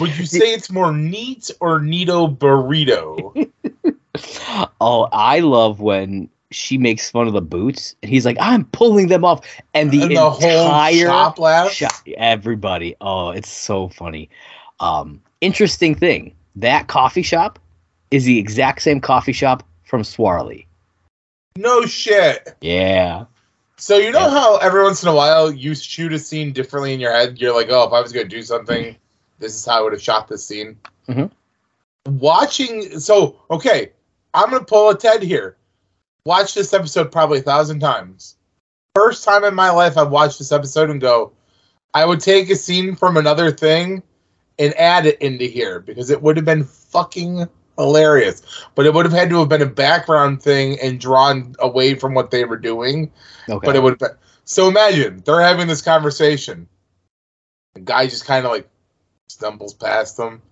Would 0.00 0.18
you 0.18 0.26
say 0.26 0.52
it's 0.52 0.70
more 0.70 0.92
neat 0.92 1.50
or 1.60 1.80
neato 1.80 2.36
burrito? 2.36 3.50
Oh, 4.80 5.08
I 5.12 5.40
love 5.40 5.80
when 5.80 6.30
she 6.50 6.78
makes 6.78 7.10
fun 7.10 7.26
of 7.26 7.32
the 7.32 7.42
boots, 7.42 7.94
and 8.02 8.10
he's 8.10 8.24
like, 8.24 8.36
"I'm 8.40 8.64
pulling 8.66 9.08
them 9.08 9.24
off," 9.24 9.44
and 9.74 9.90
the, 9.90 10.02
and 10.02 10.16
the 10.16 10.30
whole 10.30 10.66
entire 10.66 11.06
shop 11.06 11.38
laughs. 11.38 11.74
shop, 11.74 11.92
everybody. 12.16 12.94
Oh, 13.00 13.30
it's 13.30 13.50
so 13.50 13.88
funny. 13.88 14.28
Um, 14.80 15.20
interesting 15.40 15.94
thing: 15.94 16.34
that 16.56 16.86
coffee 16.88 17.22
shop 17.22 17.58
is 18.10 18.24
the 18.24 18.38
exact 18.38 18.82
same 18.82 19.00
coffee 19.00 19.32
shop 19.32 19.62
from 19.84 20.04
Swarley. 20.04 20.66
No 21.56 21.86
shit. 21.86 22.54
Yeah, 22.60 23.24
So 23.78 23.96
you 23.98 24.10
know 24.12 24.20
Yeah. 24.26 24.30
how 24.30 24.56
every 24.58 24.82
once 24.82 25.02
in 25.02 25.08
a 25.08 25.14
while 25.14 25.50
you 25.50 25.74
shoot 25.74 26.12
a 26.12 26.18
scene 26.18 26.52
differently 26.52 26.92
in 26.94 27.00
your 27.00 27.12
head? 27.12 27.40
You're 27.40 27.54
like, 27.54 27.68
oh, 27.70 27.84
if 27.84 27.92
I 27.92 28.00
was 28.00 28.12
gonna 28.12 28.26
do 28.28 28.42
something, 28.42 28.96
this 29.38 29.54
is 29.54 29.64
how 29.66 29.78
I 29.78 29.82
would 29.82 29.92
have 29.92 30.02
shot 30.02 30.28
this 30.28 30.46
scene. 30.46 30.78
Mm-hmm. 31.08 31.26
Watching 32.18 33.00
so 33.00 33.36
okay, 33.50 33.92
I'm 34.34 34.50
gonna 34.50 34.64
pull 34.64 34.90
a 34.90 34.96
Ted 34.96 35.22
here. 35.22 35.56
Watch 36.26 36.54
this 36.54 36.74
episode 36.74 37.12
probably 37.12 37.38
a 37.38 37.42
thousand 37.42 37.78
times. 37.78 38.34
First 38.96 39.22
time 39.22 39.44
in 39.44 39.54
my 39.54 39.70
life 39.70 39.96
I've 39.96 40.10
watched 40.10 40.40
this 40.40 40.50
episode 40.50 40.90
and 40.90 41.00
go, 41.00 41.32
I 41.94 42.04
would 42.04 42.18
take 42.18 42.50
a 42.50 42.56
scene 42.56 42.96
from 42.96 43.16
another 43.16 43.52
thing 43.52 44.02
and 44.58 44.74
add 44.74 45.06
it 45.06 45.22
into 45.22 45.44
here 45.44 45.78
because 45.78 46.10
it 46.10 46.20
would 46.20 46.36
have 46.36 46.44
been 46.44 46.64
fucking 46.64 47.46
hilarious. 47.78 48.42
But 48.74 48.86
it 48.86 48.94
would 48.94 49.06
have 49.06 49.12
had 49.12 49.30
to 49.30 49.38
have 49.38 49.48
been 49.48 49.62
a 49.62 49.66
background 49.66 50.42
thing 50.42 50.80
and 50.80 50.98
drawn 50.98 51.54
away 51.60 51.94
from 51.94 52.12
what 52.12 52.32
they 52.32 52.44
were 52.44 52.58
doing 52.58 53.12
okay. 53.48 53.64
but 53.64 53.76
it 53.76 53.82
would 53.84 53.92
have 53.92 54.00
been. 54.00 54.18
So 54.44 54.66
imagine 54.66 55.22
they're 55.24 55.40
having 55.40 55.68
this 55.68 55.80
conversation. 55.80 56.66
The 57.74 57.82
guy 57.82 58.08
just 58.08 58.26
kind 58.26 58.44
of 58.44 58.50
like 58.50 58.68
stumbles 59.28 59.74
past 59.74 60.16
them. 60.16 60.42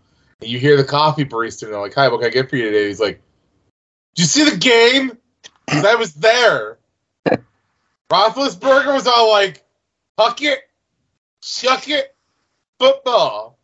And 0.41 0.49
you 0.49 0.61
hear 0.61 0.77
the 0.77 0.85
coffee 0.85 1.25
barista, 1.25 1.65
and 1.65 1.73
they're 1.73 1.81
like, 1.81 1.95
Hi, 1.95 2.09
what 2.09 2.21
can 2.21 2.29
I 2.29 2.31
get 2.31 2.49
for 2.49 2.55
you 2.55 2.67
today? 2.67 2.87
He's 2.87 3.01
like, 3.01 3.21
Did 4.15 4.23
you 4.23 4.27
see 4.27 4.49
the 4.49 4.57
game? 4.57 5.19
'Cause 5.67 5.85
I 5.85 5.95
was 5.95 6.15
there. 6.15 6.79
Roethlisberger 8.11 8.93
was 8.95 9.07
all 9.07 9.31
like, 9.31 9.63
Huck 10.19 10.41
it, 10.43 10.61
chuck 11.43 11.89
it, 11.89 12.15
football. 12.79 13.59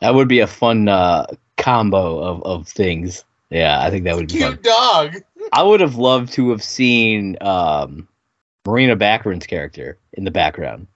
that 0.00 0.14
would 0.14 0.28
be 0.28 0.40
a 0.40 0.46
fun 0.46 0.88
uh, 0.88 1.26
combo 1.56 2.18
of, 2.18 2.42
of 2.42 2.68
things. 2.68 3.24
Yeah, 3.48 3.80
I 3.80 3.90
think 3.90 4.04
that 4.04 4.16
would 4.16 4.28
be 4.28 4.40
fun. 4.40 4.52
Cute 4.52 4.62
dog. 4.62 5.14
I 5.52 5.62
would 5.62 5.80
have 5.80 5.94
loved 5.96 6.32
to 6.34 6.50
have 6.50 6.62
seen 6.62 7.38
um, 7.40 8.08
Morena 8.66 8.96
Baccarin's 8.96 9.46
character 9.46 9.96
in 10.12 10.24
the 10.24 10.30
background 10.30 10.86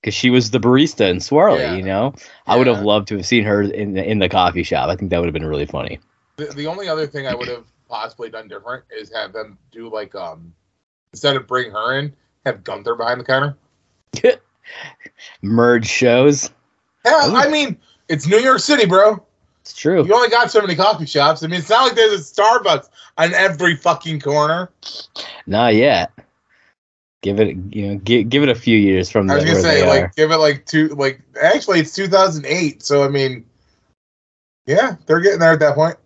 because 0.00 0.14
she 0.14 0.30
was 0.30 0.50
the 0.52 0.60
barista 0.60 1.10
in 1.10 1.20
Swarley. 1.20 1.60
Yeah. 1.60 1.74
You 1.74 1.82
know, 1.82 2.14
I 2.46 2.56
would 2.56 2.68
have 2.68 2.82
loved 2.82 3.08
to 3.08 3.16
have 3.16 3.26
seen 3.26 3.44
her 3.44 3.60
in 3.60 3.92
the, 3.94 4.08
in 4.08 4.20
the 4.20 4.28
coffee 4.28 4.62
shop. 4.62 4.88
I 4.88 4.96
think 4.96 5.10
that 5.10 5.18
would 5.18 5.26
have 5.26 5.34
been 5.34 5.44
really 5.44 5.66
funny. 5.66 5.98
The, 6.36 6.46
the 6.46 6.66
only 6.68 6.88
other 6.88 7.06
thing 7.06 7.26
I 7.26 7.34
would 7.34 7.48
have 7.48 7.64
possibly 7.92 8.30
done 8.30 8.48
different 8.48 8.82
is 8.90 9.12
have 9.14 9.34
them 9.34 9.58
do 9.70 9.90
like 9.90 10.14
um 10.14 10.54
instead 11.12 11.36
of 11.36 11.46
bring 11.46 11.70
her 11.70 11.98
in, 11.98 12.12
have 12.46 12.64
Gunther 12.64 12.94
behind 12.94 13.20
the 13.20 13.24
counter. 13.24 13.56
Merge 15.42 15.86
shows. 15.86 16.50
Yeah, 17.04 17.28
Ooh. 17.28 17.36
I 17.36 17.48
mean, 17.48 17.78
it's 18.08 18.26
New 18.26 18.38
York 18.38 18.60
City, 18.60 18.86
bro. 18.86 19.22
It's 19.60 19.74
true. 19.74 20.06
You 20.06 20.14
only 20.14 20.30
got 20.30 20.50
so 20.50 20.62
many 20.62 20.74
coffee 20.74 21.04
shops. 21.04 21.42
I 21.42 21.48
mean, 21.48 21.60
it's 21.60 21.68
not 21.68 21.82
like 21.82 21.94
there's 21.94 22.14
a 22.14 22.34
Starbucks 22.34 22.88
on 23.18 23.34
every 23.34 23.76
fucking 23.76 24.20
corner. 24.20 24.70
Not 25.46 25.74
yet. 25.74 26.12
Give 27.20 27.38
it, 27.40 27.56
you 27.70 27.88
know, 27.88 27.98
give, 27.98 28.28
give 28.30 28.42
it 28.42 28.48
a 28.48 28.54
few 28.54 28.76
years 28.78 29.10
from 29.10 29.30
I 29.30 29.34
was 29.34 29.44
the, 29.44 29.50
gonna 29.50 29.62
say, 29.62 29.86
like, 29.86 30.02
are. 30.04 30.12
give 30.16 30.32
it 30.32 30.38
like 30.38 30.64
two, 30.64 30.88
like, 30.88 31.20
actually, 31.40 31.80
it's 31.80 31.94
2008. 31.94 32.82
So 32.82 33.04
I 33.04 33.08
mean, 33.08 33.44
yeah, 34.66 34.96
they're 35.06 35.20
getting 35.20 35.40
there 35.40 35.52
at 35.52 35.60
that 35.60 35.74
point. 35.74 35.96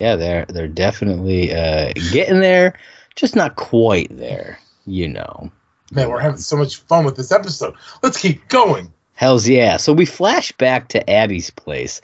Yeah, 0.00 0.16
they're 0.16 0.44
they're 0.46 0.68
definitely 0.68 1.54
uh, 1.54 1.92
getting 2.12 2.40
there, 2.40 2.78
just 3.16 3.36
not 3.36 3.56
quite 3.56 4.08
there. 4.16 4.58
You 4.86 5.08
know. 5.08 5.50
Man, 5.92 6.08
we're 6.10 6.20
having 6.20 6.38
so 6.38 6.56
much 6.56 6.76
fun 6.76 7.04
with 7.04 7.16
this 7.16 7.30
episode. 7.30 7.74
Let's 8.02 8.20
keep 8.20 8.46
going. 8.48 8.92
Hell's 9.14 9.48
yeah. 9.48 9.76
So 9.76 9.92
we 9.92 10.04
flash 10.06 10.50
back 10.52 10.88
to 10.88 11.08
Abby's 11.10 11.50
place. 11.50 12.00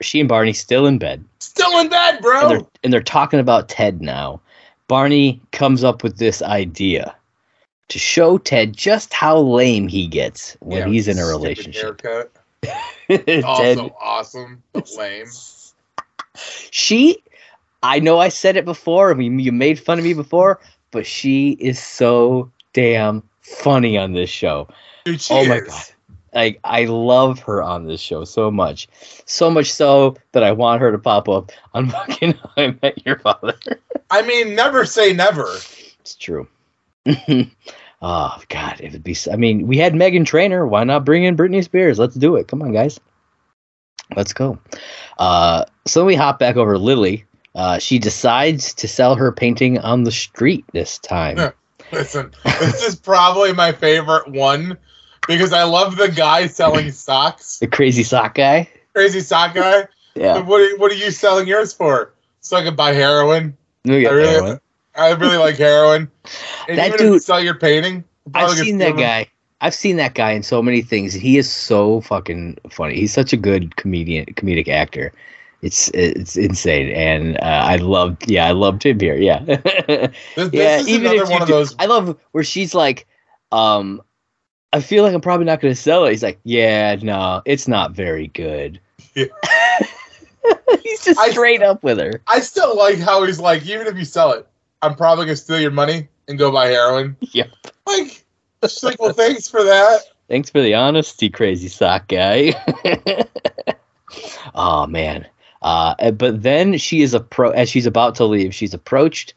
She 0.00 0.20
and 0.20 0.28
Barney 0.28 0.52
still 0.52 0.86
in 0.86 0.98
bed. 0.98 1.24
Still 1.40 1.80
in 1.80 1.88
bed, 1.88 2.14
And 2.16 2.22
bro. 2.22 2.48
they're, 2.48 2.60
and 2.84 2.92
they're 2.92 3.02
talking 3.02 3.40
about 3.40 3.68
Ted 3.68 4.00
now. 4.00 4.40
Barney 4.86 5.40
comes 5.50 5.82
up 5.82 6.04
with 6.04 6.18
this 6.18 6.40
idea 6.42 7.16
to 7.88 7.98
show 7.98 8.38
Ted 8.38 8.76
just 8.76 9.12
how 9.12 9.38
lame 9.38 9.88
he 9.88 10.06
gets 10.06 10.56
when 10.60 10.82
Yeah, 10.82 10.88
he's 10.88 11.08
in 11.08 11.18
a 11.18 11.26
relationship. 11.26 12.00
Haircut. 12.00 12.32
Ted, 13.26 13.42
Also 13.44 13.96
awesome, 14.00 14.62
but 14.72 14.88
lame. 14.96 15.26
She, 16.70 17.22
I 17.82 18.00
know 18.00 18.18
I 18.18 18.28
said 18.28 18.56
it 18.56 18.64
before, 18.64 19.10
I 19.10 19.14
mean, 19.14 19.38
you 19.38 19.52
made 19.52 19.78
fun 19.78 19.98
of 19.98 20.04
me 20.04 20.14
before, 20.14 20.60
but 20.90 21.06
she 21.06 21.52
is 21.52 21.82
so 21.82 22.50
damn 22.72 23.22
funny 23.40 23.96
on 23.96 24.12
this 24.12 24.30
show. 24.30 24.68
Dude, 25.04 25.20
she 25.20 25.34
Oh 25.34 25.46
my 25.46 25.60
god. 25.60 25.84
Like 26.34 26.60
I 26.64 26.84
love 26.84 27.38
her 27.40 27.62
on 27.62 27.86
this 27.86 28.00
show 28.00 28.24
so 28.24 28.50
much. 28.50 28.88
So 29.24 29.50
much 29.50 29.72
so 29.72 30.16
that 30.32 30.42
I 30.42 30.52
want 30.52 30.82
her 30.82 30.92
to 30.92 30.98
pop 30.98 31.28
up 31.28 31.50
on 31.72 31.88
fucking 31.90 32.34
How 32.34 32.50
I 32.56 32.76
Met 32.82 33.06
Your 33.06 33.18
Father. 33.18 33.58
I 34.10 34.22
mean, 34.22 34.54
never 34.54 34.84
say 34.84 35.12
never. 35.12 35.56
It's 36.00 36.14
true. 36.14 36.46
oh 37.06 38.42
god, 38.48 38.80
it 38.80 38.92
would 38.92 39.02
be 39.02 39.16
I 39.32 39.36
mean, 39.36 39.66
we 39.66 39.78
had 39.78 39.94
Meghan 39.94 40.26
Trainor, 40.26 40.66
why 40.66 40.84
not 40.84 41.04
bring 41.04 41.24
in 41.24 41.36
Britney 41.36 41.64
Spears? 41.64 41.98
Let's 41.98 42.14
do 42.14 42.36
it. 42.36 42.48
Come 42.48 42.62
on, 42.62 42.72
guys. 42.72 43.00
Let's 44.14 44.32
go. 44.32 44.58
Uh 45.18 45.64
so 45.86 46.04
we 46.04 46.14
hop 46.14 46.38
back 46.38 46.56
over 46.56 46.74
to 46.74 46.78
Lily. 46.78 47.24
Uh, 47.54 47.78
she 47.78 47.98
decides 47.98 48.74
to 48.74 48.86
sell 48.86 49.14
her 49.14 49.32
painting 49.32 49.78
on 49.78 50.04
the 50.04 50.12
street 50.12 50.62
this 50.72 50.98
time. 50.98 51.38
Listen, 51.92 52.30
this 52.44 52.82
is 52.86 52.96
probably 52.96 53.54
my 53.54 53.72
favorite 53.72 54.28
one 54.28 54.76
because 55.26 55.54
I 55.54 55.62
love 55.62 55.96
the 55.96 56.08
guy 56.10 56.48
selling 56.48 56.90
socks. 56.92 57.58
The 57.58 57.66
crazy 57.66 58.02
sock 58.02 58.34
guy. 58.34 58.68
Crazy 58.94 59.20
sock 59.20 59.54
guy. 59.54 59.84
Yeah. 60.14 60.38
What 60.40 60.62
are, 60.62 60.76
what 60.78 60.90
are 60.90 60.94
you 60.94 61.10
selling 61.10 61.46
yours 61.46 61.74
for? 61.74 62.14
So 62.40 62.56
I 62.56 62.62
can 62.62 62.74
buy 62.74 62.94
heroin. 62.94 63.54
Got 63.84 63.94
I 63.94 64.08
really- 64.10 64.40
one. 64.40 64.60
I 64.94 65.10
really 65.10 65.36
like 65.36 65.56
heroin. 65.56 66.10
And 66.68 66.78
That 66.78 66.86
even 66.86 66.94
if 66.94 67.00
you 67.02 67.10
dude- 67.12 67.22
sell 67.22 67.38
your 67.44 67.54
painting. 67.58 68.02
I've 68.34 68.50
seen 68.56 68.78
that 68.78 68.96
guy. 68.96 69.28
I've 69.60 69.74
seen 69.74 69.96
that 69.96 70.14
guy 70.14 70.32
in 70.32 70.42
so 70.42 70.62
many 70.62 70.82
things. 70.82 71.12
He 71.14 71.38
is 71.38 71.50
so 71.50 72.00
fucking 72.02 72.58
funny. 72.70 72.96
He's 72.96 73.12
such 73.12 73.32
a 73.32 73.36
good 73.36 73.76
comedian, 73.76 74.26
comedic 74.26 74.68
actor. 74.68 75.12
It's 75.62 75.88
it's 75.94 76.36
insane, 76.36 76.90
and 76.92 77.36
uh, 77.38 77.40
I 77.64 77.76
loved. 77.76 78.30
Yeah, 78.30 78.46
I 78.46 78.52
loved 78.52 78.84
him 78.84 79.00
here. 79.00 79.16
Yeah, 79.16 79.38
This, 79.46 80.10
yeah. 80.52 80.78
is 80.78 80.88
Even 80.88 81.06
another 81.06 81.22
if 81.22 81.30
one 81.30 81.42
of 81.42 81.48
do- 81.48 81.54
those. 81.54 81.74
I 81.78 81.86
love 81.86 82.18
where 82.32 82.44
she's 82.44 82.74
like, 82.74 83.06
um, 83.52 84.02
I 84.74 84.80
feel 84.80 85.02
like 85.02 85.14
I'm 85.14 85.22
probably 85.22 85.46
not 85.46 85.60
going 85.60 85.74
to 85.74 85.80
sell 85.80 86.04
it. 86.04 86.10
He's 86.10 86.22
like, 86.22 86.38
yeah, 86.44 86.94
no, 87.00 87.40
it's 87.46 87.66
not 87.66 87.92
very 87.92 88.26
good. 88.28 88.78
Yeah. 89.14 89.24
He's 90.82 91.02
just 91.04 91.18
I- 91.18 91.30
straight 91.30 91.62
up 91.62 91.82
with 91.82 91.98
her. 91.98 92.20
I 92.28 92.40
still 92.40 92.76
like 92.76 92.98
how 92.98 93.24
he's 93.24 93.40
like, 93.40 93.64
even 93.66 93.86
if 93.86 93.96
you 93.96 94.04
sell 94.04 94.32
it, 94.32 94.46
I'm 94.82 94.94
probably 94.94 95.24
gonna 95.24 95.36
steal 95.36 95.58
your 95.60 95.70
money 95.70 96.08
and 96.28 96.38
go 96.38 96.52
buy 96.52 96.66
heroin. 96.66 97.16
Yep. 97.32 97.48
Like, 97.86 98.24
she's 98.62 98.82
like, 98.82 99.00
well, 99.00 99.12
thanks 99.12 99.48
for 99.48 99.62
that. 99.62 100.00
Thanks 100.28 100.50
for 100.50 100.60
the 100.60 100.74
honesty, 100.74 101.30
crazy 101.30 101.68
sock 101.68 102.08
guy. 102.08 102.54
oh 104.54 104.86
man. 104.86 105.26
Uh, 105.62 106.10
but 106.12 106.42
then 106.42 106.78
she 106.78 107.02
is 107.02 107.14
appro 107.14 107.52
as 107.54 107.68
she's 107.68 107.86
about 107.86 108.14
to 108.16 108.24
leave, 108.24 108.54
she's 108.54 108.74
approached 108.74 109.34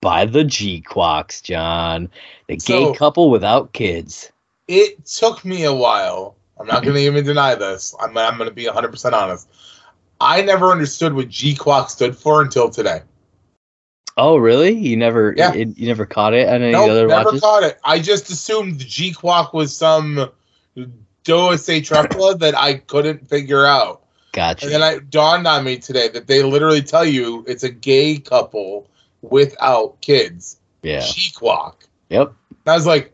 by 0.00 0.24
the 0.24 0.44
G 0.44 0.80
Quacks, 0.80 1.40
John, 1.40 2.10
the 2.46 2.56
gay 2.56 2.84
So- 2.84 2.94
couple 2.94 3.30
without 3.30 3.72
kids. 3.72 4.30
It 4.66 5.06
took 5.06 5.44
me 5.44 5.64
a 5.64 5.72
while. 5.72 6.36
I'm 6.60 6.66
not 6.66 6.82
gonna 6.84 6.98
even 6.98 7.24
deny 7.24 7.54
this. 7.54 7.94
I'm, 8.00 8.16
I'm 8.18 8.36
gonna 8.36 8.50
be 8.50 8.66
100 8.66 8.90
percent 8.90 9.14
honest. 9.14 9.48
I 10.20 10.42
never 10.42 10.70
understood 10.70 11.14
what 11.14 11.28
G 11.28 11.54
Quack 11.54 11.88
stood 11.88 12.16
for 12.16 12.42
until 12.42 12.68
today. 12.68 13.00
Oh, 14.18 14.36
really? 14.36 14.72
You 14.76 14.96
never, 14.96 15.32
Yeah. 15.36 15.54
it, 15.54 15.78
you 15.78 15.86
never 15.86 16.04
caught 16.04 16.34
it 16.34 16.48
on 16.48 16.60
any 16.60 16.72
Nope, 16.72 16.90
other 16.90 17.06
never 17.06 17.24
watches? 17.26 17.40
caught 17.40 17.62
it. 17.62 17.78
I 17.84 18.00
just 18.00 18.28
assumed 18.30 18.78
G 18.80 19.12
Quack 19.12 19.52
was 19.54 19.74
some 19.74 20.28
Doa 20.76 20.86
Trepla 21.24 22.38
that 22.40 22.56
I 22.56 22.74
couldn't 22.74 23.28
figure 23.28 23.64
out. 23.64 24.02
Gotcha. 24.32 24.66
And 24.66 24.74
then 24.74 24.94
it 24.94 25.10
dawned 25.10 25.46
on 25.46 25.64
me 25.64 25.78
today 25.78 26.08
that 26.08 26.26
they 26.26 26.42
literally 26.42 26.82
tell 26.82 27.04
you 27.04 27.44
it's 27.48 27.62
a 27.64 27.70
gay 27.70 28.18
couple 28.18 28.88
without 29.22 30.00
kids. 30.00 30.58
yeah. 30.82 31.00
G 31.00 31.32
Quack. 31.34 31.84
Yep. 32.10 32.32
And 32.50 32.72
I 32.72 32.74
was 32.74 32.86
like, 32.86 33.12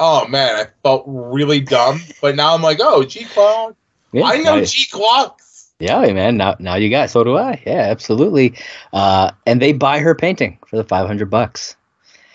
Oh 0.00 0.26
man, 0.26 0.56
I 0.56 0.66
felt 0.82 1.04
really 1.06 1.60
dumb, 1.60 2.00
but 2.20 2.34
now 2.34 2.54
I'm 2.54 2.62
like, 2.62 2.78
oh, 2.80 3.04
G 3.04 3.24
Clock. 3.24 3.76
Yeah, 4.12 4.24
I 4.24 4.38
know 4.38 4.56
now- 4.58 4.64
G 4.64 4.86
Clocks. 4.90 5.41
Yeah, 5.82 6.12
man. 6.12 6.36
Now, 6.36 6.54
now 6.60 6.76
you 6.76 6.90
got. 6.90 7.10
So 7.10 7.24
do 7.24 7.36
I. 7.36 7.60
Yeah, 7.66 7.80
absolutely. 7.90 8.54
Uh, 8.92 9.32
and 9.46 9.60
they 9.60 9.72
buy 9.72 9.98
her 9.98 10.14
painting 10.14 10.58
for 10.66 10.76
the 10.76 10.84
five 10.84 11.08
hundred 11.08 11.28
bucks, 11.28 11.74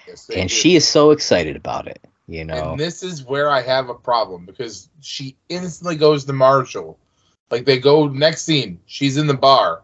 Yes, 0.05 0.29
and 0.29 0.49
do. 0.49 0.55
she 0.55 0.75
is 0.75 0.85
so 0.85 1.11
excited 1.11 1.55
about 1.55 1.87
it. 1.87 2.01
You 2.27 2.43
know. 2.43 2.71
And 2.71 2.79
this 2.79 3.03
is 3.03 3.23
where 3.23 3.49
I 3.49 3.61
have 3.61 3.87
a 3.87 3.93
problem 3.93 4.45
because 4.45 4.89
she 5.01 5.37
instantly 5.47 5.95
goes 5.95 6.25
to 6.25 6.33
Marshall. 6.33 6.99
Like 7.49 7.63
they 7.63 7.79
go 7.79 8.09
next 8.09 8.43
scene, 8.43 8.81
she's 8.85 9.15
in 9.15 9.27
the 9.27 9.33
bar. 9.33 9.81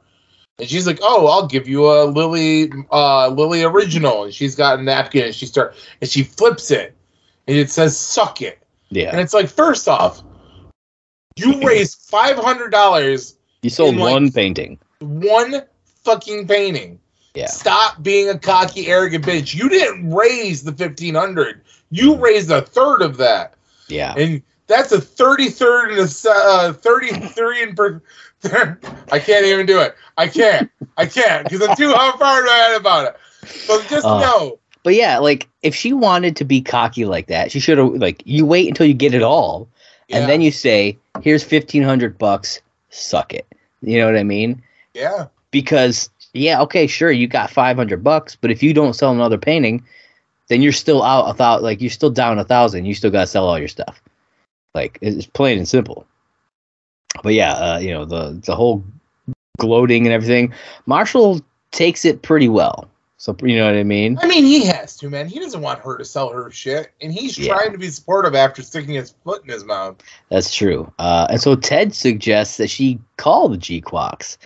And 0.59 0.67
she's 0.67 0.85
like, 0.85 0.99
"Oh, 1.01 1.27
I'll 1.27 1.47
give 1.47 1.65
you 1.65 1.85
a 1.89 2.03
Lily 2.03 2.69
uh 2.91 3.29
Lily 3.29 3.63
original." 3.63 4.25
And 4.25 4.33
she's 4.33 4.55
got 4.55 4.79
a 4.79 4.83
napkin 4.83 5.23
and 5.23 5.35
she 5.35 5.45
start 5.45 5.73
and 6.01 6.09
she 6.09 6.23
flips 6.23 6.69
it. 6.69 6.93
And 7.47 7.57
it 7.57 7.69
says 7.71 7.97
suck 7.97 8.41
it. 8.41 8.59
Yeah, 8.89 9.11
and 9.11 9.21
it's 9.21 9.33
like, 9.33 9.47
first 9.47 9.87
off, 9.87 10.21
you 11.37 11.61
raised 11.65 12.11
$500 12.11 13.35
You 13.63 13.69
sold 13.71 13.95
like- 13.95 14.11
one 14.11 14.31
painting. 14.31 14.77
one 14.99 15.63
fucking 16.03 16.47
painting. 16.47 16.99
Yeah. 17.33 17.47
Stop 17.47 18.03
being 18.03 18.29
a 18.29 18.37
cocky, 18.37 18.87
arrogant 18.87 19.25
bitch. 19.25 19.55
You 19.55 19.67
didn't 19.67 20.13
raise 20.13 20.63
the 20.63 20.71
1500. 20.71 21.61
You 21.89 22.15
raised 22.15 22.51
a 22.51 22.61
third 22.61 23.01
of 23.01 23.17
that. 23.17 23.55
Yeah. 23.87 24.13
and 24.15 24.41
that's 24.67 24.91
a 24.91 24.99
33rd 24.99 25.89
and 25.91 25.99
a 25.99 26.07
se- 26.07 26.29
uh, 26.31 26.73
33 26.73 27.63
and 27.63 27.75
per 27.75 28.01
I 29.11 29.19
can't 29.19 29.45
even 29.45 29.65
do 29.65 29.79
it. 29.79 29.95
I 30.17 30.27
can't. 30.27 30.69
I 30.97 31.05
can't 31.05 31.49
because 31.49 31.67
I'm 31.67 31.75
too 31.75 31.91
hard 31.93 32.45
mad 32.45 32.75
about 32.79 33.07
it. 33.07 33.17
But 33.67 33.87
just 33.89 34.05
Uh, 34.05 34.19
know, 34.19 34.59
But 34.83 34.95
yeah, 34.95 35.17
like 35.17 35.47
if 35.63 35.73
she 35.75 35.93
wanted 35.93 36.35
to 36.37 36.45
be 36.45 36.61
cocky 36.61 37.05
like 37.05 37.27
that, 37.27 37.51
she 37.51 37.59
should 37.59 37.77
have 37.77 37.93
like 37.93 38.21
you 38.25 38.45
wait 38.45 38.67
until 38.67 38.85
you 38.85 38.93
get 38.93 39.13
it 39.13 39.21
all, 39.21 39.67
yeah, 40.07 40.17
and 40.17 40.29
then 40.29 40.41
you 40.41 40.51
say, 40.51 40.97
"Here's 41.21 41.43
fifteen 41.43 41.83
hundred 41.83 42.17
bucks, 42.17 42.61
suck 42.89 43.33
it." 43.33 43.45
You 43.83 43.99
know 43.99 44.05
what 44.05 44.17
I 44.17 44.23
mean? 44.23 44.61
yeah, 44.93 45.27
Because 45.51 46.09
yeah, 46.33 46.61
okay, 46.61 46.87
sure, 46.87 47.11
you 47.11 47.27
got 47.27 47.49
five 47.51 47.77
hundred 47.77 48.03
bucks, 48.03 48.35
but 48.35 48.51
if 48.51 48.63
you 48.63 48.73
don't 48.73 48.93
sell 48.93 49.11
another 49.11 49.37
painting, 49.37 49.83
then 50.47 50.61
you're 50.61 50.71
still 50.71 51.03
out 51.03 51.29
a 51.33 51.37
thou 51.37 51.59
like 51.59 51.81
you're 51.81 51.89
still 51.91 52.09
down 52.09 52.39
a 52.39 52.43
thousand. 52.43 52.85
You 52.85 52.95
still 52.95 53.11
got 53.11 53.21
to 53.21 53.27
sell 53.27 53.47
all 53.47 53.59
your 53.59 53.67
stuff. 53.67 54.01
Like 54.73 54.97
it's 55.01 55.27
plain 55.27 55.57
and 55.57 55.67
simple. 55.67 56.07
But 57.21 57.33
yeah, 57.33 57.53
uh, 57.53 57.79
you 57.79 57.91
know 57.91 58.05
the 58.05 58.39
the 58.43 58.55
whole 58.55 58.83
gloating 59.59 60.05
and 60.05 60.13
everything. 60.13 60.53
Marshall 60.85 61.41
takes 61.71 62.05
it 62.05 62.21
pretty 62.21 62.49
well. 62.49 62.89
So 63.17 63.35
you 63.43 63.55
know 63.57 63.65
what 63.65 63.75
I 63.75 63.83
mean? 63.83 64.17
I 64.21 64.27
mean, 64.27 64.43
he 64.45 64.65
has 64.83 64.97
to, 64.97 65.09
man. 65.09 65.27
He 65.27 65.39
doesn't 65.39 65.61
want 65.61 65.79
her 65.79 65.97
to 65.97 66.03
sell 66.05 66.29
her 66.29 66.51
shit, 66.51 66.91
and 67.01 67.11
he's 67.13 67.37
Yeah. 67.37 67.53
trying 67.53 67.71
to 67.71 67.77
be 67.77 67.89
supportive 67.89 68.35
after 68.35 68.61
sticking 68.61 68.95
his 68.95 69.15
foot 69.23 69.41
in 69.43 69.49
his 69.49 69.63
mouth. 69.63 69.95
That's 70.29 70.53
true. 70.53 70.91
Uh, 70.99 71.27
and 71.29 71.41
so 71.41 71.55
Ted 71.55 71.95
suggests 71.95 72.57
that 72.57 72.69
she 72.69 72.99
call 73.17 73.47
the 73.49 73.57
G 73.57 73.79
Quacks 73.79 74.37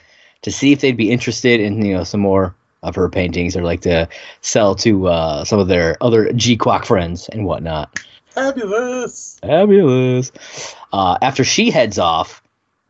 to 0.43 0.51
see 0.51 0.71
if 0.71 0.81
they'd 0.81 0.95
be 0.95 1.11
interested 1.11 1.59
in 1.59 1.83
you 1.83 1.93
know 1.95 2.03
some 2.03 2.19
more 2.21 2.55
of 2.83 2.93
her 2.95 3.09
paintings 3.09 3.57
or 3.57 3.63
like 3.63 3.81
to 3.81 4.07
sell 4.41 4.75
to 4.75 5.07
uh, 5.07 5.43
some 5.43 5.59
of 5.59 5.67
their 5.67 5.97
other 6.01 6.31
G 6.33 6.55
Quack 6.55 6.85
friends 6.85 7.27
and 7.29 7.45
whatnot. 7.45 7.97
Fabulous. 8.29 9.39
Fabulous. 9.41 10.31
Uh, 10.93 11.17
after 11.23 11.43
she 11.43 11.71
heads 11.71 11.97
off, 11.97 12.43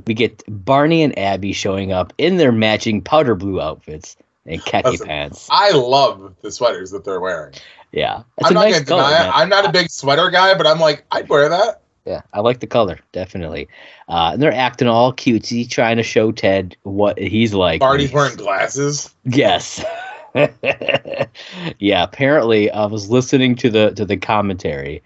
we 0.05 0.13
get 0.13 0.43
Barney 0.65 1.01
and 1.01 1.17
Abby 1.17 1.53
showing 1.53 1.93
up 1.93 2.11
in 2.17 2.35
their 2.35 2.51
matching 2.51 3.01
powder 3.01 3.33
blue 3.35 3.61
outfits 3.61 4.17
and 4.47 4.63
khaki 4.63 4.91
Listen, 4.91 5.07
pants. 5.07 5.47
I 5.51 5.71
love 5.71 6.35
the 6.41 6.51
sweaters 6.51 6.91
that 6.91 7.03
they're 7.03 7.19
wearing. 7.19 7.53
Yeah, 7.91 8.23
it's 8.37 8.47
I'm 8.49 8.53
not 8.53 8.61
nice 8.65 8.73
gonna 8.75 8.85
color. 8.85 9.03
deny 9.03 9.27
it. 9.27 9.31
I'm 9.35 9.49
not 9.49 9.65
a 9.65 9.71
big 9.71 9.89
sweater 9.89 10.29
guy, 10.29 10.55
but 10.57 10.67
I'm 10.67 10.79
like, 10.79 11.05
I'd 11.11 11.29
wear 11.29 11.47
that. 11.49 11.81
Yeah, 12.05 12.21
I 12.33 12.39
like 12.39 12.61
the 12.61 12.67
color, 12.67 12.99
definitely. 13.11 13.67
Uh, 14.07 14.31
and 14.33 14.41
they're 14.41 14.53
acting 14.53 14.87
all 14.87 15.11
cutesy, 15.13 15.69
trying 15.69 15.97
to 15.97 16.03
show 16.03 16.31
Ted 16.31 16.77
what 16.83 17.17
he's 17.19 17.53
like. 17.53 17.81
he's- 17.83 18.13
wearing 18.13 18.37
glasses. 18.37 19.13
Yes. 19.25 19.83
yeah, 21.79 22.03
apparently 22.03 22.69
I 22.71 22.85
was 22.85 23.09
listening 23.09 23.55
to 23.57 23.69
the 23.69 23.91
to 23.91 24.05
the 24.05 24.17
commentary 24.17 25.01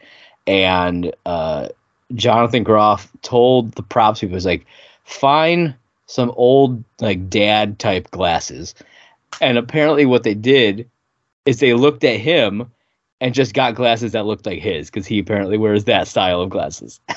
and 0.48 1.14
uh 1.26 1.70
Jonathan 2.16 2.64
Groff 2.64 3.10
told 3.22 3.72
the 3.74 3.84
props 3.84 4.20
people 4.20 4.34
was 4.36 4.46
like 4.46 4.66
find 5.06 5.74
some 6.08 6.32
old 6.36 6.84
like 7.00 7.30
dad 7.30 7.80
type 7.80 8.12
glasses. 8.12 8.76
And 9.40 9.58
apparently 9.58 10.06
what 10.06 10.24
they 10.24 10.34
did 10.34 10.90
is 11.46 11.60
they 11.60 11.74
looked 11.74 12.04
at 12.04 12.20
him 12.20 12.72
and 13.20 13.34
just 13.34 13.54
got 13.54 13.76
glasses 13.76 14.12
that 14.12 14.26
looked 14.26 14.46
like 14.46 14.60
his 14.60 14.90
cuz 14.90 15.06
he 15.08 15.20
apparently 15.20 15.58
wears 15.58 15.86
that 15.86 16.08
style 16.08 16.42
of 16.42 16.50
glasses. 16.50 17.00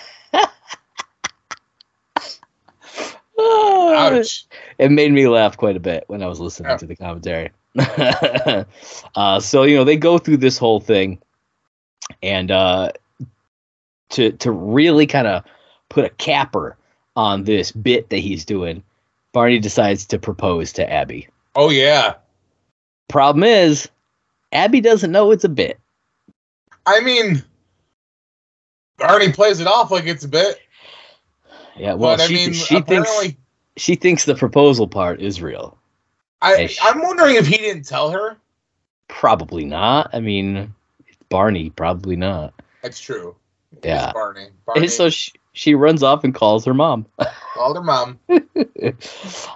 Ouch. 3.38 4.44
it 4.78 4.90
made 4.90 5.12
me 5.12 5.26
laugh 5.28 5.56
quite 5.56 5.76
a 5.76 5.80
bit 5.80 6.04
when 6.06 6.22
I 6.22 6.26
was 6.26 6.40
listening 6.40 6.70
Yeah. 6.70 6.76
to 6.78 6.86
the 6.86 6.96
commentary. 6.96 7.50
uh, 9.16 9.40
so 9.40 9.64
you 9.64 9.76
know 9.76 9.84
they 9.84 9.96
go 9.96 10.18
through 10.18 10.36
this 10.36 10.56
whole 10.58 10.78
thing, 10.80 11.18
and 12.22 12.50
uh, 12.50 12.92
to 14.10 14.30
to 14.32 14.52
really 14.52 15.06
kind 15.06 15.26
of 15.26 15.42
put 15.88 16.04
a 16.04 16.10
capper 16.10 16.76
on 17.16 17.44
this 17.44 17.72
bit 17.72 18.10
that 18.10 18.18
he's 18.18 18.44
doing, 18.44 18.82
Barney 19.32 19.58
decides 19.58 20.06
to 20.06 20.18
propose 20.18 20.72
to 20.74 20.88
Abby. 20.90 21.26
Oh 21.54 21.70
yeah. 21.70 22.14
Problem 23.08 23.44
is, 23.44 23.88
Abby 24.52 24.80
doesn't 24.80 25.12
know 25.12 25.30
it's 25.30 25.44
a 25.44 25.48
bit. 25.48 25.78
I 26.86 27.00
mean, 27.00 27.42
Barney 28.98 29.32
plays 29.32 29.60
it 29.60 29.66
off 29.66 29.90
like 29.90 30.06
it's 30.06 30.24
a 30.24 30.28
bit, 30.28 30.60
Yeah, 31.76 31.94
well, 31.94 32.16
but 32.16 32.22
I 32.22 32.26
she, 32.26 32.34
mean, 32.34 32.52
she 32.52 32.80
thinks 32.80 33.10
she 33.76 33.94
thinks 33.94 34.24
the 34.24 34.34
proposal 34.34 34.86
part 34.86 35.20
is 35.20 35.42
real. 35.42 35.76
I, 36.40 36.62
Ish. 36.62 36.78
I'm 36.82 37.02
wondering 37.02 37.36
if 37.36 37.46
he 37.46 37.56
didn't 37.56 37.84
tell 37.84 38.10
her. 38.10 38.36
Probably 39.08 39.64
not. 39.64 40.10
I 40.12 40.20
mean, 40.20 40.74
Barney, 41.28 41.70
probably 41.70 42.16
not. 42.16 42.54
That's 42.82 43.00
true. 43.00 43.34
It's 43.72 43.86
Yeah. 43.86 44.12
Barney. 44.12 44.48
Barney 44.66 44.82
And 44.82 44.90
so 44.90 45.08
she, 45.10 45.32
she 45.54 45.74
runs 45.74 46.02
off 46.02 46.24
and 46.24 46.34
calls 46.34 46.64
her 46.64 46.74
mom. 46.74 47.06
called 47.54 47.76
her 47.76 47.82
mom. 47.82 48.18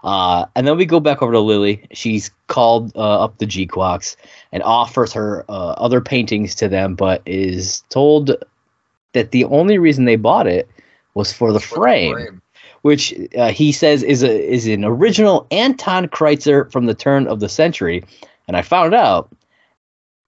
uh, 0.04 0.46
and 0.54 0.66
then 0.66 0.76
we 0.76 0.86
go 0.86 1.00
back 1.00 1.20
over 1.20 1.32
to 1.32 1.40
Lily. 1.40 1.86
She's 1.92 2.30
called 2.46 2.92
uh, 2.96 3.24
up 3.24 3.38
the 3.38 3.46
G 3.46 3.66
Quacks 3.66 4.16
and 4.52 4.62
offers 4.62 5.12
her 5.12 5.44
uh, 5.48 5.72
other 5.72 6.00
paintings 6.00 6.54
to 6.56 6.68
them, 6.68 6.94
but 6.94 7.20
is 7.26 7.82
told 7.90 8.32
that 9.12 9.32
the 9.32 9.44
only 9.44 9.78
reason 9.78 10.04
they 10.04 10.16
bought 10.16 10.46
it 10.46 10.68
was 11.14 11.32
for 11.32 11.52
the 11.52 11.58
for 11.58 11.74
the 11.74 11.80
frame, 11.80 12.42
which 12.82 13.12
uh, 13.36 13.50
he 13.50 13.72
says 13.72 14.04
is 14.04 14.22
a 14.22 14.48
is 14.48 14.68
an 14.68 14.84
original 14.84 15.48
Anton 15.50 16.06
Kreitzer 16.06 16.70
from 16.70 16.86
the 16.86 16.94
turn 16.94 17.26
of 17.26 17.40
the 17.40 17.48
century. 17.48 18.04
And 18.46 18.56
I 18.56 18.62
found 18.62 18.94
out 18.94 19.30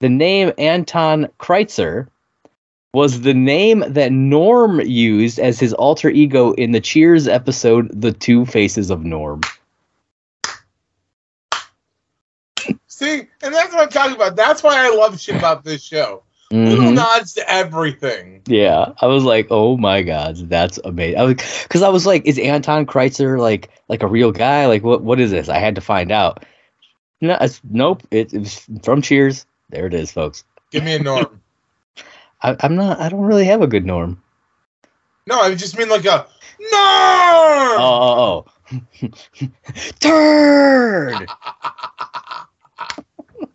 the 0.00 0.08
name 0.08 0.52
Anton 0.58 1.28
Kreitzer 1.38 2.08
was 2.92 3.20
the 3.20 3.34
name 3.34 3.84
that 3.86 4.10
Norm 4.12 4.80
used 4.80 5.38
as 5.38 5.60
his 5.60 5.72
alter 5.74 6.10
ego 6.10 6.52
in 6.52 6.72
the 6.72 6.80
Cheers 6.80 7.28
episode 7.28 7.88
The 8.00 8.12
Two 8.12 8.44
Faces 8.46 8.90
of 8.90 9.04
Norm. 9.04 9.42
See, 12.88 13.20
and 13.42 13.54
that's 13.54 13.72
what 13.72 13.82
I'm 13.82 13.88
talking 13.88 14.16
about. 14.16 14.36
That's 14.36 14.62
why 14.62 14.84
I 14.86 14.94
love 14.94 15.20
shit 15.20 15.36
about 15.36 15.64
this 15.64 15.82
show. 15.82 16.22
Little 16.52 16.86
Mhm. 16.86 16.94
nods 16.94 17.32
to 17.34 17.48
everything. 17.48 18.42
Yeah, 18.46 18.92
I 19.00 19.06
was 19.06 19.22
like, 19.22 19.46
"Oh 19.50 19.76
my 19.76 20.02
god, 20.02 20.36
that's 20.48 20.80
amazing!" 20.84 21.16
I 21.18 21.22
was 21.22 21.36
because 21.62 21.82
I 21.82 21.88
was 21.88 22.06
like, 22.06 22.26
"Is 22.26 22.40
Anton 22.40 22.86
Kreitzer 22.86 23.38
like 23.38 23.70
like 23.88 24.02
a 24.02 24.08
real 24.08 24.32
guy? 24.32 24.66
Like 24.66 24.82
what 24.82 25.00
what 25.02 25.20
is 25.20 25.30
this?" 25.30 25.48
I 25.48 25.58
had 25.58 25.76
to 25.76 25.80
find 25.80 26.10
out. 26.10 26.44
No, 27.20 27.38
it's, 27.40 27.60
nope. 27.70 28.02
It, 28.10 28.34
it 28.34 28.40
was 28.40 28.66
from 28.82 29.00
Cheers. 29.00 29.46
There 29.70 29.86
it 29.86 29.94
is, 29.94 30.10
folks. 30.10 30.42
Give 30.72 30.82
me 30.82 30.94
a 30.96 30.98
norm. 30.98 31.40
I, 32.42 32.56
I'm 32.60 32.74
not. 32.76 33.00
I 33.00 33.08
don't 33.08 33.20
really 33.20 33.44
have 33.46 33.62
a 33.62 33.66
good 33.66 33.84
norm. 33.86 34.22
no, 35.26 35.40
I 35.40 35.54
just 35.54 35.76
mean 35.78 35.88
like 35.88 36.04
a 36.04 36.26
norm. 36.58 36.70
Oh, 36.72 38.46
oh, 38.46 38.46
oh. 38.72 39.08
turd. 40.00 41.28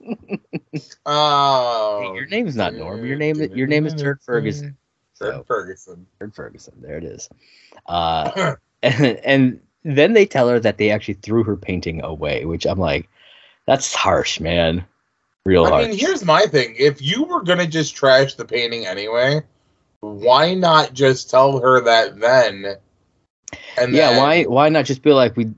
oh, 1.05 2.01
Hey, 2.01 2.15
your 2.15 2.27
name's 2.27 2.55
not 2.55 2.73
Norm. 2.75 3.05
Your 3.05 3.17
name 3.17 3.41
your 3.53 3.67
name 3.67 3.85
is 3.85 3.93
Turd 3.93 4.21
Ferguson. 4.21 4.77
Turd 5.19 5.33
So, 5.33 5.43
Ferguson. 5.47 6.05
Turd 6.19 6.35
Ferguson. 6.35 6.73
There 6.81 6.97
it 6.97 7.03
is. 7.03 7.29
Uh, 7.87 8.55
and, 8.83 9.05
and 9.23 9.59
then 9.83 10.13
they 10.13 10.25
tell 10.25 10.49
her 10.49 10.59
that 10.59 10.77
they 10.77 10.91
actually 10.91 11.15
threw 11.15 11.43
her 11.43 11.55
painting 11.55 12.03
away, 12.03 12.45
which 12.45 12.65
I'm 12.65 12.79
like, 12.79 13.09
that's 13.65 13.93
harsh, 13.95 14.39
man. 14.39 14.85
Real 15.45 15.65
I 15.65 15.87
mean, 15.87 15.97
here's 15.97 16.25
my 16.25 16.41
thing. 16.47 16.75
If 16.77 17.01
you 17.01 17.23
were 17.23 17.43
gonna 17.43 17.67
just 17.67 17.95
trash 17.95 18.33
the 18.33 18.45
painting 18.45 18.85
anyway, 18.85 19.41
why 20.01 20.55
not 20.55 20.93
just 20.93 21.29
tell 21.29 21.59
her 21.59 21.81
that 21.81 22.19
then? 22.19 22.75
And 23.77 23.93
yeah, 23.93 24.09
then- 24.11 24.17
why 24.19 24.43
why 24.43 24.69
not 24.69 24.85
just 24.85 25.03
be 25.03 25.11
like 25.11 25.37
we 25.37 25.51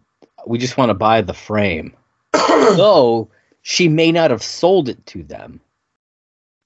we 0.46 0.58
just 0.58 0.78
want 0.78 0.90
to 0.90 0.94
buy 0.94 1.22
the 1.22 1.34
frame? 1.34 1.94
Though 2.34 3.30
she 3.62 3.88
may 3.88 4.12
not 4.12 4.32
have 4.32 4.44
sold 4.44 4.90
it 4.90 5.06
to 5.08 5.24
them. 5.24 5.62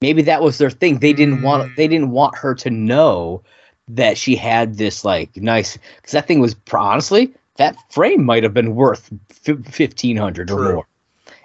maybe 0.00 0.22
that 0.22 0.42
was 0.42 0.58
their 0.58 0.70
thing. 0.70 0.98
They 0.98 1.12
didn't 1.12 1.42
want 1.42 1.70
Mm. 1.70 1.76
they 1.76 1.86
didn't 1.86 2.10
want 2.10 2.36
her 2.36 2.56
to 2.56 2.70
know 2.70 3.42
that 3.88 4.18
she 4.18 4.34
had 4.34 4.76
this 4.76 5.04
like 5.04 5.36
nice 5.36 5.78
because 5.96 6.12
that 6.12 6.26
thing 6.26 6.40
was 6.40 6.56
honestly 6.72 7.32
that 7.56 7.76
frame 7.92 8.24
might 8.24 8.42
have 8.42 8.52
been 8.54 8.74
worth 8.74 9.10
fifteen 9.30 10.16
hundred 10.16 10.50
or 10.50 10.72
more, 10.74 10.86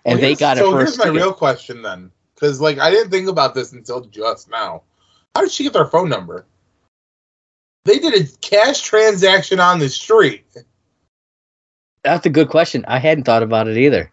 and 0.08 0.20
Well, 0.20 0.30
they 0.30 0.36
got 0.36 0.58
it 0.58 0.62
So 0.62 0.76
here's 0.76 0.98
my 0.98 1.08
real 1.08 1.34
question 1.34 1.82
then, 1.82 2.12
because 2.34 2.62
like 2.62 2.80
I 2.80 2.90
didn't 2.90 3.12
think 3.12 3.28
about 3.28 3.54
this 3.54 3.74
until 3.74 4.02
just 4.06 4.50
now. 4.50 4.84
How 5.36 5.42
did 5.42 5.52
she 5.52 5.64
get 5.64 5.74
their 5.74 5.86
phone 5.86 6.10
number? 6.10 6.46
They 7.84 8.00
did 8.00 8.14
a 8.14 8.28
cash 8.42 8.82
transaction 8.82 9.60
on 9.60 9.80
the 9.80 9.90
street. 9.90 10.46
That's 12.04 12.26
a 12.26 12.30
good 12.30 12.50
question. 12.50 12.86
I 12.88 13.00
hadn't 13.00 13.26
thought 13.26 13.44
about 13.44 13.68
it 13.68 13.78
either. 13.78 14.12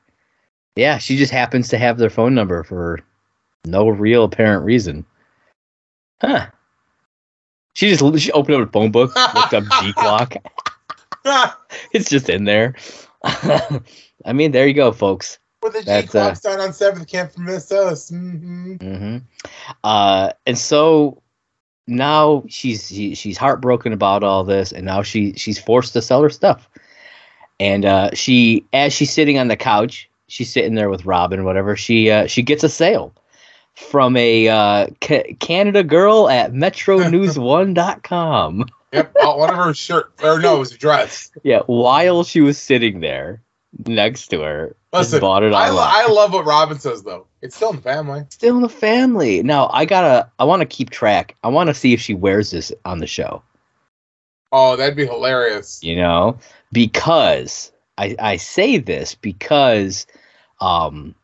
Yeah, 0.77 0.99
she 0.99 1.17
just 1.17 1.33
happens 1.33 1.69
to 1.69 1.79
have 1.79 1.97
their 1.97 2.11
phone 2.11 2.35
number 2.35 2.65
for 2.65 3.01
no 3.65 3.89
real 3.89 4.25
apparent 4.25 4.65
reason. 4.65 5.07
Huh. 6.21 6.49
She 7.75 7.95
just 7.95 8.21
she 8.21 8.33
opened 8.33 8.63
up 8.63 8.69
a 8.69 8.73
phone 8.73 8.91
book, 8.91 9.15
looked 9.35 9.55
up 9.55 9.65
G 9.81 9.93
clock. 9.93 10.35
It's 11.93 12.11
just 12.11 12.29
in 12.29 12.45
there. 12.45 12.75
I 13.25 14.33
mean, 14.35 14.53
there 14.53 14.67
you 14.67 14.75
go, 14.75 14.93
folks. 14.93 15.39
With 15.65 15.73
the 15.73 15.81
G 15.81 15.87
That's, 15.87 16.15
uh, 16.15 16.35
sign 16.35 16.61
on 16.61 16.73
seventh 16.75 17.09
can't 17.09 17.37
miss 17.39 17.73
us. 17.73 18.11
hmm 18.11 18.77
Mm-hmm. 18.77 19.17
Uh, 19.83 20.29
and 20.47 20.59
so 20.59 21.23
now 21.87 22.45
she's 22.49 22.89
she, 22.89 23.15
she's 23.15 23.39
heartbroken 23.39 23.95
about 23.95 24.23
all 24.23 24.45
this, 24.45 24.73
and 24.73 24.85
now 24.85 25.03
she 25.03 25.33
she's 25.33 25.59
forced 25.59 25.95
to 25.95 26.03
sell 26.03 26.21
her 26.23 26.29
stuff. 26.29 26.69
And 27.59 27.87
uh, 27.87 28.11
she, 28.13 28.67
as 28.75 28.93
she's 28.93 29.11
sitting 29.11 29.39
on 29.39 29.49
the 29.49 29.57
couch, 29.57 30.11
she's 30.27 30.53
sitting 30.53 30.75
there 30.75 30.91
with 30.91 31.07
Robin, 31.07 31.45
whatever. 31.45 31.77
She 31.77 32.11
uh, 32.11 32.27
she 32.27 32.43
gets 32.43 32.63
a 32.63 32.69
sale 32.69 33.15
from 33.73 34.19
a 34.19 34.49
uh, 34.49 34.89
Ca- 35.01 35.35
Canada 35.41 35.83
girl 35.83 36.29
at 36.29 36.53
MetroNews1.com. 36.53 38.67
Yep, 38.93 39.13
oh, 39.23 39.39
one 39.39 39.49
of 39.51 39.57
her 39.57 39.75
shirt 39.75 40.13
or 40.23 40.39
no, 40.39 40.55
it 40.55 40.61
was 40.61 40.71
a 40.71 40.79
dress. 40.79 41.33
Yeah, 41.43 41.63
while 41.67 42.23
she 42.23 42.43
was 42.43 42.57
sitting 42.57 43.01
there 43.01 43.43
next 43.89 44.29
to 44.29 44.43
her, 44.43 44.77
Listen, 45.01 45.21
bought 45.21 45.43
it 45.43 45.53
I, 45.53 45.71
lo- 45.71 45.87
I 45.87 46.07
love 46.07 46.33
what 46.33 46.45
Robin 46.45 46.79
says 46.79 47.03
though. 47.03 47.27
It's 47.43 47.57
still 47.57 47.71
in 47.71 47.77
the 47.77 47.83
family. 47.83 48.25
Still 48.31 48.57
in 48.57 48.63
the 48.63 48.69
family. 48.69 49.43
Now 49.43 49.69
I 49.73 49.85
gotta. 49.85 50.31
I 50.39 50.45
want 50.45 50.61
to 50.61 50.67
keep 50.67 50.91
track. 50.91 51.37
I 51.43 51.49
want 51.49 51.69
to 51.69 51.75
see 51.75 51.93
if 51.93 52.01
she 52.01 52.15
wears 52.15 52.51
this 52.51 52.73
on 52.85 53.01
the 53.01 53.07
show. 53.07 53.43
Oh, 54.53 54.77
that'd 54.77 54.97
be 54.97 55.07
hilarious. 55.07 55.81
You 55.83 55.97
know, 55.97 56.39
because 56.73 57.73
I 57.99 58.15
I 58.19 58.37
say 58.37 58.79
this 58.79 59.15
because, 59.15 60.07
um, 60.61 61.15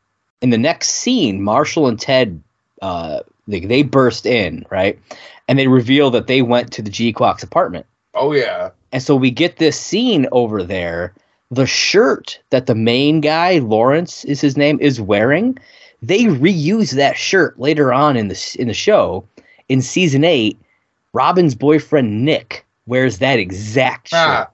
in 0.43 0.51
the 0.51 0.59
next 0.59 0.89
scene, 0.91 1.43
Marshall 1.43 1.87
and 1.87 1.99
Ted, 1.99 2.43
uh, 2.83 3.21
they 3.47 3.61
they 3.61 3.83
burst 3.83 4.27
in 4.27 4.67
right, 4.71 4.99
and 5.49 5.59
they 5.59 5.69
reveal 5.69 6.11
that 6.11 6.27
they 6.27 6.43
went 6.43 6.73
to 6.73 6.83
the 6.83 6.91
G 6.91 7.13
Quack's 7.13 7.43
apartment. 7.43 7.87
Oh 8.15 8.33
yeah. 8.33 8.71
And 8.93 9.03
so 9.03 9.15
we 9.15 9.31
get 9.31 9.57
this 9.57 9.79
scene 9.79 10.27
over 10.33 10.65
there. 10.65 11.15
The 11.51 11.67
shirt 11.67 12.39
that 12.51 12.67
the 12.67 12.75
main 12.75 13.21
guy, 13.21 13.59
Lawrence 13.59 14.25
is 14.25 14.41
his 14.41 14.57
name, 14.57 14.79
is 14.81 15.01
wearing, 15.01 15.59
they 16.03 16.25
reuse 16.25 16.93
that 16.93 17.17
shirt 17.17 17.59
later 17.59 17.93
on 17.93 18.17
in 18.17 18.29
the 18.29 18.57
in 18.59 18.69
the 18.69 18.75
show. 18.75 19.25
In 19.69 19.83
season 19.83 20.25
eight, 20.25 20.59
Robin's 21.13 21.55
boyfriend 21.55 22.25
Nick 22.25 22.65
wears 22.87 23.19
that 23.19 23.39
exact 23.39 24.09
shirt. 24.09 24.19
Ah, 24.19 24.51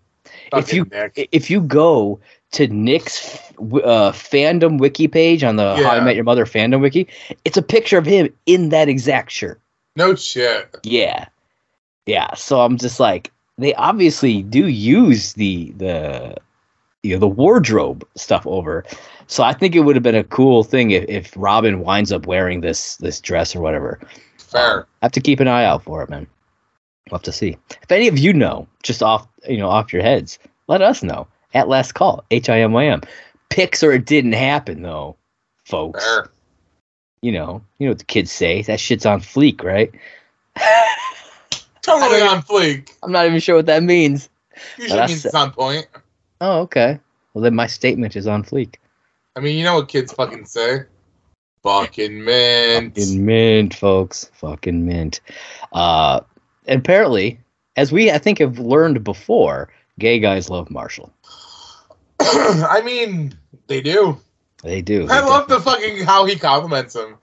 if 0.55 0.73
you 0.73 0.87
Nick. 0.91 1.29
if 1.33 1.51
you 1.51 1.61
go 1.61 2.19
to 2.53 2.67
Nick's 2.69 3.37
uh, 3.59 4.13
fandom 4.13 4.79
wiki 4.79 5.09
page 5.09 5.45
on 5.45 5.57
the 5.57 5.77
How 5.77 5.91
I 5.91 6.01
Met 6.01 6.15
Your 6.15 6.25
Mother 6.25 6.47
fandom 6.47 6.81
wiki, 6.81 7.07
it's 7.45 7.57
a 7.57 7.63
picture 7.63 7.99
of 7.99 8.07
him 8.07 8.33
in 8.47 8.71
that 8.71 8.89
exact 8.89 9.31
shirt. 9.31 9.61
no 9.97 10.15
shit. 10.15 10.77
Yeah. 10.83 11.27
Yeah. 12.07 12.35
So 12.35 12.61
I'm 12.61 12.79
just 12.79 13.01
like, 13.01 13.33
they 13.59 13.75
obviously 13.75 14.43
do 14.43 14.69
use 14.69 15.35
the 15.35 15.73
the 15.77 16.37
you 17.07 17.15
know 17.15 17.21
the 17.21 17.29
wardrobe 17.29 18.07
stuff 18.17 18.47
over. 18.47 18.85
So 19.29 19.43
I 19.43 19.53
think 19.53 19.75
it 19.75 19.81
would 19.81 19.97
have 19.97 20.03
been 20.03 20.15
a 20.15 20.25
cool 20.25 20.65
thing 20.65 20.91
if, 20.93 21.05
if 21.09 21.33
Robin 21.37 21.81
winds 21.81 22.13
up 22.13 22.27
wearing 22.27 22.61
this 22.61 22.97
this 22.97 23.21
dress 23.21 23.55
or 23.55 23.61
whatever. 23.61 23.99
Fair. 24.39 24.87
I 25.03 25.07
have 25.07 25.13
to 25.13 25.21
keep 25.21 25.41
an 25.41 25.49
eye 25.49 25.65
out 25.65 25.83
for 25.83 26.03
it, 26.03 26.11
man. 26.11 26.27
We'll 27.11 27.19
have 27.19 27.25
to 27.25 27.33
see. 27.33 27.57
If 27.83 27.91
any 27.91 28.09
of 28.09 28.19
you 28.19 28.33
know, 28.33 28.67
just 28.83 29.03
off 29.03 29.27
you 29.49 29.59
know, 29.59 29.69
off 29.69 29.93
your 29.93 30.03
heads, 30.03 30.39
let 30.69 30.83
us 30.83 31.03
know. 31.03 31.27
At 31.55 31.69
last 31.69 31.93
call. 31.93 32.25
H 32.31 32.49
I 32.49 32.61
M 32.61 32.73
Y 32.73 32.87
M. 32.87 33.01
Picks 33.49 33.83
or 33.83 33.93
it 33.93 34.05
didn't 34.05 34.33
happen 34.33 34.83
though, 34.83 35.17
folks. 35.65 36.05
Fair. 36.05 36.29
You 37.23 37.33
know, 37.33 37.63
you 37.79 37.87
know 37.87 37.93
what 37.93 37.99
the 37.99 38.05
kids 38.05 38.31
say. 38.31 38.63
That 38.63 38.79
shit's 38.79 39.07
on 39.07 39.21
fleek, 39.21 39.65
right? 39.65 39.91
Totally 41.83 42.21
on 42.23 42.43
fleek. 42.43 42.93
I'm 43.03 43.13
not 43.13 43.27
even 43.27 43.41
sure 43.41 43.57
what 43.57 43.67
that 43.67 43.83
means. 43.83 44.29
Usually 44.79 45.07
means 45.07 45.25
it's 45.25 45.35
on 45.35 45.51
point. 45.51 45.87
Oh, 46.41 46.61
okay. 46.63 46.99
Well, 47.35 47.43
then 47.43 47.55
my 47.55 47.67
statement 47.67 48.17
is 48.17 48.27
on 48.27 48.45
fleek. 48.45 48.77
I 49.37 49.41
mean, 49.41 49.59
you 49.59 49.65
know 49.65 49.77
what 49.77 49.89
kids 49.89 50.13
fucking 50.13 50.47
say? 50.47 50.85
Fucking 51.63 52.25
mint. 52.25 52.97
Fucking 52.97 53.25
mint, 53.25 53.75
folks. 53.75 54.31
Fucking 54.35 54.87
mint. 54.87 55.21
Uh, 55.73 56.21
apparently, 56.69 57.39
as 57.77 57.93
we 57.93 58.11
I 58.11 58.19
think 58.19 58.39
have 58.39 58.59
learned 58.59 59.03
before, 59.05 59.73
gay 59.99 60.19
guys 60.19 60.49
love 60.49 60.71
Marshall. 60.71 61.13
I 62.21 62.81
mean, 62.85 63.37
they 63.67 63.81
do. 63.81 64.19
They 64.63 64.81
do. 64.81 65.07
I 65.11 65.21
love 65.21 65.49
the 65.49 65.61
fucking 65.61 66.05
how 66.05 66.25
he 66.25 66.37
compliments 66.37 66.95
him. 66.97 67.17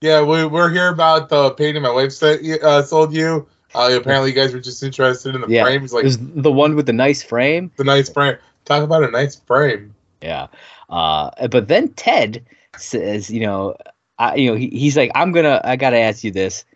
Yeah, 0.00 0.22
we, 0.22 0.46
we're 0.46 0.70
here 0.70 0.88
about 0.88 1.28
the 1.28 1.50
painting 1.50 1.82
my 1.82 1.90
wife 1.90 2.12
said, 2.12 2.40
uh, 2.62 2.82
sold 2.82 3.12
you. 3.12 3.46
Uh, 3.74 3.90
apparently, 4.00 4.30
you 4.30 4.34
guys 4.36 4.54
were 4.54 4.60
just 4.60 4.82
interested 4.82 5.34
in 5.34 5.40
the 5.42 5.48
Yeah. 5.48 5.64
frame. 5.64 5.80
He's 5.82 5.92
like, 5.92 6.02
There's 6.02 6.18
the 6.18 6.52
one 6.52 6.76
with 6.76 6.86
the 6.86 6.92
nice 6.92 7.22
frame. 7.22 7.70
the 7.76 7.84
nice 7.84 8.08
frame. 8.08 8.36
Talk 8.68 8.82
about 8.82 9.02
a 9.02 9.10
nice 9.10 9.34
frame. 9.34 9.94
Yeah. 10.20 10.48
Uh, 10.90 11.30
but 11.48 11.68
then 11.68 11.88
Ted 11.94 12.44
says, 12.76 13.30
you 13.30 13.40
know, 13.40 13.74
I, 14.18 14.34
you 14.34 14.50
know, 14.50 14.56
he, 14.56 14.68
he's 14.68 14.94
like, 14.94 15.10
I'm 15.14 15.32
gonna, 15.32 15.62
I 15.64 15.76
gotta 15.76 15.96
ask 15.96 16.22
you 16.22 16.30
this, 16.30 16.66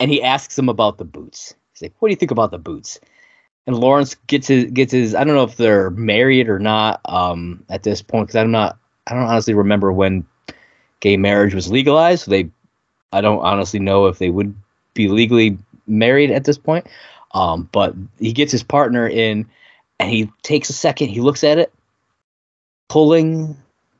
and 0.00 0.10
he 0.10 0.20
asks 0.20 0.58
him 0.58 0.68
about 0.68 0.98
the 0.98 1.04
boots. 1.04 1.54
He's 1.72 1.82
like, 1.82 1.94
what 2.00 2.08
do 2.08 2.10
you 2.10 2.16
think 2.16 2.32
about 2.32 2.50
the 2.50 2.58
boots? 2.58 2.98
And 3.68 3.78
Lawrence 3.78 4.16
gets 4.26 4.48
his, 4.48 4.64
gets 4.64 4.90
his. 4.90 5.14
I 5.14 5.22
don't 5.22 5.36
know 5.36 5.44
if 5.44 5.58
they're 5.58 5.90
married 5.90 6.48
or 6.48 6.58
not 6.58 7.00
um, 7.04 7.64
at 7.68 7.84
this 7.84 8.02
point 8.02 8.26
because 8.26 8.36
I'm 8.36 8.50
not. 8.50 8.76
I 9.06 9.14
don't 9.14 9.28
honestly 9.28 9.54
remember 9.54 9.92
when 9.92 10.26
gay 10.98 11.16
marriage 11.16 11.54
was 11.54 11.70
legalized. 11.70 12.24
So 12.24 12.32
they, 12.32 12.50
I 13.12 13.20
don't 13.20 13.44
honestly 13.44 13.78
know 13.78 14.06
if 14.06 14.18
they 14.18 14.30
would 14.30 14.56
be 14.94 15.08
legally 15.08 15.56
married 15.86 16.32
at 16.32 16.44
this 16.44 16.58
point. 16.58 16.88
Um, 17.32 17.68
but 17.70 17.94
he 18.18 18.32
gets 18.32 18.50
his 18.50 18.64
partner 18.64 19.06
in, 19.06 19.48
and 20.00 20.10
he 20.10 20.32
takes 20.42 20.70
a 20.70 20.72
second. 20.72 21.10
He 21.10 21.20
looks 21.20 21.44
at 21.44 21.58
it, 21.58 21.72
pulling 22.88 23.56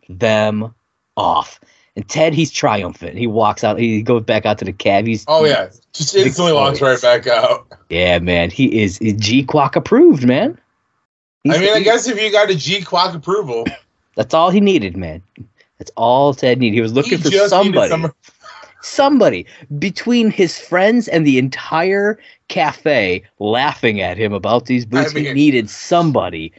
them 0.09 0.75
off. 1.17 1.61
And 1.95 2.09
Ted, 2.09 2.33
he's 2.33 2.51
triumphant. 2.51 3.19
He 3.19 3.27
walks 3.27 3.63
out. 3.63 3.79
He 3.79 4.03
goes 4.03 4.23
back 4.23 4.47
out 4.47 4.59
to 4.59 4.65
the 4.65 4.73
cab. 4.73 5.07
He's 5.07 5.25
Oh 5.29 5.45
yeah, 5.45 5.69
just 5.93 6.15
instantly 6.15 6.55
walks 6.55 6.81
right 6.81 7.01
back 7.01 7.27
out. 7.27 7.67
yeah, 7.91 8.19
man. 8.19 8.51
He 8.51 8.83
is 8.83 8.99
G 8.99 9.45
Quack 9.45 9.77
approved, 9.77 10.27
man. 10.27 10.59
I 11.49 11.59
mean, 11.59 11.75
I 11.75 11.81
guess 11.81 12.09
if 12.09 12.21
you 12.21 12.33
got 12.33 12.51
a 12.51 12.55
G 12.55 12.83
Quack 12.83 13.15
approval, 13.15 13.67
that's 14.15 14.33
all 14.33 14.51
he 14.51 14.61
needed, 14.61 14.97
man. 14.97 15.23
That's 15.79 15.91
all 15.97 16.33
Ted 16.33 16.59
needed. 16.59 16.77
He 16.77 16.81
was 16.81 16.95
looking 16.95 17.19
he 17.19 17.31
for 17.31 17.49
somebody, 17.49 18.07
somebody 18.81 19.47
between 19.79 20.31
his 20.31 20.59
friends 20.59 21.09
and 21.09 21.27
the 21.27 21.39
entire 21.39 22.19
cafe 22.51 23.23
laughing 23.39 24.03
at 24.03 24.19
him 24.19 24.35
about 24.35 24.67
these 24.67 24.85
boots. 24.85 25.13
he 25.13 25.23
mean- 25.23 25.35
needed 25.35 25.71
somebody. 25.71 26.53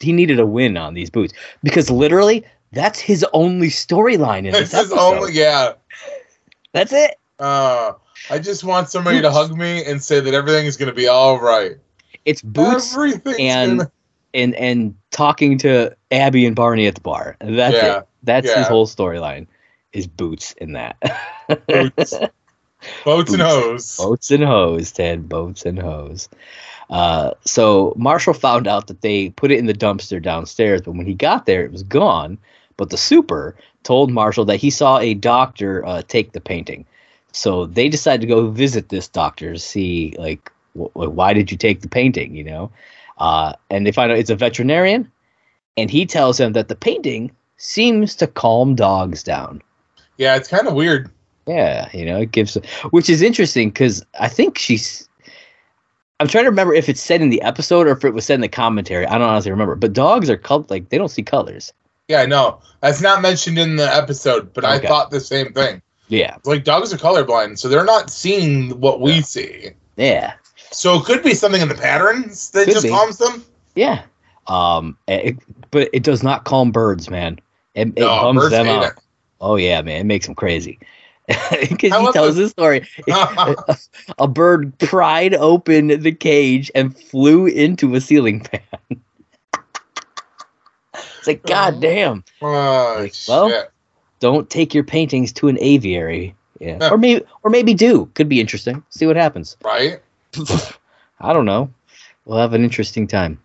He 0.00 0.12
needed 0.12 0.38
a 0.38 0.44
win 0.44 0.76
on 0.76 0.92
these 0.92 1.08
boots 1.08 1.32
because 1.62 1.88
literally 1.90 2.44
that's 2.72 3.00
his 3.00 3.24
only 3.32 3.68
storyline 3.68 4.40
in 4.44 4.52
this 4.52 4.72
his 4.72 4.74
episode. 4.74 4.98
only 4.98 5.32
yeah. 5.32 5.72
That's 6.72 6.92
it. 6.92 7.18
Uh, 7.38 7.92
I 8.30 8.38
just 8.38 8.62
want 8.64 8.90
somebody 8.90 9.22
to 9.22 9.30
hug 9.30 9.56
me 9.56 9.82
and 9.86 10.02
say 10.02 10.20
that 10.20 10.34
everything 10.34 10.66
is 10.66 10.76
gonna 10.76 10.92
be 10.92 11.08
all 11.08 11.40
right. 11.40 11.76
It's 12.26 12.42
boots 12.42 12.92
Everything's 12.92 13.38
and 13.40 13.78
gonna. 13.78 13.92
and 14.34 14.54
and 14.56 14.94
talking 15.10 15.56
to 15.58 15.96
Abby 16.10 16.44
and 16.44 16.54
Barney 16.54 16.86
at 16.86 16.96
the 16.96 17.00
bar. 17.00 17.36
That's 17.40 17.74
Yeah, 17.74 17.98
it. 18.00 18.06
That's 18.24 18.52
his 18.52 18.66
whole 18.66 18.86
storyline. 18.86 19.46
Is 19.94 20.06
boots 20.06 20.52
in 20.58 20.72
that. 20.72 20.96
Boots. 21.68 22.12
Boats 23.04 23.32
and 23.32 23.42
hose. 23.42 23.96
boats 23.96 24.30
and 24.30 24.44
hose, 24.44 24.92
Ted. 24.92 25.28
Boats 25.28 25.64
and 25.64 25.78
hose. 25.78 26.28
Uh, 26.88 27.32
so 27.44 27.92
Marshall 27.96 28.34
found 28.34 28.68
out 28.68 28.86
that 28.86 29.00
they 29.00 29.30
put 29.30 29.50
it 29.50 29.58
in 29.58 29.66
the 29.66 29.74
dumpster 29.74 30.22
downstairs, 30.22 30.82
but 30.82 30.92
when 30.92 31.06
he 31.06 31.14
got 31.14 31.46
there, 31.46 31.64
it 31.64 31.72
was 31.72 31.82
gone. 31.82 32.38
But 32.76 32.90
the 32.90 32.96
super 32.96 33.56
told 33.82 34.10
Marshall 34.10 34.44
that 34.46 34.56
he 34.58 34.70
saw 34.70 34.98
a 34.98 35.14
doctor 35.14 35.84
uh, 35.86 36.02
take 36.06 36.32
the 36.32 36.40
painting. 36.40 36.84
So 37.32 37.66
they 37.66 37.88
decided 37.88 38.20
to 38.22 38.26
go 38.26 38.50
visit 38.50 38.88
this 38.88 39.08
doctor 39.08 39.52
to 39.52 39.58
see, 39.58 40.14
like, 40.18 40.50
wh- 40.74 40.96
why 40.96 41.32
did 41.32 41.50
you 41.50 41.56
take 41.56 41.80
the 41.80 41.88
painting? 41.88 42.34
You 42.34 42.44
know, 42.44 42.70
uh, 43.18 43.54
and 43.70 43.86
they 43.86 43.92
find 43.92 44.10
out 44.10 44.18
it's 44.18 44.30
a 44.30 44.36
veterinarian, 44.36 45.10
and 45.76 45.90
he 45.90 46.06
tells 46.06 46.38
them 46.38 46.52
that 46.52 46.68
the 46.68 46.76
painting 46.76 47.30
seems 47.56 48.14
to 48.16 48.26
calm 48.26 48.74
dogs 48.74 49.22
down. 49.22 49.62
Yeah, 50.18 50.36
it's 50.36 50.48
kind 50.48 50.66
of 50.66 50.74
weird. 50.74 51.10
Yeah, 51.46 51.88
you 51.92 52.04
know, 52.04 52.20
it 52.20 52.32
gives, 52.32 52.54
which 52.90 53.08
is 53.08 53.22
interesting 53.22 53.70
because 53.70 54.04
I 54.18 54.28
think 54.28 54.58
she's. 54.58 55.08
I'm 56.18 56.28
trying 56.28 56.44
to 56.44 56.50
remember 56.50 56.72
if 56.74 56.88
it's 56.88 57.00
said 57.02 57.20
in 57.20 57.28
the 57.28 57.42
episode 57.42 57.86
or 57.86 57.90
if 57.90 58.04
it 58.04 58.14
was 58.14 58.24
said 58.24 58.34
in 58.36 58.40
the 58.40 58.48
commentary. 58.48 59.06
I 59.06 59.18
don't 59.18 59.28
honestly 59.28 59.50
remember. 59.50 59.74
But 59.74 59.92
dogs 59.92 60.30
are 60.30 60.36
col- 60.38 60.66
like 60.70 60.88
they 60.88 60.96
don't 60.98 61.10
see 61.10 61.22
colors. 61.22 61.72
Yeah, 62.08 62.24
no, 62.24 62.60
that's 62.80 63.00
not 63.02 63.20
mentioned 63.20 63.58
in 63.58 63.76
the 63.76 63.94
episode, 63.94 64.52
but 64.54 64.64
I 64.64 64.78
thought 64.78 65.10
the 65.10 65.20
same 65.20 65.52
thing. 65.52 65.82
Yeah, 66.08 66.36
Like 66.44 66.62
dogs 66.62 66.92
are 66.92 66.96
colorblind, 66.96 67.58
so 67.58 67.68
they're 67.68 67.84
not 67.84 68.10
seeing 68.10 68.78
what 68.80 69.00
we 69.00 69.14
Yeah. 69.14 69.20
see. 69.22 69.70
yeah, 69.96 70.34
So 70.70 70.94
it 71.00 71.04
could 71.04 71.22
be 71.24 71.34
something 71.34 71.60
in 71.60 71.68
the 71.68 71.74
patterns 71.74 72.50
that 72.50 72.66
Could 72.66 72.74
just 72.74 72.84
be. 72.84 72.90
calms 72.90 73.18
them. 73.18 73.44
yeah. 73.74 74.02
Um, 74.46 74.96
it, 75.08 75.36
but 75.72 75.90
it 75.92 76.04
does 76.04 76.22
not 76.22 76.44
calm 76.44 76.70
birds, 76.70 77.10
man. 77.10 77.40
It, 77.74 77.88
it 77.88 77.98
No, 77.98 78.06
bums 78.22 78.50
them 78.50 78.68
out. 78.68 78.92
Oh 79.40 79.56
yeah, 79.56 79.82
man, 79.82 80.00
it 80.02 80.04
makes 80.06 80.26
them 80.26 80.36
crazy. 80.36 80.78
Because 81.68 81.92
he 81.96 82.12
tells 82.12 82.36
the- 82.36 82.42
this 82.42 82.50
story. 82.52 82.86
a 84.18 84.28
bird 84.28 84.78
pried 84.78 85.34
open 85.34 85.88
the 85.88 86.12
cage 86.12 86.70
and 86.74 86.96
flew 86.96 87.46
into 87.46 87.94
a 87.94 88.00
ceiling 88.00 88.44
fan. 88.44 88.60
it's 91.18 91.26
like, 91.26 91.42
God 91.44 91.80
damn, 91.80 92.24
oh, 92.42 92.96
Like, 93.00 93.14
well, 93.28 93.48
shit. 93.50 93.70
don't 94.20 94.48
take 94.48 94.74
your 94.74 94.84
paintings 94.84 95.32
to 95.34 95.48
an 95.48 95.58
aviary. 95.60 96.34
Yeah. 96.60 96.78
Yeah. 96.80 96.90
Or 96.90 96.96
maybe 96.98 97.24
or 97.42 97.50
maybe 97.50 97.74
do. 97.74 98.06
Could 98.14 98.28
be 98.30 98.40
interesting. 98.40 98.82
See 98.90 99.06
what 99.06 99.16
happens. 99.16 99.56
Right? 99.62 100.00
I 101.20 101.32
don't 101.32 101.44
know. 101.44 101.70
We'll 102.24 102.38
have 102.38 102.54
an 102.54 102.64
interesting 102.64 103.06
time. 103.06 103.38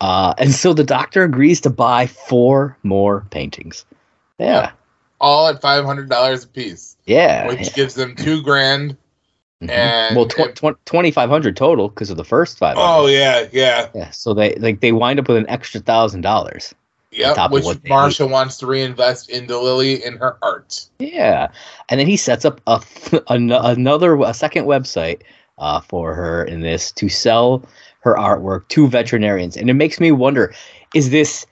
Uh, 0.00 0.34
and 0.36 0.52
so 0.52 0.74
the 0.74 0.84
doctor 0.84 1.22
agrees 1.22 1.60
to 1.62 1.70
buy 1.70 2.06
four 2.06 2.76
more 2.82 3.24
paintings. 3.30 3.84
Yeah. 4.38 4.72
All 5.20 5.46
at 5.48 5.60
five 5.60 5.84
hundred 5.84 6.08
dollars 6.10 6.44
a 6.44 6.48
piece, 6.48 6.96
Yeah. 7.10 7.48
which 7.48 7.74
gives 7.74 7.94
them 7.94 8.14
two 8.14 8.42
grand. 8.42 8.96
Mhm. 9.62 9.68
and- 9.70 10.16
well, 10.16 10.26
tw- 10.26 10.54
tw- 10.54 10.86
2500 10.86 11.54
total 11.54 11.88
because 11.88 12.08
of 12.08 12.16
the 12.16 12.24
first 12.24 12.56
five. 12.56 12.76
Oh 12.78 13.06
yeah, 13.06 13.46
yeah, 13.52 13.88
Yeah, 13.94 14.10
so 14.10 14.32
they 14.32 14.54
like 14.54 14.80
they 14.80 14.92
wind 14.92 15.20
up 15.20 15.28
with 15.28 15.36
an 15.36 15.48
extra 15.50 15.80
thousand 15.80 16.22
dollars. 16.22 16.74
Yeah, 17.12 17.48
Which 17.48 17.66
Marshall 17.88 18.28
wants 18.28 18.56
to 18.58 18.66
reinvest 18.66 19.28
into 19.30 19.58
Lily 19.58 20.02
in 20.04 20.16
her 20.18 20.38
art. 20.42 20.86
Yeah, 21.00 21.48
and 21.88 21.98
then 21.98 22.06
he 22.06 22.16
sets 22.16 22.44
up 22.44 22.60
a 22.68 22.80
an, 23.28 23.50
another 23.52 24.14
a 24.20 24.32
second 24.32 24.64
website 24.66 25.22
uh, 25.58 25.80
for 25.80 26.14
her 26.14 26.44
in 26.44 26.60
this 26.60 26.92
to 26.92 27.08
sell 27.08 27.64
her 28.00 28.14
artwork 28.14 28.66
to 28.68 28.86
veterinarians, 28.88 29.56
and 29.58 29.68
it 29.68 29.74
makes 29.74 30.00
me 30.00 30.10
wonder: 30.12 30.54
is 30.94 31.10
this 31.10 31.44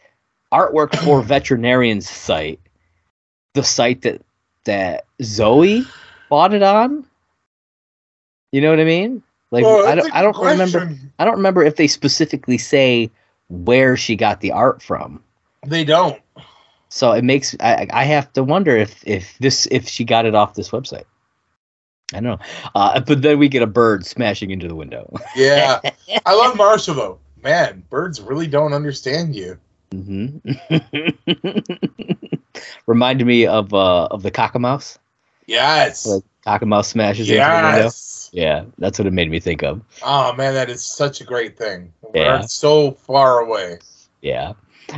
artwork 0.53 0.97
for 1.05 1.21
veterinarians 1.35 2.09
site 2.09 2.61
the 3.55 3.65
site 3.65 4.03
that 4.03 4.23
that 4.69 5.07
Zoe 5.23 5.85
bought 6.29 6.55
it 6.55 6.63
on? 6.63 7.05
You 8.53 8.61
know 8.61 8.71
what 8.71 8.81
I 8.81 8.85
mean? 8.85 9.23
Like 9.51 9.65
Oh, 9.65 9.87
I 9.87 9.95
don't 9.95 10.15
I 10.15 10.23
don't 10.23 10.37
good 10.37 10.45
remember. 10.45 10.97
I 11.19 11.25
don't 11.25 11.37
remember 11.37 11.65
if 11.65 11.77
they 11.77 11.87
specifically 11.89 12.59
say 12.59 13.11
where 13.49 13.97
she 13.97 14.15
got 14.15 14.41
the 14.41 14.53
art 14.53 14.83
from. 14.83 15.23
They 15.67 15.85
don't. 15.85 16.21
So 16.91 17.13
it 17.13 17.25
makes 17.25 17.57
I 17.61 17.87
I 17.91 18.05
have 18.05 18.33
to 18.35 18.45
wonder 18.45 18.77
if 18.77 19.07
if 19.07 19.37
this 19.39 19.67
if 19.71 19.89
she 19.89 20.05
got 20.05 20.27
it 20.27 20.35
off 20.35 20.55
this 20.55 20.71
website. 20.71 21.05
I 22.13 22.21
don't 22.21 22.39
know. 22.41 22.47
Uh, 22.75 23.01
but 23.01 23.21
then 23.21 23.39
we 23.39 23.49
get 23.49 23.63
a 23.63 23.67
bird 23.67 24.07
smashing 24.07 24.51
into 24.51 24.69
the 24.69 24.75
window. 24.75 25.13
Yeah, 25.37 25.81
I 26.25 26.35
love 26.35 26.57
Marshall 26.57 26.95
though. 26.95 27.19
Man, 27.43 27.85
birds 27.91 28.21
really 28.21 28.47
don't 28.47 28.73
understand 28.73 29.35
you. 29.37 29.59
hmm 29.93 30.39
Reminded 32.87 33.27
me 33.27 33.47
of 33.47 33.73
uh 33.75 34.07
of 34.07 34.23
the 34.23 34.31
cockamouse. 34.31 34.99
Yes. 35.47 36.07
Like 36.07 36.23
cockamouse 36.47 36.87
smashes 36.87 37.29
into 37.31 37.41
the 37.41 37.73
window. 37.73 37.91
Yeah, 38.33 38.65
that's 38.77 38.99
what 38.99 39.07
it 39.07 39.13
made 39.13 39.31
me 39.31 39.41
think 39.41 39.63
of. 39.63 39.81
Oh 40.03 40.35
man, 40.35 40.55
that 40.55 40.69
is 40.69 40.85
such 40.85 41.21
a 41.21 41.25
great 41.25 41.57
thing. 41.57 41.93
Yeah. 42.15 42.41
We're 42.41 42.49
so 42.49 42.93
far 42.93 43.41
away. 43.41 43.79
Yeah. 44.21 44.53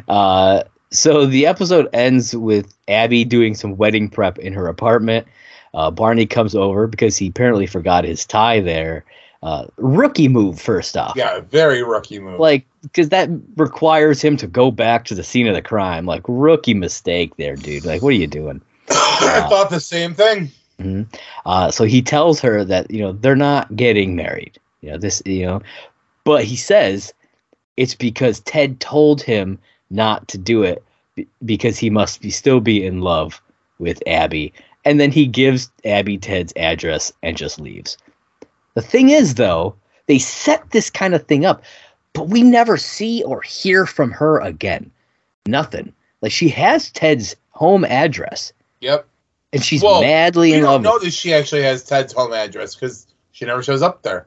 Uh, 0.09 0.65
so 0.91 1.27
the 1.27 1.47
episode 1.47 1.89
ends 1.93 2.35
with 2.35 2.75
Abby 2.89 3.25
doing 3.25 3.55
some 3.55 3.77
wedding 3.77 4.09
prep 4.09 4.39
in 4.39 4.53
her 4.53 4.67
apartment. 4.67 5.27
Uh, 5.73 5.91
Barney 5.91 6.27
comes 6.27 6.55
over 6.55 6.89
because 6.89 7.17
he 7.17 7.29
apparently 7.29 7.67
forgot 7.67 8.05
his 8.05 8.27
tie 8.27 8.61
there. 8.61 9.05
Uh, 9.43 9.67
rookie 9.79 10.29
move, 10.29 10.61
first 10.61 10.97
off. 10.97 11.15
Yeah, 11.17 11.41
very 11.41 11.83
rookie 11.83 12.19
move. 12.19 12.39
Like, 12.39 12.67
because 12.83 13.09
that 13.09 13.31
requires 13.57 14.21
him 14.21 14.37
to 14.37 14.47
go 14.47 14.71
back 14.71 15.07
to 15.07 15.15
the 15.15 15.25
scene 15.25 15.47
of 15.47 15.55
the 15.55 15.63
crime. 15.63 16.05
Like, 16.05 16.23
rookie 16.29 16.75
mistake 16.75 17.35
there, 17.37 17.57
dude. 17.57 17.87
Like, 17.87 18.03
what 18.03 18.11
are 18.11 18.17
you 18.17 18.27
doing? 18.27 18.61
I 18.91 19.47
thought 19.49 19.71
the 19.71 19.81
same 19.81 20.15
thing. 20.15 20.51
Mhm. 20.79 21.07
Uh, 21.47 21.71
so 21.71 21.85
he 21.85 22.01
tells 22.03 22.41
her 22.41 22.65
that 22.65 22.91
you 22.91 23.01
know 23.01 23.13
they're 23.13 23.37
not 23.37 23.75
getting 23.77 24.17
married. 24.17 24.59
You 24.81 24.93
know 24.93 24.99
this. 24.99 25.23
You 25.27 25.47
know, 25.47 25.63
but 26.25 26.45
he 26.45 26.57
says 26.57 27.13
it's 27.77 27.95
because 27.95 28.41
Ted 28.41 28.81
told 28.81 29.23
him 29.23 29.59
not 29.91 30.27
to 30.29 30.39
do 30.39 30.63
it 30.63 30.83
be- 31.15 31.29
because 31.45 31.79
he 31.79 31.91
must 31.91 32.21
be 32.21 32.31
still 32.31 32.61
be 32.61 32.85
in 32.85 33.01
love 33.01 33.41
with 33.79 34.03
Abby. 34.07 34.53
And 34.85 34.99
then 34.99 35.11
he 35.13 35.27
gives 35.27 35.71
Abby 35.85 36.17
Ted's 36.17 36.55
address 36.57 37.13
and 37.23 37.37
just 37.37 37.61
leaves. 37.61 37.99
The 38.81 38.87
thing 38.87 39.11
is, 39.11 39.35
though, 39.35 39.75
they 40.07 40.19
set 40.19 40.71
this 40.71 40.89
kind 40.89 41.15
of 41.15 41.27
thing 41.27 41.45
up, 41.45 41.63
but 42.15 42.29
we 42.29 42.43
never 42.43 42.79
see 42.79 43.23
or 43.25 43.43
hear 43.43 43.85
from 43.85 44.11
her 44.11 44.41
again. 44.41 44.91
Nothing. 45.45 45.93
Like 46.23 46.33
she 46.33 46.49
has 46.49 46.91
Ted's 46.91 47.37
home 47.51 47.85
address, 47.85 48.55
Yep. 48.81 49.07
and 49.53 49.63
she's 49.63 49.83
Well, 49.83 50.01
madly 50.01 50.55
in 50.55 50.63
love. 50.63 50.81
We 50.81 50.85
don't 50.85 50.95
know 50.95 50.99
that 51.05 51.11
she 51.13 51.35
actually 51.35 51.61
has 51.61 51.85
Ted's 51.85 52.15
home 52.15 52.33
address 52.33 52.75
because 52.75 53.07
she 53.33 53.45
never 53.45 53.63
shows 53.63 53.83
up 53.83 54.03
there. 54.03 54.27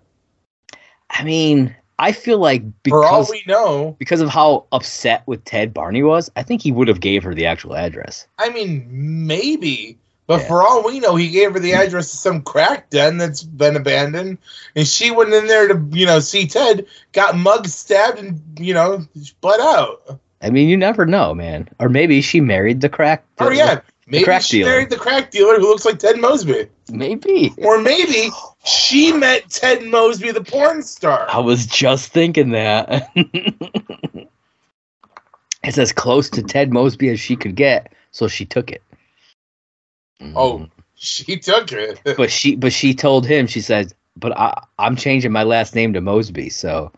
I 1.10 1.24
mean, 1.24 1.76
I 1.98 2.12
feel 2.12 2.38
like 2.38 2.62
For 2.88 3.04
all 3.04 3.22
because 3.22 3.32
we 3.32 3.44
know, 3.48 3.96
because 3.98 4.22
of 4.22 4.30
how 4.30 4.68
upset 4.72 5.24
with 5.26 5.44
Ted 5.46 5.74
Barney 5.74 6.04
was, 6.04 6.30
I 6.36 6.44
think 6.44 6.62
he 6.62 6.72
would 6.72 6.88
have 6.88 7.00
gave 7.00 7.24
her 7.24 7.34
the 7.34 7.48
actual 7.48 7.76
address. 7.76 8.28
I 8.38 8.50
mean, 8.50 8.88
maybe. 9.26 9.98
But 10.26 10.42
Yeah. 10.42 10.48
for 10.48 10.64
all 10.64 10.84
we 10.84 11.00
know, 11.02 11.16
he 11.16 11.30
gave 11.30 11.54
her 11.54 11.60
the 11.60 11.74
address 11.74 12.12
to 12.12 12.18
some 12.18 12.42
crack 12.44 12.90
den 12.90 13.18
that's 13.18 13.44
been 13.44 13.76
abandoned, 13.76 14.38
and 14.76 14.88
she 14.88 15.12
went 15.12 15.34
in 15.34 15.48
there 15.48 15.68
to, 15.68 15.82
you 15.92 16.06
know, 16.06 16.20
see 16.22 16.48
Ted, 16.48 16.86
got 17.12 17.36
mugged, 17.38 17.70
stabbed, 17.70 18.20
and 18.20 18.40
you 18.58 18.74
know, 18.74 19.06
bled 19.42 19.60
out. 19.60 20.20
I 20.42 20.50
mean, 20.50 20.70
you 20.70 20.78
never 20.78 21.06
know, 21.06 21.34
man. 21.34 21.68
Or 21.80 21.90
maybe 21.90 22.22
she 22.22 22.40
married 22.42 22.82
the 22.82 22.90
crack. 22.90 23.24
Or 23.40 23.54
yeah, 23.54 23.82
maybe 24.08 24.24
crack 24.24 24.42
she 24.44 24.60
dealer. 24.60 24.72
married 24.72 24.90
the 24.90 24.98
crack 24.98 25.30
dealer 25.32 25.56
who 25.60 25.68
looks 25.68 25.84
like 25.86 26.00
Ted 26.00 26.18
Mosby, 26.20 26.68
maybe. 26.90 27.54
or 27.58 27.80
maybe 27.80 28.30
she 28.66 29.12
met 29.12 29.50
Ted 29.50 29.84
Mosby, 29.84 30.32
the 30.32 30.44
porn 30.44 30.84
star. 30.84 31.26
I 31.30 31.40
was 31.40 31.66
just 31.66 32.12
thinking 32.14 32.52
that. 32.52 33.10
it's 35.64 35.78
as 35.78 35.92
close 35.92 36.30
to 36.32 36.44
Ted 36.44 36.72
Mosby 36.72 37.10
as 37.10 37.20
she 37.20 37.36
could 37.36 37.56
get, 37.56 37.92
so 38.12 38.28
she 38.28 38.46
took 38.46 38.72
it. 38.72 38.82
Oh, 40.22 40.68
she 40.96 41.38
took 41.38 41.72
it. 41.72 42.02
but 42.18 42.32
she 42.32 42.56
but 42.56 42.74
she 42.74 42.94
told 42.94 43.26
him 43.26 43.48
she 43.48 43.62
said, 43.62 43.94
"But 44.16 44.38
I, 44.38 44.64
I'm 44.80 44.96
changing 44.96 45.32
my 45.32 45.44
last 45.44 45.76
name 45.76 45.94
to 45.94 46.02
Mosby." 46.02 46.50
So 46.50 46.92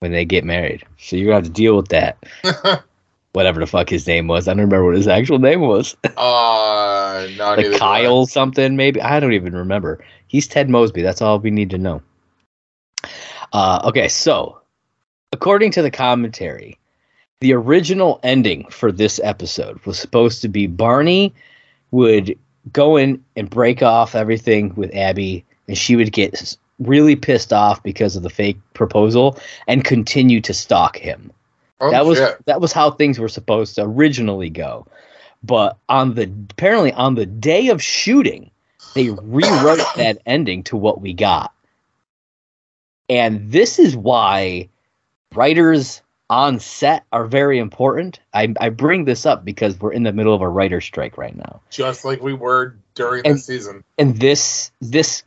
when 0.00 0.12
they 0.12 0.24
get 0.24 0.44
married, 0.44 0.84
so 0.98 1.16
you're 1.16 1.26
gonna 1.26 1.36
have 1.36 1.44
to 1.44 1.50
deal 1.50 1.76
with 1.76 1.88
that. 1.88 2.24
Whatever 3.32 3.60
the 3.60 3.66
fuck 3.66 3.90
his 3.90 4.06
name 4.06 4.26
was, 4.26 4.48
I 4.48 4.52
don't 4.52 4.62
remember 4.62 4.86
what 4.86 4.94
his 4.94 5.06
actual 5.06 5.38
name 5.38 5.60
was. 5.60 5.94
uh, 6.16 7.28
no, 7.36 7.54
like. 7.56 7.78
Kyle 7.78 8.26
something, 8.26 8.74
maybe. 8.74 9.00
I 9.02 9.20
don't 9.20 9.34
even 9.34 9.54
remember. 9.54 10.02
He's 10.26 10.48
Ted 10.48 10.70
Mosby. 10.70 11.02
That's 11.02 11.22
all 11.22 11.38
we 11.38 11.50
need 11.50 11.70
to 11.70 11.78
know. 11.78 12.02
Uh, 13.52 13.80
okay, 13.84 14.08
so 14.08 14.60
according 15.32 15.70
to 15.72 15.82
the 15.82 15.90
commentary, 15.90 16.78
the 17.40 17.52
original 17.52 18.18
ending 18.22 18.66
for 18.70 18.90
this 18.90 19.20
episode 19.22 19.78
was 19.84 19.98
supposed 19.98 20.42
to 20.42 20.48
be 20.48 20.66
Barney 20.66 21.34
would 21.90 22.38
go 22.72 22.96
in 22.96 23.22
and 23.36 23.48
break 23.48 23.82
off 23.82 24.14
everything 24.14 24.74
with 24.74 24.94
Abby, 24.94 25.44
and 25.66 25.76
she 25.76 25.96
would 25.96 26.12
get 26.12 26.56
really 26.78 27.16
pissed 27.16 27.52
off 27.52 27.82
because 27.82 28.16
of 28.16 28.22
the 28.22 28.30
fake 28.30 28.58
proposal 28.74 29.38
and 29.66 29.84
continue 29.84 30.40
to 30.40 30.54
stalk 30.54 30.96
him. 30.96 31.32
Oh, 31.80 31.90
that 31.90 32.06
was 32.06 32.18
shit. 32.18 32.44
that 32.46 32.60
was 32.60 32.72
how 32.72 32.90
things 32.90 33.18
were 33.18 33.28
supposed 33.28 33.76
to 33.76 33.82
originally 33.82 34.50
go. 34.50 34.86
But 35.42 35.76
on 35.88 36.14
the 36.14 36.30
apparently 36.50 36.92
on 36.92 37.14
the 37.14 37.26
day 37.26 37.68
of 37.68 37.82
shooting 37.82 38.50
they 38.94 39.10
rewrote 39.10 39.80
that 39.96 40.18
ending 40.26 40.64
to 40.64 40.76
what 40.76 41.00
we 41.00 41.14
got. 41.14 41.52
And 43.08 43.50
this 43.50 43.78
is 43.78 43.96
why 43.96 44.68
writers 45.34 46.02
on 46.30 46.60
set 46.60 47.04
are 47.12 47.26
very 47.26 47.58
important. 47.58 48.20
I, 48.34 48.52
I 48.60 48.68
bring 48.68 49.04
this 49.06 49.24
up 49.24 49.44
because 49.44 49.80
we're 49.80 49.92
in 49.92 50.02
the 50.02 50.12
middle 50.12 50.34
of 50.34 50.40
a 50.42 50.48
writer 50.48 50.80
strike 50.80 51.16
right 51.16 51.34
now. 51.34 51.60
Just 51.70 52.04
like 52.04 52.22
we 52.22 52.34
were 52.34 52.76
during 52.94 53.24
And- 53.26 53.36
the 53.36 53.40
season. 53.40 53.84
and 53.98 54.16
this 54.18 54.70
this 54.80 55.22